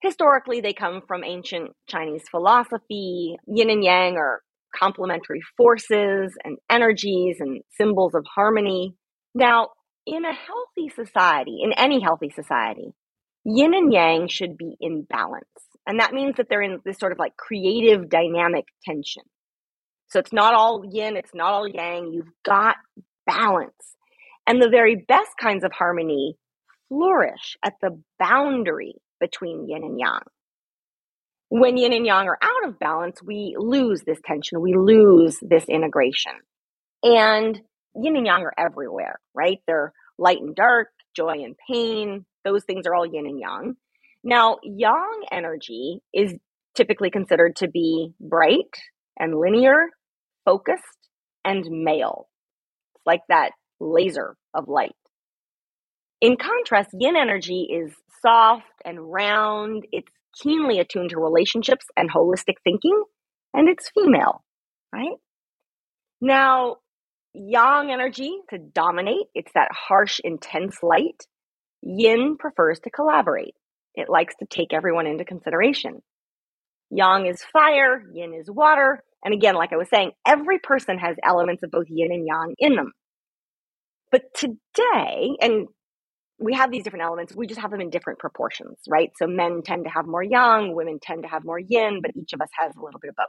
historically, 0.00 0.60
they 0.60 0.72
come 0.72 1.02
from 1.06 1.22
ancient 1.22 1.72
Chinese 1.88 2.24
philosophy. 2.30 3.36
Yin 3.46 3.70
and 3.70 3.84
yang 3.84 4.16
are 4.16 4.40
complementary 4.74 5.40
forces 5.56 6.36
and 6.44 6.58
energies 6.68 7.36
and 7.38 7.62
symbols 7.76 8.14
of 8.14 8.26
harmony. 8.34 8.94
Now, 9.34 9.68
in 10.06 10.24
a 10.24 10.32
healthy 10.32 10.88
society, 10.94 11.58
in 11.62 11.72
any 11.72 12.00
healthy 12.02 12.30
society, 12.30 12.92
yin 13.44 13.72
and 13.74 13.92
yang 13.92 14.28
should 14.28 14.56
be 14.56 14.76
in 14.80 15.02
balance. 15.02 15.63
And 15.86 16.00
that 16.00 16.12
means 16.12 16.36
that 16.36 16.48
they're 16.48 16.62
in 16.62 16.80
this 16.84 16.98
sort 16.98 17.12
of 17.12 17.18
like 17.18 17.36
creative 17.36 18.08
dynamic 18.08 18.64
tension. 18.84 19.22
So 20.08 20.18
it's 20.18 20.32
not 20.32 20.54
all 20.54 20.84
yin, 20.88 21.16
it's 21.16 21.34
not 21.34 21.52
all 21.52 21.68
yang. 21.68 22.12
You've 22.12 22.32
got 22.44 22.76
balance. 23.26 23.72
And 24.46 24.60
the 24.60 24.68
very 24.68 24.96
best 24.96 25.30
kinds 25.40 25.64
of 25.64 25.72
harmony 25.72 26.36
flourish 26.88 27.56
at 27.64 27.74
the 27.80 28.00
boundary 28.18 28.94
between 29.20 29.68
yin 29.68 29.82
and 29.82 29.98
yang. 29.98 30.20
When 31.48 31.76
yin 31.76 31.92
and 31.92 32.06
yang 32.06 32.26
are 32.28 32.38
out 32.40 32.68
of 32.68 32.78
balance, 32.78 33.22
we 33.22 33.54
lose 33.58 34.02
this 34.02 34.18
tension, 34.24 34.60
we 34.60 34.74
lose 34.74 35.38
this 35.40 35.64
integration. 35.68 36.32
And 37.02 37.60
yin 37.94 38.16
and 38.16 38.26
yang 38.26 38.42
are 38.42 38.54
everywhere, 38.58 39.20
right? 39.34 39.58
They're 39.66 39.92
light 40.18 40.40
and 40.40 40.54
dark, 40.54 40.88
joy 41.14 41.42
and 41.42 41.54
pain. 41.70 42.24
Those 42.44 42.64
things 42.64 42.86
are 42.86 42.94
all 42.94 43.06
yin 43.06 43.26
and 43.26 43.38
yang. 43.38 43.76
Now, 44.24 44.56
yang 44.62 45.24
energy 45.30 46.00
is 46.14 46.34
typically 46.74 47.10
considered 47.10 47.56
to 47.56 47.68
be 47.68 48.14
bright 48.18 48.74
and 49.18 49.38
linear, 49.38 49.90
focused, 50.46 50.82
and 51.44 51.64
male. 51.70 52.28
It's 52.94 53.06
like 53.06 53.20
that 53.28 53.52
laser 53.80 54.36
of 54.54 54.66
light. 54.66 54.96
In 56.22 56.36
contrast, 56.38 56.88
yin 56.98 57.16
energy 57.16 57.68
is 57.70 57.92
soft 58.22 58.64
and 58.84 59.12
round. 59.12 59.86
It's 59.92 60.10
keenly 60.42 60.78
attuned 60.80 61.10
to 61.10 61.18
relationships 61.18 61.84
and 61.96 62.10
holistic 62.10 62.54
thinking, 62.64 62.98
and 63.52 63.68
it's 63.68 63.90
female, 63.94 64.42
right? 64.90 65.18
Now, 66.22 66.76
yang 67.34 67.92
energy 67.92 68.38
to 68.48 68.58
dominate, 68.58 69.26
it's 69.34 69.52
that 69.54 69.68
harsh, 69.70 70.18
intense 70.24 70.78
light. 70.82 71.26
yin 71.82 72.36
prefers 72.38 72.80
to 72.80 72.90
collaborate. 72.90 73.54
It 73.94 74.08
likes 74.08 74.34
to 74.40 74.46
take 74.46 74.72
everyone 74.72 75.06
into 75.06 75.24
consideration. 75.24 76.02
Yang 76.90 77.26
is 77.26 77.44
fire, 77.52 78.02
yin 78.12 78.34
is 78.34 78.50
water. 78.50 79.02
And 79.24 79.34
again, 79.34 79.54
like 79.54 79.72
I 79.72 79.76
was 79.76 79.88
saying, 79.88 80.12
every 80.26 80.58
person 80.58 80.98
has 80.98 81.16
elements 81.22 81.62
of 81.62 81.70
both 81.70 81.86
yin 81.88 82.12
and 82.12 82.26
yang 82.26 82.54
in 82.58 82.76
them. 82.76 82.92
But 84.12 84.22
today, 84.34 85.36
and 85.40 85.66
we 86.38 86.54
have 86.54 86.70
these 86.70 86.84
different 86.84 87.04
elements, 87.04 87.34
we 87.34 87.46
just 87.46 87.60
have 87.60 87.70
them 87.70 87.80
in 87.80 87.90
different 87.90 88.18
proportions, 88.18 88.78
right? 88.88 89.10
So 89.16 89.26
men 89.26 89.62
tend 89.64 89.84
to 89.84 89.90
have 89.90 90.06
more 90.06 90.22
yang, 90.22 90.74
women 90.74 90.98
tend 91.00 91.22
to 91.22 91.28
have 91.28 91.44
more 91.44 91.58
yin, 91.58 92.00
but 92.02 92.12
each 92.16 92.32
of 92.32 92.40
us 92.40 92.48
has 92.58 92.72
a 92.76 92.84
little 92.84 93.00
bit 93.00 93.10
of 93.10 93.16
both. 93.16 93.26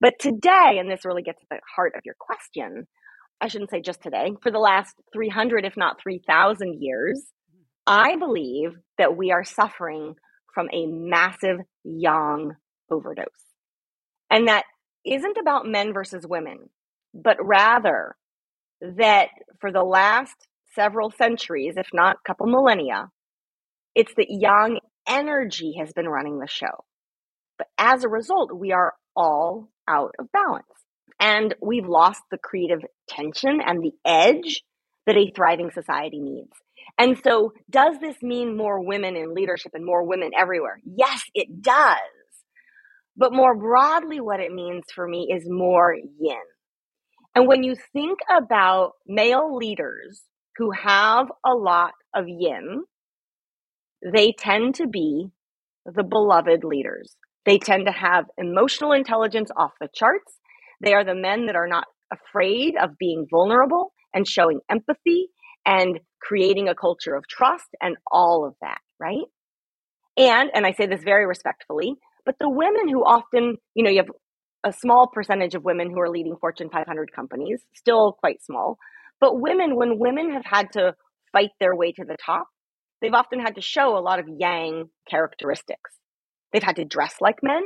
But 0.00 0.14
today, 0.20 0.78
and 0.78 0.90
this 0.90 1.04
really 1.04 1.22
gets 1.22 1.40
to 1.40 1.46
the 1.50 1.58
heart 1.74 1.94
of 1.96 2.02
your 2.04 2.14
question, 2.18 2.86
I 3.40 3.48
shouldn't 3.48 3.70
say 3.70 3.80
just 3.80 4.02
today, 4.02 4.32
for 4.42 4.50
the 4.50 4.58
last 4.58 4.94
300, 5.12 5.64
if 5.64 5.76
not 5.76 6.00
3,000 6.00 6.80
years, 6.80 7.24
I 7.88 8.16
believe 8.16 8.72
that 8.98 9.16
we 9.16 9.32
are 9.32 9.44
suffering 9.44 10.14
from 10.54 10.68
a 10.70 10.86
massive 10.86 11.60
yang 11.84 12.52
overdose. 12.90 13.26
And 14.30 14.48
that 14.48 14.64
isn't 15.06 15.38
about 15.38 15.66
men 15.66 15.94
versus 15.94 16.26
women, 16.26 16.68
but 17.14 17.38
rather 17.40 18.14
that 18.82 19.28
for 19.60 19.72
the 19.72 19.82
last 19.82 20.34
several 20.74 21.10
centuries, 21.10 21.74
if 21.78 21.88
not 21.94 22.16
a 22.16 22.26
couple 22.26 22.46
millennia, 22.46 23.08
it's 23.94 24.12
that 24.16 24.26
yang 24.28 24.80
energy 25.08 25.76
has 25.78 25.92
been 25.94 26.08
running 26.08 26.38
the 26.38 26.46
show. 26.46 26.84
But 27.56 27.68
as 27.78 28.04
a 28.04 28.08
result, 28.08 28.54
we 28.54 28.72
are 28.72 28.94
all 29.16 29.70
out 29.88 30.14
of 30.18 30.30
balance. 30.30 30.66
And 31.18 31.54
we've 31.62 31.88
lost 31.88 32.20
the 32.30 32.38
creative 32.38 32.80
tension 33.08 33.60
and 33.64 33.82
the 33.82 33.92
edge 34.04 34.62
that 35.06 35.16
a 35.16 35.32
thriving 35.34 35.70
society 35.70 36.20
needs. 36.20 36.52
And 36.98 37.16
so, 37.24 37.52
does 37.70 37.98
this 38.00 38.20
mean 38.22 38.56
more 38.56 38.84
women 38.84 39.16
in 39.16 39.34
leadership 39.34 39.72
and 39.74 39.84
more 39.84 40.04
women 40.04 40.30
everywhere? 40.36 40.80
Yes, 40.84 41.22
it 41.34 41.62
does. 41.62 41.98
But 43.16 43.32
more 43.32 43.56
broadly, 43.56 44.20
what 44.20 44.40
it 44.40 44.52
means 44.52 44.84
for 44.94 45.06
me 45.06 45.28
is 45.32 45.44
more 45.48 45.94
yin. 45.94 46.36
And 47.34 47.46
when 47.46 47.62
you 47.62 47.76
think 47.92 48.18
about 48.28 48.92
male 49.06 49.56
leaders 49.56 50.22
who 50.56 50.70
have 50.72 51.26
a 51.46 51.54
lot 51.54 51.92
of 52.14 52.24
yin, 52.26 52.82
they 54.12 54.32
tend 54.36 54.76
to 54.76 54.86
be 54.88 55.28
the 55.84 56.02
beloved 56.02 56.64
leaders. 56.64 57.16
They 57.46 57.58
tend 57.58 57.86
to 57.86 57.92
have 57.92 58.26
emotional 58.36 58.92
intelligence 58.92 59.50
off 59.56 59.72
the 59.80 59.88
charts. 59.94 60.36
They 60.82 60.94
are 60.94 61.04
the 61.04 61.14
men 61.14 61.46
that 61.46 61.56
are 61.56 61.68
not 61.68 61.84
afraid 62.12 62.74
of 62.80 62.98
being 62.98 63.26
vulnerable 63.30 63.92
and 64.12 64.26
showing 64.26 64.60
empathy 64.70 65.28
and 65.68 66.00
creating 66.20 66.68
a 66.68 66.74
culture 66.74 67.14
of 67.14 67.28
trust 67.28 67.68
and 67.82 67.96
all 68.10 68.46
of 68.46 68.54
that, 68.62 68.78
right? 68.98 69.26
And, 70.16 70.50
and 70.54 70.66
I 70.66 70.72
say 70.72 70.86
this 70.86 71.04
very 71.04 71.26
respectfully, 71.26 71.94
but 72.24 72.36
the 72.40 72.48
women 72.48 72.88
who 72.88 73.04
often, 73.04 73.56
you 73.74 73.84
know, 73.84 73.90
you 73.90 73.98
have 73.98 74.10
a 74.64 74.72
small 74.72 75.08
percentage 75.12 75.54
of 75.54 75.64
women 75.64 75.90
who 75.90 76.00
are 76.00 76.08
leading 76.08 76.36
Fortune 76.40 76.70
500 76.70 77.12
companies, 77.12 77.60
still 77.74 78.12
quite 78.12 78.42
small. 78.42 78.78
But 79.20 79.38
women, 79.38 79.76
when 79.76 79.98
women 79.98 80.32
have 80.32 80.44
had 80.44 80.72
to 80.72 80.94
fight 81.32 81.50
their 81.60 81.76
way 81.76 81.92
to 81.92 82.04
the 82.04 82.16
top, 82.24 82.48
they've 83.02 83.12
often 83.12 83.38
had 83.38 83.56
to 83.56 83.60
show 83.60 83.96
a 83.96 84.00
lot 84.00 84.20
of 84.20 84.26
yang 84.26 84.88
characteristics. 85.08 85.90
They've 86.52 86.62
had 86.62 86.76
to 86.76 86.86
dress 86.86 87.16
like 87.20 87.42
men. 87.42 87.62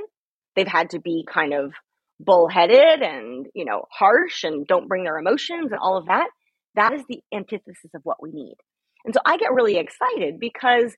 They've 0.56 0.66
had 0.66 0.90
to 0.90 1.00
be 1.00 1.24
kind 1.32 1.54
of 1.54 1.72
bullheaded 2.18 3.00
and, 3.00 3.46
you 3.54 3.64
know, 3.64 3.84
harsh 3.90 4.42
and 4.42 4.66
don't 4.66 4.88
bring 4.88 5.04
their 5.04 5.18
emotions 5.18 5.70
and 5.70 5.80
all 5.80 5.96
of 5.96 6.06
that. 6.06 6.28
That 6.74 6.92
is 6.92 7.02
the 7.08 7.20
antithesis 7.34 7.90
of 7.94 8.02
what 8.04 8.22
we 8.22 8.30
need. 8.32 8.56
And 9.04 9.14
so 9.14 9.20
I 9.24 9.36
get 9.36 9.52
really 9.52 9.76
excited 9.76 10.38
because 10.38 10.94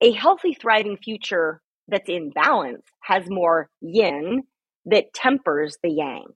a 0.00 0.12
healthy, 0.12 0.54
thriving 0.54 0.96
future 0.96 1.60
that's 1.88 2.08
in 2.08 2.30
balance 2.30 2.82
has 3.02 3.24
more 3.28 3.68
yin 3.80 4.42
that 4.86 5.14
tempers 5.14 5.78
the 5.82 5.90
yang. 5.90 6.26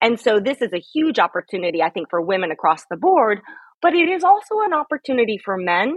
And 0.00 0.18
so 0.18 0.40
this 0.40 0.60
is 0.60 0.72
a 0.72 0.80
huge 0.80 1.18
opportunity, 1.18 1.82
I 1.82 1.90
think, 1.90 2.10
for 2.10 2.20
women 2.20 2.50
across 2.50 2.84
the 2.90 2.96
board, 2.96 3.40
but 3.80 3.94
it 3.94 4.08
is 4.08 4.24
also 4.24 4.60
an 4.64 4.72
opportunity 4.72 5.38
for 5.42 5.56
men 5.56 5.94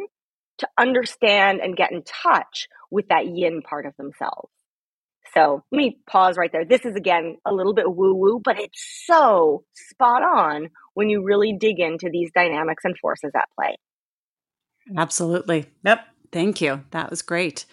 to 0.60 0.68
understand 0.80 1.60
and 1.62 1.76
get 1.76 1.92
in 1.92 2.04
touch 2.04 2.68
with 2.92 3.08
that 3.10 3.26
yin 3.28 3.62
part 3.62 3.86
of 3.86 3.94
themselves. 3.98 4.52
So 5.36 5.64
let 5.72 5.78
me 5.78 6.00
pause 6.10 6.38
right 6.38 6.52
there. 6.52 6.66
This 6.66 6.86
is 6.86 6.96
again 6.96 7.38
a 7.46 7.54
little 7.54 7.74
bit 7.74 7.94
woo 7.94 8.14
woo, 8.16 8.42
but 8.44 8.60
it's 8.60 9.04
so 9.06 9.64
spot 9.74 10.24
on 10.24 10.70
when 10.94 11.10
you 11.10 11.24
really 11.24 11.54
dig 11.60 11.80
into 11.80 12.10
these 12.12 12.32
dynamics 12.34 12.84
and 12.86 12.98
forces 12.98 13.32
at 13.36 13.50
play. 13.60 13.76
Absolutely. 14.98 15.66
Yep. 15.84 16.06
Thank 16.32 16.62
you. 16.62 16.84
That 16.92 17.10
was 17.10 17.22
great. 17.22 17.66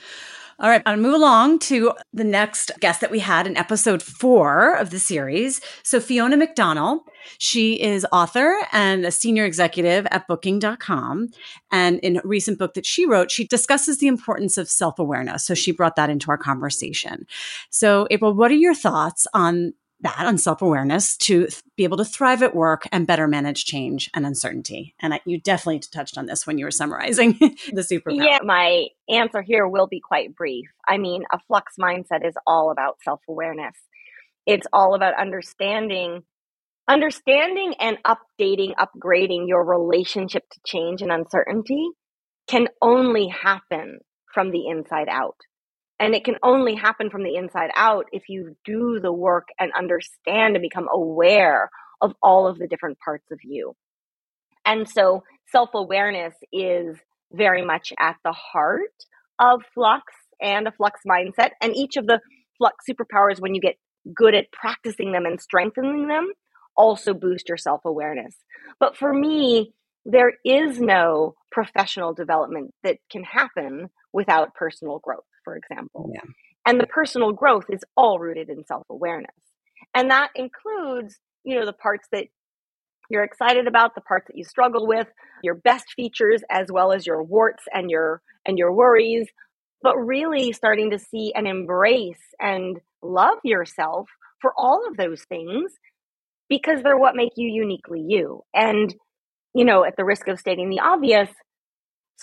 All 0.62 0.68
right, 0.68 0.82
I'll 0.86 0.96
move 0.96 1.14
along 1.14 1.58
to 1.60 1.92
the 2.12 2.22
next 2.22 2.70
guest 2.78 3.00
that 3.00 3.10
we 3.10 3.18
had 3.18 3.48
in 3.48 3.56
episode 3.56 4.00
four 4.00 4.74
of 4.76 4.90
the 4.90 5.00
series. 5.00 5.60
So, 5.82 5.98
Fiona 5.98 6.36
McDonnell, 6.36 7.00
she 7.38 7.82
is 7.82 8.06
author 8.12 8.56
and 8.70 9.04
a 9.04 9.10
senior 9.10 9.44
executive 9.44 10.06
at 10.12 10.28
booking.com. 10.28 11.30
And 11.72 11.98
in 11.98 12.18
a 12.18 12.20
recent 12.22 12.60
book 12.60 12.74
that 12.74 12.86
she 12.86 13.06
wrote, 13.06 13.32
she 13.32 13.44
discusses 13.44 13.98
the 13.98 14.06
importance 14.06 14.56
of 14.56 14.70
self 14.70 15.00
awareness. 15.00 15.44
So, 15.44 15.54
she 15.54 15.72
brought 15.72 15.96
that 15.96 16.10
into 16.10 16.30
our 16.30 16.38
conversation. 16.38 17.26
So, 17.70 18.06
April, 18.12 18.32
what 18.32 18.52
are 18.52 18.54
your 18.54 18.76
thoughts 18.76 19.26
on 19.34 19.74
that 20.02 20.26
on 20.26 20.36
self 20.38 20.62
awareness 20.62 21.16
to 21.16 21.46
th- 21.46 21.62
be 21.76 21.84
able 21.84 21.96
to 21.96 22.04
thrive 22.04 22.42
at 22.42 22.54
work 22.54 22.86
and 22.92 23.06
better 23.06 23.26
manage 23.26 23.64
change 23.64 24.10
and 24.14 24.26
uncertainty. 24.26 24.94
And 25.00 25.14
I, 25.14 25.20
you 25.24 25.40
definitely 25.40 25.80
touched 25.80 26.18
on 26.18 26.26
this 26.26 26.46
when 26.46 26.58
you 26.58 26.64
were 26.64 26.70
summarizing 26.70 27.32
the 27.72 27.82
superpower. 27.82 28.24
Yeah, 28.24 28.38
my 28.44 28.88
answer 29.08 29.42
here 29.42 29.66
will 29.66 29.86
be 29.86 30.00
quite 30.00 30.34
brief. 30.34 30.68
I 30.86 30.98
mean, 30.98 31.22
a 31.32 31.38
flux 31.46 31.74
mindset 31.80 32.26
is 32.26 32.34
all 32.46 32.70
about 32.70 32.98
self 33.02 33.20
awareness. 33.28 33.76
It's 34.46 34.66
all 34.72 34.94
about 34.94 35.18
understanding 35.18 36.22
understanding 36.88 37.74
and 37.78 37.96
updating 38.04 38.74
upgrading 38.74 39.46
your 39.46 39.64
relationship 39.64 40.42
to 40.50 40.60
change 40.66 41.00
and 41.00 41.12
uncertainty 41.12 41.88
can 42.48 42.66
only 42.82 43.28
happen 43.28 44.00
from 44.34 44.50
the 44.50 44.66
inside 44.66 45.08
out 45.08 45.36
and 46.02 46.16
it 46.16 46.24
can 46.24 46.34
only 46.42 46.74
happen 46.74 47.10
from 47.10 47.22
the 47.22 47.36
inside 47.36 47.70
out 47.76 48.06
if 48.10 48.28
you 48.28 48.56
do 48.64 48.98
the 49.00 49.12
work 49.12 49.46
and 49.60 49.70
understand 49.72 50.56
and 50.56 50.60
become 50.60 50.88
aware 50.92 51.70
of 52.00 52.12
all 52.20 52.48
of 52.48 52.58
the 52.58 52.66
different 52.66 52.98
parts 52.98 53.30
of 53.30 53.38
you. 53.44 53.76
And 54.64 54.88
so 54.88 55.22
self 55.52 55.70
awareness 55.74 56.34
is 56.52 56.96
very 57.32 57.64
much 57.64 57.92
at 58.00 58.16
the 58.24 58.32
heart 58.32 59.06
of 59.38 59.62
flux 59.74 60.12
and 60.40 60.66
a 60.66 60.72
flux 60.72 61.02
mindset. 61.08 61.50
And 61.60 61.76
each 61.76 61.96
of 61.96 62.08
the 62.08 62.18
flux 62.58 62.84
superpowers, 62.90 63.40
when 63.40 63.54
you 63.54 63.60
get 63.60 63.76
good 64.12 64.34
at 64.34 64.50
practicing 64.50 65.12
them 65.12 65.24
and 65.24 65.40
strengthening 65.40 66.08
them, 66.08 66.32
also 66.76 67.14
boost 67.14 67.48
your 67.48 67.58
self 67.58 67.84
awareness. 67.84 68.34
But 68.80 68.96
for 68.96 69.12
me, 69.12 69.72
there 70.04 70.32
is 70.44 70.80
no 70.80 71.36
professional 71.52 72.12
development 72.12 72.74
that 72.82 72.98
can 73.08 73.22
happen 73.22 73.88
without 74.12 74.56
personal 74.56 74.98
growth 74.98 75.22
for 75.44 75.56
example. 75.56 76.10
Yeah. 76.14 76.20
And 76.66 76.80
the 76.80 76.86
personal 76.86 77.32
growth 77.32 77.66
is 77.70 77.80
all 77.96 78.18
rooted 78.18 78.48
in 78.48 78.64
self 78.64 78.86
awareness. 78.90 79.34
And 79.94 80.10
that 80.10 80.30
includes, 80.34 81.18
you 81.44 81.58
know, 81.58 81.66
the 81.66 81.72
parts 81.72 82.06
that 82.12 82.26
you're 83.10 83.24
excited 83.24 83.66
about, 83.66 83.94
the 83.94 84.00
parts 84.00 84.28
that 84.28 84.36
you 84.36 84.44
struggle 84.44 84.86
with, 84.86 85.08
your 85.42 85.54
best 85.54 85.92
features 85.94 86.42
as 86.50 86.68
well 86.70 86.92
as 86.92 87.06
your 87.06 87.22
warts 87.22 87.64
and 87.72 87.90
your 87.90 88.22
and 88.46 88.58
your 88.58 88.72
worries, 88.72 89.28
but 89.82 89.96
really 89.96 90.52
starting 90.52 90.90
to 90.90 90.98
see 90.98 91.32
and 91.34 91.46
embrace 91.46 92.22
and 92.40 92.80
love 93.02 93.38
yourself 93.44 94.08
for 94.40 94.52
all 94.56 94.86
of 94.88 94.96
those 94.96 95.22
things 95.24 95.72
because 96.48 96.82
they're 96.82 96.98
what 96.98 97.16
make 97.16 97.32
you 97.36 97.48
uniquely 97.48 98.00
you. 98.00 98.42
And 98.54 98.94
you 99.54 99.64
know, 99.64 99.84
at 99.84 99.96
the 99.96 100.04
risk 100.04 100.28
of 100.28 100.38
stating 100.38 100.70
the 100.70 100.80
obvious, 100.80 101.28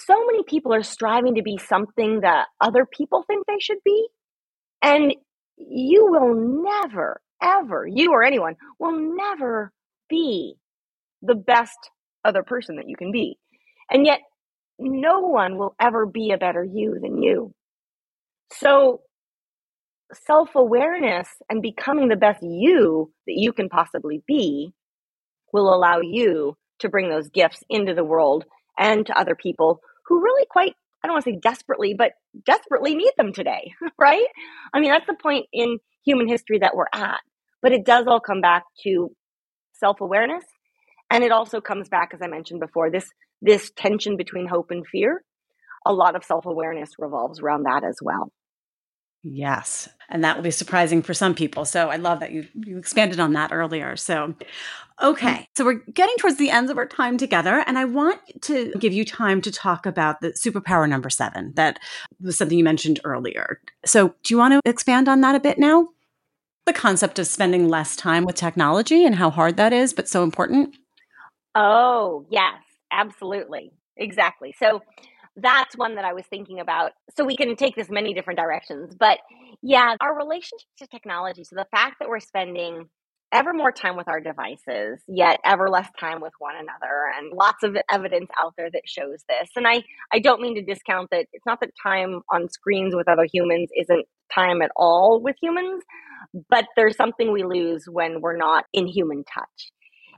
so 0.05 0.25
many 0.25 0.43
people 0.43 0.73
are 0.73 0.83
striving 0.83 1.35
to 1.35 1.43
be 1.43 1.57
something 1.57 2.21
that 2.21 2.47
other 2.61 2.85
people 2.85 3.23
think 3.23 3.45
they 3.45 3.59
should 3.59 3.79
be. 3.83 4.07
And 4.81 5.13
you 5.57 6.07
will 6.09 6.63
never, 6.63 7.21
ever, 7.41 7.85
you 7.87 8.11
or 8.11 8.23
anyone 8.23 8.55
will 8.79 9.15
never 9.15 9.71
be 10.09 10.55
the 11.21 11.35
best 11.35 11.77
other 12.23 12.43
person 12.43 12.77
that 12.77 12.87
you 12.87 12.95
can 12.95 13.11
be. 13.11 13.37
And 13.91 14.05
yet, 14.05 14.19
no 14.77 15.19
one 15.21 15.57
will 15.57 15.75
ever 15.79 16.05
be 16.05 16.31
a 16.31 16.37
better 16.37 16.63
you 16.63 16.99
than 17.01 17.21
you. 17.21 17.53
So, 18.53 19.01
self 20.13 20.55
awareness 20.55 21.27
and 21.49 21.61
becoming 21.61 22.07
the 22.07 22.15
best 22.15 22.41
you 22.41 23.11
that 23.27 23.35
you 23.35 23.51
can 23.51 23.69
possibly 23.69 24.23
be 24.25 24.71
will 25.51 25.73
allow 25.73 25.99
you 25.99 26.55
to 26.79 26.89
bring 26.89 27.09
those 27.09 27.29
gifts 27.29 27.61
into 27.69 27.93
the 27.93 28.03
world 28.03 28.45
and 28.77 29.05
to 29.05 29.19
other 29.19 29.35
people 29.35 29.81
who 30.09 30.23
really 30.23 30.47
quite, 30.51 30.75
I 31.03 31.07
don't 31.07 31.15
want 31.15 31.25
to 31.25 31.31
say 31.33 31.39
desperately, 31.41 31.95
but 31.97 32.13
desperately 32.45 32.95
need 32.95 33.13
them 33.17 33.33
today, 33.33 33.73
right? 33.99 34.27
I 34.73 34.81
mean, 34.81 34.91
that's 34.91 35.07
the 35.07 35.15
point 35.21 35.47
in 35.53 35.79
human 36.05 36.29
history 36.29 36.59
that 36.59 36.75
we're 36.75 36.87
at. 36.93 37.21
But 37.63 37.73
it 37.73 37.85
does 37.85 38.07
all 38.07 38.21
come 38.21 38.41
back 38.41 38.65
to 38.85 39.11
self 39.75 40.01
awareness. 40.01 40.45
And 41.11 41.23
it 41.23 41.31
also 41.31 41.61
comes 41.61 41.89
back, 41.89 42.11
as 42.13 42.21
I 42.23 42.27
mentioned 42.27 42.61
before, 42.61 42.91
this, 42.91 43.09
this 43.41 43.71
tension 43.77 44.17
between 44.17 44.47
hope 44.47 44.71
and 44.71 44.87
fear. 44.87 45.23
a 45.85 45.93
lot 45.93 46.15
of 46.15 46.23
self 46.23 46.45
awareness 46.45 46.91
revolves 46.99 47.39
around 47.41 47.63
that 47.63 47.83
as 47.83 47.97
well. 48.01 48.31
Yes. 49.23 49.89
And 50.09 50.23
that 50.23 50.35
will 50.35 50.43
be 50.43 50.51
surprising 50.51 51.01
for 51.01 51.13
some 51.13 51.35
people. 51.35 51.65
So 51.65 51.89
I 51.89 51.97
love 51.97 52.21
that 52.21 52.31
you, 52.31 52.47
you 52.53 52.77
expanded 52.77 53.19
on 53.19 53.33
that 53.33 53.51
earlier. 53.51 53.95
So, 53.95 54.33
okay. 55.01 55.27
Mm. 55.27 55.45
So 55.57 55.65
we're 55.65 55.81
getting 55.93 56.15
towards 56.17 56.37
the 56.37 56.49
end 56.49 56.69
of 56.69 56.77
our 56.77 56.85
time 56.85 57.17
together. 57.17 57.63
And 57.67 57.77
I 57.77 57.85
want 57.85 58.19
to 58.43 58.71
give 58.79 58.93
you 58.93 59.03
time 59.03 59.41
to 59.41 59.51
talk 59.51 59.85
about 59.85 60.21
the 60.21 60.29
superpower 60.29 60.87
number 60.87 61.09
seven. 61.09 61.53
That 61.55 61.79
was 62.21 62.37
something 62.37 62.57
you 62.57 62.63
mentioned 62.63 63.01
earlier. 63.03 63.61
So 63.85 64.15
do 64.23 64.33
you 64.33 64.37
want 64.37 64.53
to 64.53 64.61
expand 64.69 65.09
on 65.09 65.21
that 65.21 65.35
a 65.35 65.39
bit 65.39 65.59
now? 65.59 65.89
The 66.65 66.73
concept 66.73 67.19
of 67.19 67.27
spending 67.27 67.67
less 67.67 67.95
time 67.95 68.23
with 68.23 68.35
technology 68.35 69.05
and 69.05 69.15
how 69.15 69.29
hard 69.29 69.57
that 69.57 69.73
is, 69.73 69.93
but 69.93 70.07
so 70.07 70.23
important. 70.23 70.75
Oh, 71.55 72.25
yes, 72.29 72.61
absolutely. 72.91 73.71
Exactly. 73.97 74.55
So 74.57 74.81
that's 75.35 75.77
one 75.77 75.95
that 75.95 76.05
I 76.05 76.13
was 76.13 76.25
thinking 76.29 76.59
about. 76.59 76.91
So 77.15 77.25
we 77.25 77.35
can 77.35 77.55
take 77.55 77.75
this 77.75 77.89
many 77.89 78.13
different 78.13 78.39
directions. 78.39 78.95
But 78.97 79.19
yeah, 79.61 79.95
our 79.99 80.15
relationship 80.17 80.67
to 80.79 80.87
technology. 80.87 81.43
So 81.43 81.55
the 81.55 81.67
fact 81.71 81.97
that 81.99 82.09
we're 82.09 82.19
spending 82.19 82.89
ever 83.31 83.53
more 83.53 83.71
time 83.71 83.95
with 83.95 84.07
our 84.07 84.19
devices, 84.19 85.01
yet 85.07 85.39
ever 85.45 85.69
less 85.69 85.87
time 85.99 86.19
with 86.21 86.33
one 86.39 86.55
another, 86.55 87.11
and 87.15 87.31
lots 87.31 87.63
of 87.63 87.77
evidence 87.91 88.29
out 88.43 88.53
there 88.57 88.69
that 88.71 88.81
shows 88.85 89.23
this. 89.29 89.49
And 89.55 89.67
I, 89.67 89.83
I 90.11 90.19
don't 90.19 90.41
mean 90.41 90.55
to 90.55 90.63
discount 90.63 91.09
that 91.11 91.27
it's 91.31 91.45
not 91.45 91.59
that 91.61 91.71
time 91.81 92.21
on 92.31 92.49
screens 92.49 92.95
with 92.95 93.07
other 93.07 93.27
humans 93.31 93.69
isn't 93.77 94.05
time 94.33 94.61
at 94.61 94.71
all 94.75 95.21
with 95.21 95.35
humans, 95.41 95.83
but 96.49 96.65
there's 96.75 96.95
something 96.95 97.31
we 97.31 97.43
lose 97.43 97.85
when 97.87 98.21
we're 98.21 98.37
not 98.37 98.65
in 98.73 98.87
human 98.87 99.23
touch. 99.23 99.71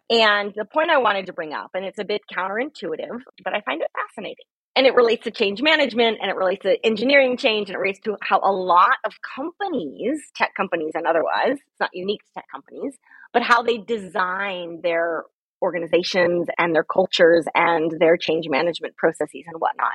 And 0.10 0.54
the 0.56 0.66
point 0.66 0.90
I 0.90 0.98
wanted 0.98 1.28
to 1.28 1.34
bring 1.34 1.54
up, 1.54 1.72
and 1.74 1.86
it's 1.86 2.00
a 2.00 2.06
bit 2.06 2.22
counterintuitive, 2.34 3.22
but 3.44 3.54
I 3.54 3.62
find 3.62 3.82
it 3.82 3.88
fascinating 3.96 4.46
and 4.76 4.88
it 4.88 4.96
relates 4.96 5.24
to 5.26 5.32
change 5.32 5.62
management 5.62 6.20
and 6.22 6.30
it 6.32 6.36
relates 6.36 6.64
to 6.64 6.86
engineering 6.86 7.38
change 7.38 7.70
and 7.70 7.76
it 7.76 7.80
relates 7.80 8.00
to 8.02 8.18
how 8.22 8.40
a 8.44 8.52
lot 8.52 8.98
of 9.06 9.14
companies 9.36 10.22
tech 10.36 10.54
companies 10.56 10.92
and 10.96 11.06
otherwise 11.06 11.54
it's 11.54 11.80
not 11.80 11.90
unique 11.94 12.22
to 12.26 12.34
tech 12.36 12.46
companies 12.52 12.98
but 13.34 13.42
how 13.42 13.62
they 13.62 13.78
design 13.78 14.80
their 14.84 15.24
organizations 15.62 16.48
and 16.58 16.74
their 16.76 16.84
cultures 16.84 17.46
and 17.54 17.92
their 18.00 18.18
change 18.18 18.48
management 18.50 18.96
processes 18.98 19.44
and 19.48 19.60
whatnot 19.60 19.94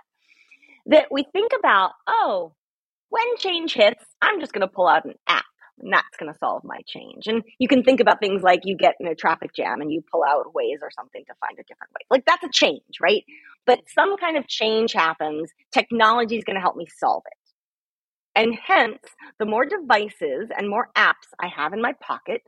that 0.87 1.07
we 1.11 1.25
think 1.33 1.53
about 1.59 1.93
oh 2.07 2.53
when 3.09 3.37
change 3.39 3.75
hits 3.75 4.05
i'm 4.21 4.41
just 4.41 4.53
going 4.53 4.67
to 4.67 4.73
pull 4.73 4.87
out 4.87 5.05
an 5.05 5.15
app 5.27 5.45
and 5.79 5.93
that's 5.93 6.17
going 6.19 6.33
to 6.33 6.39
solve 6.39 6.63
my 6.65 6.81
change. 6.87 7.27
And 7.27 7.43
you 7.59 7.69
can 7.69 7.83
think 7.83 8.01
about 8.01 8.21
things 8.21 8.43
like 8.43 8.61
you 8.65 8.77
get 8.77 8.95
in 9.01 9.07
a 9.07 9.15
traffic 9.15 9.55
jam 9.55 9.81
and 9.81 9.93
you 9.93 10.03
pull 10.11 10.23
out 10.27 10.47
Waze 10.55 10.83
or 10.83 10.91
something 10.91 11.25
to 11.27 11.35
find 11.41 11.59
a 11.59 11.65
different 11.65 11.93
way. 11.93 12.07
Like 12.11 12.25
that's 12.27 12.45
a 12.45 12.51
change, 12.53 13.01
right? 13.01 13.25
But 13.67 13.81
some 13.95 14.17
kind 14.17 14.37
of 14.37 14.47
change 14.47 14.93
happens. 14.93 15.51
Technology 15.73 16.37
is 16.37 16.45
going 16.45 16.57
to 16.57 16.61
help 16.61 16.77
me 16.77 16.87
solve 16.99 17.23
it. 17.27 18.41
And 18.41 18.55
hence, 18.67 18.99
the 19.39 19.47
more 19.47 19.65
devices 19.65 20.51
and 20.57 20.69
more 20.69 20.91
apps 20.97 21.29
I 21.41 21.49
have 21.49 21.73
in 21.73 21.81
my 21.81 21.95
pocket, 22.01 22.43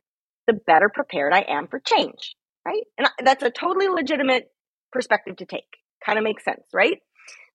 the 0.46 0.52
better 0.52 0.90
prepared 0.92 1.32
I 1.32 1.44
am 1.48 1.66
for 1.66 1.80
change, 1.80 2.36
right? 2.66 2.82
And 2.98 3.08
that's 3.24 3.42
a 3.42 3.50
totally 3.50 3.88
legitimate 3.88 4.50
perspective 4.92 5.36
to 5.36 5.46
take. 5.46 5.78
Kind 6.04 6.18
of 6.18 6.24
makes 6.24 6.44
sense, 6.44 6.64
right? 6.72 6.98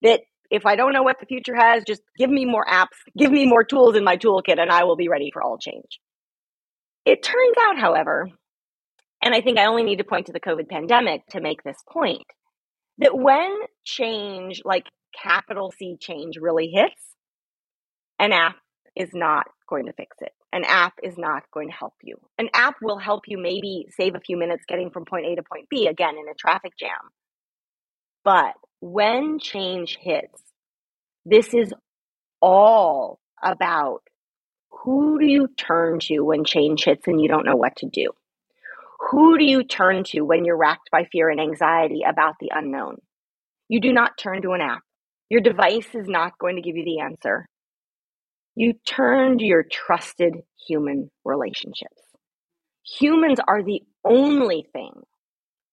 That 0.02 0.22
if 0.50 0.66
I 0.66 0.76
don't 0.76 0.94
know 0.94 1.04
what 1.04 1.20
the 1.20 1.26
future 1.26 1.56
has, 1.56 1.84
just 1.86 2.02
give 2.18 2.30
me 2.30 2.46
more 2.46 2.66
apps, 2.66 2.98
give 3.18 3.32
me 3.32 3.46
more 3.46 3.64
tools 3.64 3.96
in 3.96 4.04
my 4.04 4.18
toolkit, 4.18 4.60
and 4.60 4.72
I 4.72 4.84
will 4.84 4.96
be 4.96 5.10
ready 5.10 5.32
for 5.32 5.42
all 5.42 5.58
change. 5.58 6.00
It 7.06 7.24
turns 7.24 7.56
out, 7.62 7.78
however, 7.78 8.30
and 9.22 9.34
I 9.34 9.42
think 9.42 9.58
I 9.58 9.66
only 9.66 9.84
need 9.84 9.98
to 9.98 10.04
point 10.04 10.28
to 10.28 10.34
the 10.34 10.40
COVID 10.40 10.70
pandemic 10.70 11.26
to 11.32 11.42
make 11.42 11.64
this 11.64 11.78
point, 11.92 12.26
that 13.00 13.18
when 13.18 13.58
change, 13.84 14.62
like 14.64 14.86
capital 15.22 15.74
C 15.78 15.98
change, 16.00 16.38
really 16.40 16.68
hits, 16.68 17.02
an 18.20 18.32
app 18.32 18.56
is 18.96 19.10
not 19.14 19.48
going 19.68 19.88
to 19.88 19.94
fix 19.94 20.18
it. 20.22 20.32
An 20.52 20.64
app 20.66 20.94
is 21.02 21.18
not 21.18 21.44
going 21.52 21.70
to 21.70 21.74
help 21.74 21.96
you. 22.04 22.18
An 22.38 22.50
app 22.54 22.76
will 22.82 23.00
help 23.00 23.24
you 23.28 23.40
maybe 23.40 23.88
save 23.98 24.14
a 24.14 24.20
few 24.20 24.38
minutes 24.38 24.66
getting 24.68 24.92
from 24.92 25.06
point 25.06 25.26
A 25.26 25.36
to 25.36 25.44
point 25.44 25.68
B, 25.68 25.88
again, 25.88 26.16
in 26.16 26.30
a 26.30 26.36
traffic 26.36 26.74
jam. 26.80 26.92
But 28.24 28.54
when 28.84 29.40
change 29.40 29.98
hits, 30.02 30.42
this 31.26 31.54
is 31.54 31.74
all 32.42 33.18
about 33.42 34.02
who 34.70 35.20
do 35.20 35.26
you 35.26 35.48
turn 35.56 36.00
to 36.02 36.20
when 36.20 36.44
change 36.44 36.84
hits 36.84 37.08
and 37.08 37.22
you 37.22 37.30
don't 37.30 37.46
know 37.46 37.56
what 37.56 37.78
to 37.78 37.88
do? 37.88 38.10
Who 39.10 39.38
do 39.38 39.46
you 39.46 39.64
turn 39.64 40.04
to 40.08 40.22
when 40.22 40.44
you're 40.44 40.58
racked 40.58 40.92
by 40.92 41.06
fear 41.06 41.30
and 41.30 41.40
anxiety 41.40 42.02
about 42.06 42.36
the 42.42 42.52
unknown? 42.54 42.98
You 43.70 43.80
do 43.80 43.94
not 43.94 44.18
turn 44.18 44.42
to 44.42 44.52
an 44.52 44.60
app. 44.60 44.82
Your 45.30 45.40
device 45.40 45.88
is 45.94 46.10
not 46.10 46.38
going 46.38 46.58
to 46.58 46.62
give 46.62 46.76
you 46.76 46.84
the 46.84 47.00
answer. 47.00 47.48
You 48.56 48.74
turn 48.86 49.38
to 49.38 49.46
your 49.46 49.64
trusted 49.64 50.36
human 50.68 51.10
relationships. 51.24 52.02
Humans 53.00 53.40
are 53.48 53.64
the 53.64 53.82
only 54.04 54.68
thing 54.74 54.92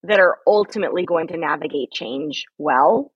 that 0.02 0.20
are 0.20 0.38
ultimately 0.46 1.04
going 1.04 1.28
to 1.28 1.36
navigate 1.36 1.90
change 1.92 2.44
well 2.58 3.12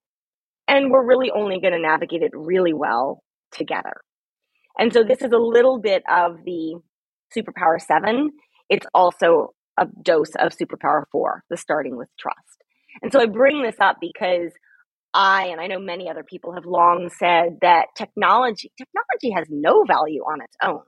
and 0.69 0.91
we're 0.91 1.07
really 1.07 1.31
only 1.31 1.61
going 1.61 1.73
to 1.73 1.79
navigate 1.79 2.23
it 2.23 2.33
really 2.35 2.73
well 2.73 3.23
together. 3.53 4.01
And 4.79 4.93
so 4.93 5.05
this 5.05 5.23
is 5.23 5.33
a 5.33 5.39
little 5.39 5.79
bit 5.79 6.03
of 6.11 6.39
the 6.45 6.77
superpower 7.37 7.81
seven. 7.81 8.33
It's 8.69 8.87
also 8.95 9.55
a 9.79 9.87
dose 10.03 10.35
of 10.39 10.53
superpower 10.53 11.05
four, 11.13 11.43
the 11.51 11.57
starting 11.57 11.97
with 11.97 12.09
trust. 12.19 12.39
And 13.03 13.13
so 13.13 13.21
I 13.21 13.27
bring 13.27 13.63
this 13.63 13.77
up 13.81 13.97
because 14.01 14.53
I, 15.13 15.47
and 15.47 15.61
I 15.61 15.67
know 15.67 15.79
many 15.79 16.09
other 16.09 16.25
people 16.25 16.55
have 16.55 16.65
long 16.65 17.11
said 17.19 17.59
that 17.61 17.87
technology, 17.97 18.73
technology 18.79 19.31
has 19.37 19.47
no 19.51 19.85
value 19.85 20.23
on 20.23 20.41
its 20.43 20.57
own. 20.63 20.83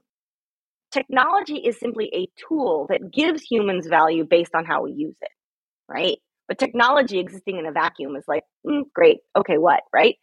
Technology 0.91 1.57
is 1.57 1.79
simply 1.79 2.09
a 2.13 2.27
tool 2.47 2.87
that 2.89 3.11
gives 3.11 3.41
humans 3.43 3.87
value 3.87 4.25
based 4.29 4.55
on 4.55 4.65
how 4.65 4.83
we 4.83 4.93
use 4.93 5.17
it, 5.21 5.29
right? 5.89 6.17
But 6.47 6.57
technology 6.57 7.19
existing 7.19 7.57
in 7.57 7.65
a 7.65 7.71
vacuum 7.71 8.15
is 8.15 8.23
like, 8.27 8.43
mm, 8.65 8.83
great, 8.93 9.19
okay, 9.35 9.57
what, 9.57 9.81
right? 9.93 10.15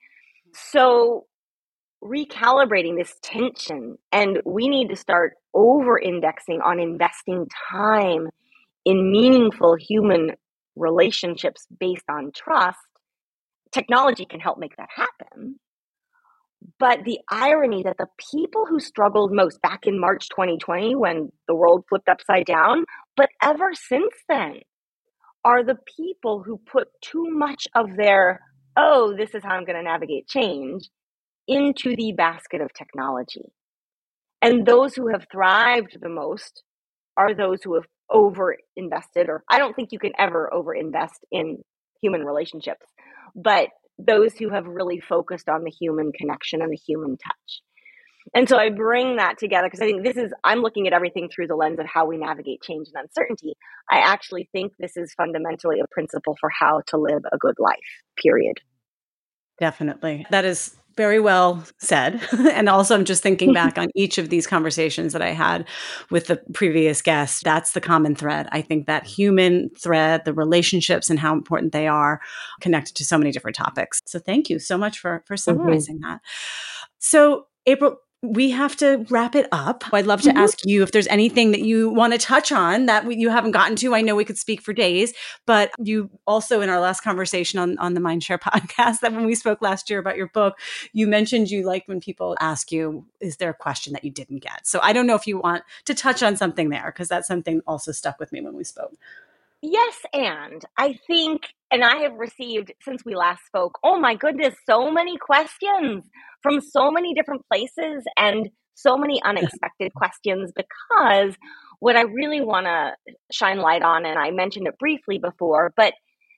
So 0.54 1.26
recalibrating 2.02 2.96
this 2.96 3.14
tension, 3.22 3.96
and 4.12 4.40
we 4.44 4.68
need 4.68 4.88
to 4.88 4.96
start 4.96 5.34
over 5.54 5.98
indexing 5.98 6.60
on 6.60 6.80
investing 6.80 7.46
time 7.70 8.28
in 8.84 9.10
meaningful 9.10 9.76
human 9.76 10.32
relationships 10.76 11.66
based 11.80 12.04
on 12.10 12.32
trust. 12.34 12.78
Technology 13.72 14.26
can 14.26 14.40
help 14.40 14.58
make 14.58 14.76
that 14.76 14.90
happen. 14.94 15.58
But 16.78 17.04
the 17.04 17.18
irony 17.30 17.82
that 17.82 17.98
the 17.98 18.06
people 18.32 18.66
who 18.66 18.80
struggled 18.80 19.32
most 19.32 19.60
back 19.60 19.86
in 19.86 20.00
March 20.00 20.28
2020 20.30 20.96
when 20.96 21.30
the 21.46 21.54
world 21.54 21.84
flipped 21.88 22.08
upside 22.08 22.46
down, 22.46 22.84
but 23.16 23.28
ever 23.42 23.72
since 23.74 24.14
then, 24.28 24.60
are 25.44 25.62
the 25.62 25.78
people 25.96 26.42
who 26.42 26.58
put 26.58 26.88
too 27.02 27.26
much 27.30 27.68
of 27.74 27.96
their, 27.96 28.40
oh, 28.76 29.14
this 29.16 29.34
is 29.34 29.42
how 29.42 29.50
I'm 29.50 29.64
going 29.64 29.76
to 29.76 29.82
navigate 29.82 30.26
change 30.26 30.88
into 31.46 31.94
the 31.96 32.12
basket 32.12 32.60
of 32.60 32.72
technology. 32.72 33.52
And 34.40 34.66
those 34.66 34.94
who 34.94 35.08
have 35.08 35.26
thrived 35.30 35.98
the 36.00 36.08
most 36.08 36.62
are 37.16 37.34
those 37.34 37.62
who 37.62 37.74
have 37.74 37.84
over 38.10 38.56
invested, 38.76 39.28
or 39.28 39.44
I 39.50 39.58
don't 39.58 39.74
think 39.74 39.92
you 39.92 39.98
can 39.98 40.12
ever 40.18 40.52
over 40.52 40.74
invest 40.74 41.24
in 41.30 41.58
human 42.02 42.24
relationships, 42.24 42.86
but 43.34 43.68
those 43.98 44.34
who 44.34 44.50
have 44.50 44.66
really 44.66 45.00
focused 45.00 45.48
on 45.48 45.64
the 45.64 45.70
human 45.70 46.12
connection 46.12 46.60
and 46.62 46.72
the 46.72 46.76
human 46.76 47.16
touch. 47.16 47.62
And 48.34 48.48
so 48.48 48.58
I 48.58 48.70
bring 48.70 49.16
that 49.16 49.38
together 49.38 49.68
because 49.68 49.80
I 49.80 49.86
think 49.86 50.02
this 50.02 50.16
is, 50.16 50.32
I'm 50.42 50.60
looking 50.60 50.86
at 50.86 50.92
everything 50.92 51.28
through 51.28 51.46
the 51.46 51.54
lens 51.54 51.78
of 51.78 51.86
how 51.86 52.04
we 52.04 52.16
navigate 52.16 52.62
change 52.62 52.88
and 52.92 53.04
uncertainty. 53.04 53.54
I 53.90 53.98
actually 53.98 54.48
think 54.52 54.72
this 54.78 54.96
is 54.96 55.14
fundamentally 55.14 55.80
a 55.80 55.86
principle 55.90 56.36
for 56.40 56.50
how 56.50 56.82
to 56.88 56.96
live 56.96 57.22
a 57.32 57.38
good 57.38 57.56
life, 57.58 57.78
period. 58.20 58.58
Definitely. 59.58 60.26
That 60.30 60.44
is 60.44 60.76
very 60.96 61.20
well 61.20 61.64
said. 61.78 62.20
and 62.32 62.68
also, 62.68 62.94
I'm 62.94 63.04
just 63.04 63.22
thinking 63.22 63.52
back 63.54 63.78
on 63.78 63.88
each 63.94 64.18
of 64.18 64.28
these 64.30 64.46
conversations 64.46 65.12
that 65.12 65.22
I 65.22 65.30
had 65.30 65.66
with 66.10 66.26
the 66.26 66.36
previous 66.52 67.02
guests. 67.02 67.40
That's 67.42 67.72
the 67.72 67.80
common 67.80 68.14
thread. 68.14 68.48
I 68.52 68.62
think 68.62 68.86
that 68.86 69.06
human 69.06 69.70
thread, 69.70 70.24
the 70.24 70.32
relationships 70.32 71.10
and 71.10 71.18
how 71.18 71.32
important 71.32 71.72
they 71.72 71.88
are 71.88 72.20
connected 72.60 72.96
to 72.96 73.04
so 73.04 73.18
many 73.18 73.30
different 73.30 73.56
topics. 73.56 74.00
So, 74.06 74.18
thank 74.18 74.50
you 74.50 74.58
so 74.58 74.78
much 74.78 74.98
for, 74.98 75.22
for 75.26 75.34
mm-hmm. 75.34 75.40
summarizing 75.40 75.96
mm-hmm. 75.96 76.12
that. 76.12 76.20
So, 76.98 77.46
April, 77.66 77.96
we 78.24 78.50
have 78.50 78.74
to 78.76 79.04
wrap 79.10 79.34
it 79.34 79.46
up. 79.52 79.84
I'd 79.92 80.06
love 80.06 80.22
to 80.22 80.30
mm-hmm. 80.30 80.38
ask 80.38 80.60
you 80.64 80.82
if 80.82 80.92
there's 80.92 81.06
anything 81.08 81.50
that 81.50 81.60
you 81.60 81.90
want 81.90 82.12
to 82.12 82.18
touch 82.18 82.52
on 82.52 82.86
that 82.86 83.04
we, 83.04 83.16
you 83.16 83.28
haven't 83.28 83.52
gotten 83.52 83.76
to. 83.76 83.94
I 83.94 84.00
know 84.00 84.16
we 84.16 84.24
could 84.24 84.38
speak 84.38 84.62
for 84.62 84.72
days, 84.72 85.12
but 85.46 85.70
you 85.78 86.10
also 86.26 86.60
in 86.60 86.70
our 86.70 86.80
last 86.80 87.02
conversation 87.02 87.58
on, 87.58 87.78
on 87.78 87.94
the 87.94 88.00
Mindshare 88.00 88.40
podcast 88.40 89.00
that 89.00 89.12
when 89.12 89.26
we 89.26 89.34
spoke 89.34 89.60
last 89.60 89.90
year 89.90 89.98
about 89.98 90.16
your 90.16 90.28
book, 90.28 90.58
you 90.92 91.06
mentioned 91.06 91.50
you 91.50 91.64
like 91.64 91.86
when 91.86 92.00
people 92.00 92.36
ask 92.40 92.72
you, 92.72 93.06
is 93.20 93.36
there 93.36 93.50
a 93.50 93.54
question 93.54 93.92
that 93.92 94.04
you 94.04 94.10
didn't 94.10 94.38
get? 94.38 94.66
So 94.66 94.80
I 94.82 94.92
don't 94.92 95.06
know 95.06 95.16
if 95.16 95.26
you 95.26 95.38
want 95.38 95.62
to 95.84 95.94
touch 95.94 96.22
on 96.22 96.36
something 96.36 96.70
there 96.70 96.86
because 96.86 97.08
that's 97.08 97.28
something 97.28 97.60
also 97.66 97.92
stuck 97.92 98.18
with 98.18 98.32
me 98.32 98.40
when 98.40 98.54
we 98.54 98.64
spoke. 98.64 98.94
Yes, 99.66 99.96
and 100.12 100.62
I 100.76 100.98
think, 101.06 101.44
and 101.70 101.82
I 101.82 102.02
have 102.02 102.12
received 102.16 102.70
since 102.82 103.02
we 103.02 103.14
last 103.16 103.46
spoke, 103.46 103.78
oh 103.82 103.98
my 103.98 104.14
goodness, 104.14 104.54
so 104.68 104.90
many 104.90 105.16
questions 105.16 106.04
from 106.42 106.60
so 106.60 106.90
many 106.90 107.14
different 107.14 107.46
places 107.50 108.04
and 108.18 108.50
so 108.74 108.98
many 108.98 109.22
unexpected 109.24 109.94
questions 109.94 110.52
because 110.54 111.34
what 111.80 111.96
I 111.96 112.02
really 112.02 112.42
want 112.42 112.66
to 112.66 112.92
shine 113.32 113.56
light 113.56 113.80
on, 113.82 114.04
and 114.04 114.18
I 114.18 114.32
mentioned 114.32 114.66
it 114.66 114.78
briefly 114.78 115.18
before, 115.18 115.72
but 115.78 115.94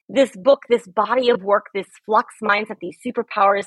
this 0.08 0.30
book, 0.36 0.60
this 0.70 0.86
body 0.86 1.30
of 1.30 1.42
work, 1.42 1.66
this 1.74 1.88
flux 2.04 2.32
mindset, 2.40 2.76
these 2.80 2.98
superpowers, 3.04 3.66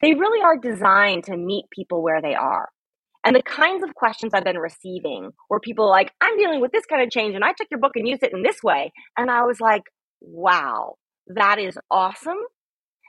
they 0.00 0.14
really 0.14 0.42
are 0.42 0.56
designed 0.56 1.24
to 1.24 1.36
meet 1.36 1.66
people 1.70 2.02
where 2.02 2.22
they 2.22 2.34
are. 2.34 2.70
And 3.26 3.34
the 3.34 3.42
kinds 3.42 3.82
of 3.82 3.92
questions 3.96 4.32
I've 4.32 4.44
been 4.44 4.56
receiving 4.56 5.32
where 5.48 5.58
people 5.58 5.90
like, 5.90 6.12
I'm 6.20 6.38
dealing 6.38 6.60
with 6.60 6.70
this 6.70 6.86
kind 6.86 7.02
of 7.02 7.10
change 7.10 7.34
and 7.34 7.44
I 7.44 7.48
took 7.48 7.66
your 7.72 7.80
book 7.80 7.96
and 7.96 8.06
used 8.06 8.22
it 8.22 8.32
in 8.32 8.44
this 8.44 8.62
way. 8.62 8.92
And 9.18 9.28
I 9.32 9.42
was 9.42 9.60
like, 9.60 9.82
wow, 10.20 10.94
that 11.34 11.58
is 11.58 11.76
awesome. 11.90 12.38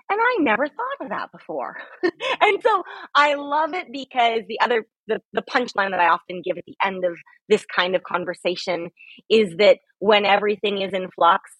And 0.09 0.19
I 0.19 0.37
never 0.39 0.65
thought 0.65 1.05
of 1.05 1.09
that 1.09 1.31
before. 1.31 1.77
and 2.41 2.63
so 2.63 2.81
I 3.13 3.35
love 3.35 3.75
it 3.75 3.91
because 3.91 4.41
the 4.49 4.59
other, 4.59 4.87
the, 5.05 5.21
the 5.33 5.43
punchline 5.43 5.91
that 5.91 5.99
I 5.99 6.07
often 6.07 6.41
give 6.43 6.57
at 6.57 6.65
the 6.65 6.77
end 6.83 7.05
of 7.05 7.15
this 7.47 7.63
kind 7.67 7.95
of 7.95 8.01
conversation 8.01 8.89
is 9.29 9.53
that 9.59 9.77
when 9.99 10.25
everything 10.25 10.81
is 10.81 10.93
in 10.93 11.09
flux, 11.13 11.51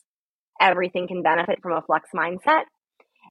everything 0.59 1.07
can 1.07 1.21
benefit 1.21 1.59
from 1.61 1.77
a 1.77 1.83
flux 1.83 2.09
mindset. 2.15 2.63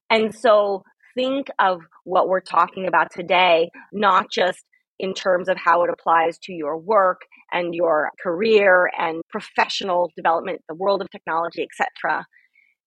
And 0.09 0.33
so 0.33 0.83
think 1.15 1.47
of 1.59 1.81
what 2.05 2.29
we're 2.29 2.39
talking 2.39 2.87
about 2.87 3.11
today, 3.11 3.71
not 3.91 4.27
just 4.31 4.63
in 4.99 5.13
terms 5.13 5.47
of 5.49 5.57
how 5.57 5.83
it 5.83 5.89
applies 5.89 6.37
to 6.39 6.53
your 6.53 6.77
work 6.77 7.21
and 7.51 7.73
your 7.73 8.09
career 8.21 8.89
and 8.97 9.21
professional 9.29 10.11
development, 10.15 10.61
the 10.67 10.75
world 10.75 11.01
of 11.01 11.09
technology, 11.11 11.63
etc. 11.63 12.25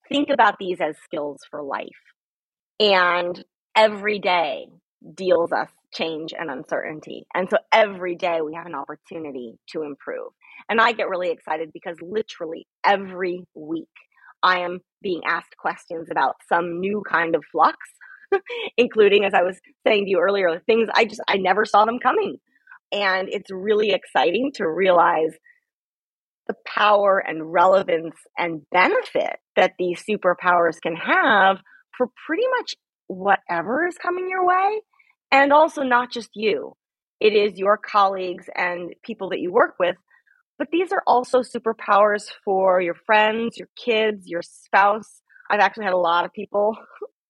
Think 0.09 0.29
about 0.29 0.57
these 0.59 0.81
as 0.81 0.97
skills 1.05 1.41
for 1.51 1.63
life. 1.63 1.89
And 2.81 3.43
every 3.77 4.19
day 4.19 4.67
deals 5.15 5.53
us 5.53 5.69
change 5.93 6.33
and 6.39 6.51
uncertainty. 6.51 7.27
And 7.35 7.49
so 7.51 7.59
every 7.73 8.17
day 8.17 8.41
we 8.41 8.55
have 8.55 8.67
an 8.67 8.75
opportunity 8.75 9.55
to 9.71 9.83
improve. 9.83 10.33
And 10.69 10.81
I 10.81 10.93
get 10.93 11.09
really 11.09 11.31
excited 11.31 11.71
because 11.73 11.97
literally 12.01 12.67
every 12.85 13.45
week 13.55 13.89
I 14.43 14.61
am 14.61 14.81
being 15.03 15.23
asked 15.27 15.57
questions 15.59 16.09
about 16.11 16.37
some 16.49 16.81
new 16.81 17.03
kind 17.09 17.35
of 17.35 17.45
flux 17.51 17.77
including 18.77 19.25
as 19.25 19.35
I 19.35 19.43
was 19.43 19.59
saying 19.87 20.05
to 20.05 20.11
you 20.11 20.21
earlier, 20.21 20.61
things 20.67 20.89
I 20.95 21.05
just 21.05 21.21
I 21.29 21.37
never 21.37 21.65
saw 21.65 21.85
them 21.85 21.99
coming. 21.99 22.37
And 22.93 23.29
it's 23.29 23.51
really 23.51 23.91
exciting 23.93 24.53
to 24.57 24.69
realize 24.69 25.33
the 26.49 26.55
power 26.67 27.23
and 27.25 27.53
relevance 27.53 28.17
and 28.37 28.63
benefit 28.73 29.37
that 29.55 29.73
these 29.79 30.03
superpowers 30.09 30.81
can 30.83 30.97
have 30.97 31.59
for 31.97 32.09
pretty 32.27 32.45
much 32.59 32.75
whatever 33.07 33.87
is 33.87 33.97
coming 33.99 34.29
your 34.29 34.45
way. 34.45 34.81
And 35.31 35.53
also 35.53 35.83
not 35.83 36.11
just 36.11 36.31
you. 36.35 36.75
It 37.21 37.35
is 37.35 37.59
your 37.59 37.77
colleagues 37.77 38.47
and 38.57 38.93
people 39.05 39.29
that 39.31 39.41
you 39.41 39.53
work 39.53 39.75
with, 39.79 39.95
but 40.59 40.69
these 40.73 40.91
are 40.91 41.03
also 41.07 41.41
superpowers 41.41 42.25
for 42.45 42.81
your 42.81 42.97
friends, 43.07 43.57
your 43.57 43.69
kids, 43.83 44.27
your 44.27 44.43
spouse. 44.43 45.23
I've 45.51 45.61
actually 45.61 45.85
had 45.85 45.93
a 45.93 45.99
lot 45.99 46.25
of 46.25 46.33
people 46.33 46.77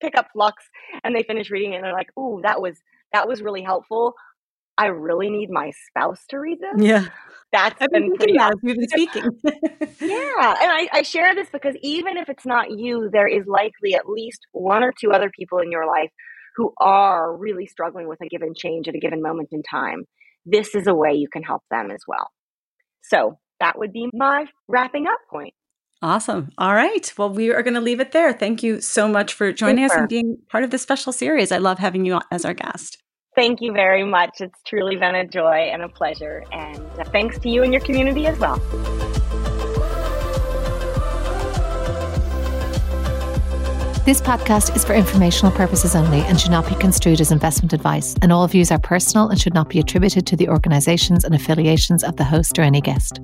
pick 0.00 0.16
up 0.16 0.28
Flux 0.32 0.64
and 1.04 1.14
they 1.14 1.22
finish 1.22 1.50
reading 1.50 1.72
it 1.72 1.76
and 1.76 1.84
they're 1.84 1.92
like, 1.92 2.10
"Ooh, 2.18 2.40
that 2.42 2.60
was 2.60 2.76
that 3.12 3.28
was 3.28 3.42
really 3.42 3.62
helpful. 3.62 4.14
I 4.78 4.86
really 4.86 5.30
need 5.30 5.50
my 5.50 5.72
spouse 5.88 6.24
to 6.30 6.38
read 6.38 6.58
this." 6.60 6.84
Yeah. 6.84 7.06
That's 7.52 7.80
I've 7.80 7.90
been 7.90 8.08
been 8.08 8.16
pretty 8.16 8.34
that 8.38 8.52
as 8.52 8.58
we've 8.62 8.76
been 8.76 8.88
speaking. 8.88 9.24
yeah. 10.00 10.54
And 10.62 10.70
I, 10.70 10.88
I 10.92 11.02
share 11.02 11.34
this 11.34 11.48
because 11.50 11.74
even 11.82 12.16
if 12.16 12.28
it's 12.28 12.46
not 12.46 12.70
you, 12.70 13.10
there 13.12 13.26
is 13.26 13.46
likely 13.46 13.94
at 13.94 14.08
least 14.08 14.40
one 14.52 14.82
or 14.82 14.92
two 14.92 15.10
other 15.12 15.30
people 15.36 15.58
in 15.58 15.70
your 15.70 15.86
life 15.86 16.10
who 16.56 16.72
are 16.78 17.36
really 17.36 17.66
struggling 17.66 18.08
with 18.08 18.20
a 18.20 18.28
given 18.28 18.54
change 18.54 18.88
at 18.88 18.94
a 18.94 18.98
given 18.98 19.22
moment 19.22 19.48
in 19.52 19.62
time. 19.62 20.04
This 20.46 20.74
is 20.74 20.86
a 20.86 20.94
way 20.94 21.14
you 21.14 21.28
can 21.28 21.42
help 21.42 21.62
them 21.70 21.90
as 21.90 22.00
well. 22.06 22.30
So 23.02 23.38
that 23.60 23.78
would 23.78 23.92
be 23.92 24.08
my 24.12 24.46
wrapping 24.68 25.06
up 25.06 25.18
point. 25.30 25.54
Awesome. 26.02 26.50
All 26.56 26.74
right. 26.74 27.12
Well, 27.18 27.28
we 27.28 27.52
are 27.52 27.62
going 27.62 27.74
to 27.74 27.80
leave 27.80 28.00
it 28.00 28.12
there. 28.12 28.32
Thank 28.32 28.62
you 28.62 28.80
so 28.80 29.06
much 29.06 29.34
for 29.34 29.52
joining 29.52 29.86
Super. 29.86 29.94
us 29.94 29.98
and 30.00 30.08
being 30.08 30.38
part 30.48 30.64
of 30.64 30.70
this 30.70 30.80
special 30.80 31.12
series. 31.12 31.52
I 31.52 31.58
love 31.58 31.78
having 31.78 32.06
you 32.06 32.20
as 32.30 32.44
our 32.46 32.54
guest. 32.54 33.02
Thank 33.36 33.60
you 33.60 33.72
very 33.72 34.04
much. 34.04 34.40
It's 34.40 34.58
truly 34.66 34.96
been 34.96 35.14
a 35.14 35.26
joy 35.26 35.68
and 35.72 35.82
a 35.82 35.88
pleasure. 35.88 36.42
And 36.52 36.78
uh, 36.98 37.04
thanks 37.04 37.38
to 37.40 37.50
you 37.50 37.62
and 37.62 37.72
your 37.72 37.82
community 37.82 38.26
as 38.26 38.38
well. 38.38 38.56
This 44.06 44.22
podcast 44.22 44.74
is 44.74 44.84
for 44.84 44.94
informational 44.94 45.52
purposes 45.52 45.94
only 45.94 46.20
and 46.22 46.40
should 46.40 46.50
not 46.50 46.66
be 46.66 46.74
construed 46.76 47.20
as 47.20 47.30
investment 47.30 47.74
advice. 47.74 48.16
And 48.22 48.32
all 48.32 48.48
views 48.48 48.72
are 48.72 48.78
personal 48.78 49.28
and 49.28 49.38
should 49.38 49.54
not 49.54 49.68
be 49.68 49.78
attributed 49.78 50.26
to 50.28 50.36
the 50.36 50.48
organizations 50.48 51.24
and 51.24 51.34
affiliations 51.34 52.02
of 52.02 52.16
the 52.16 52.24
host 52.24 52.58
or 52.58 52.62
any 52.62 52.80
guest. 52.80 53.20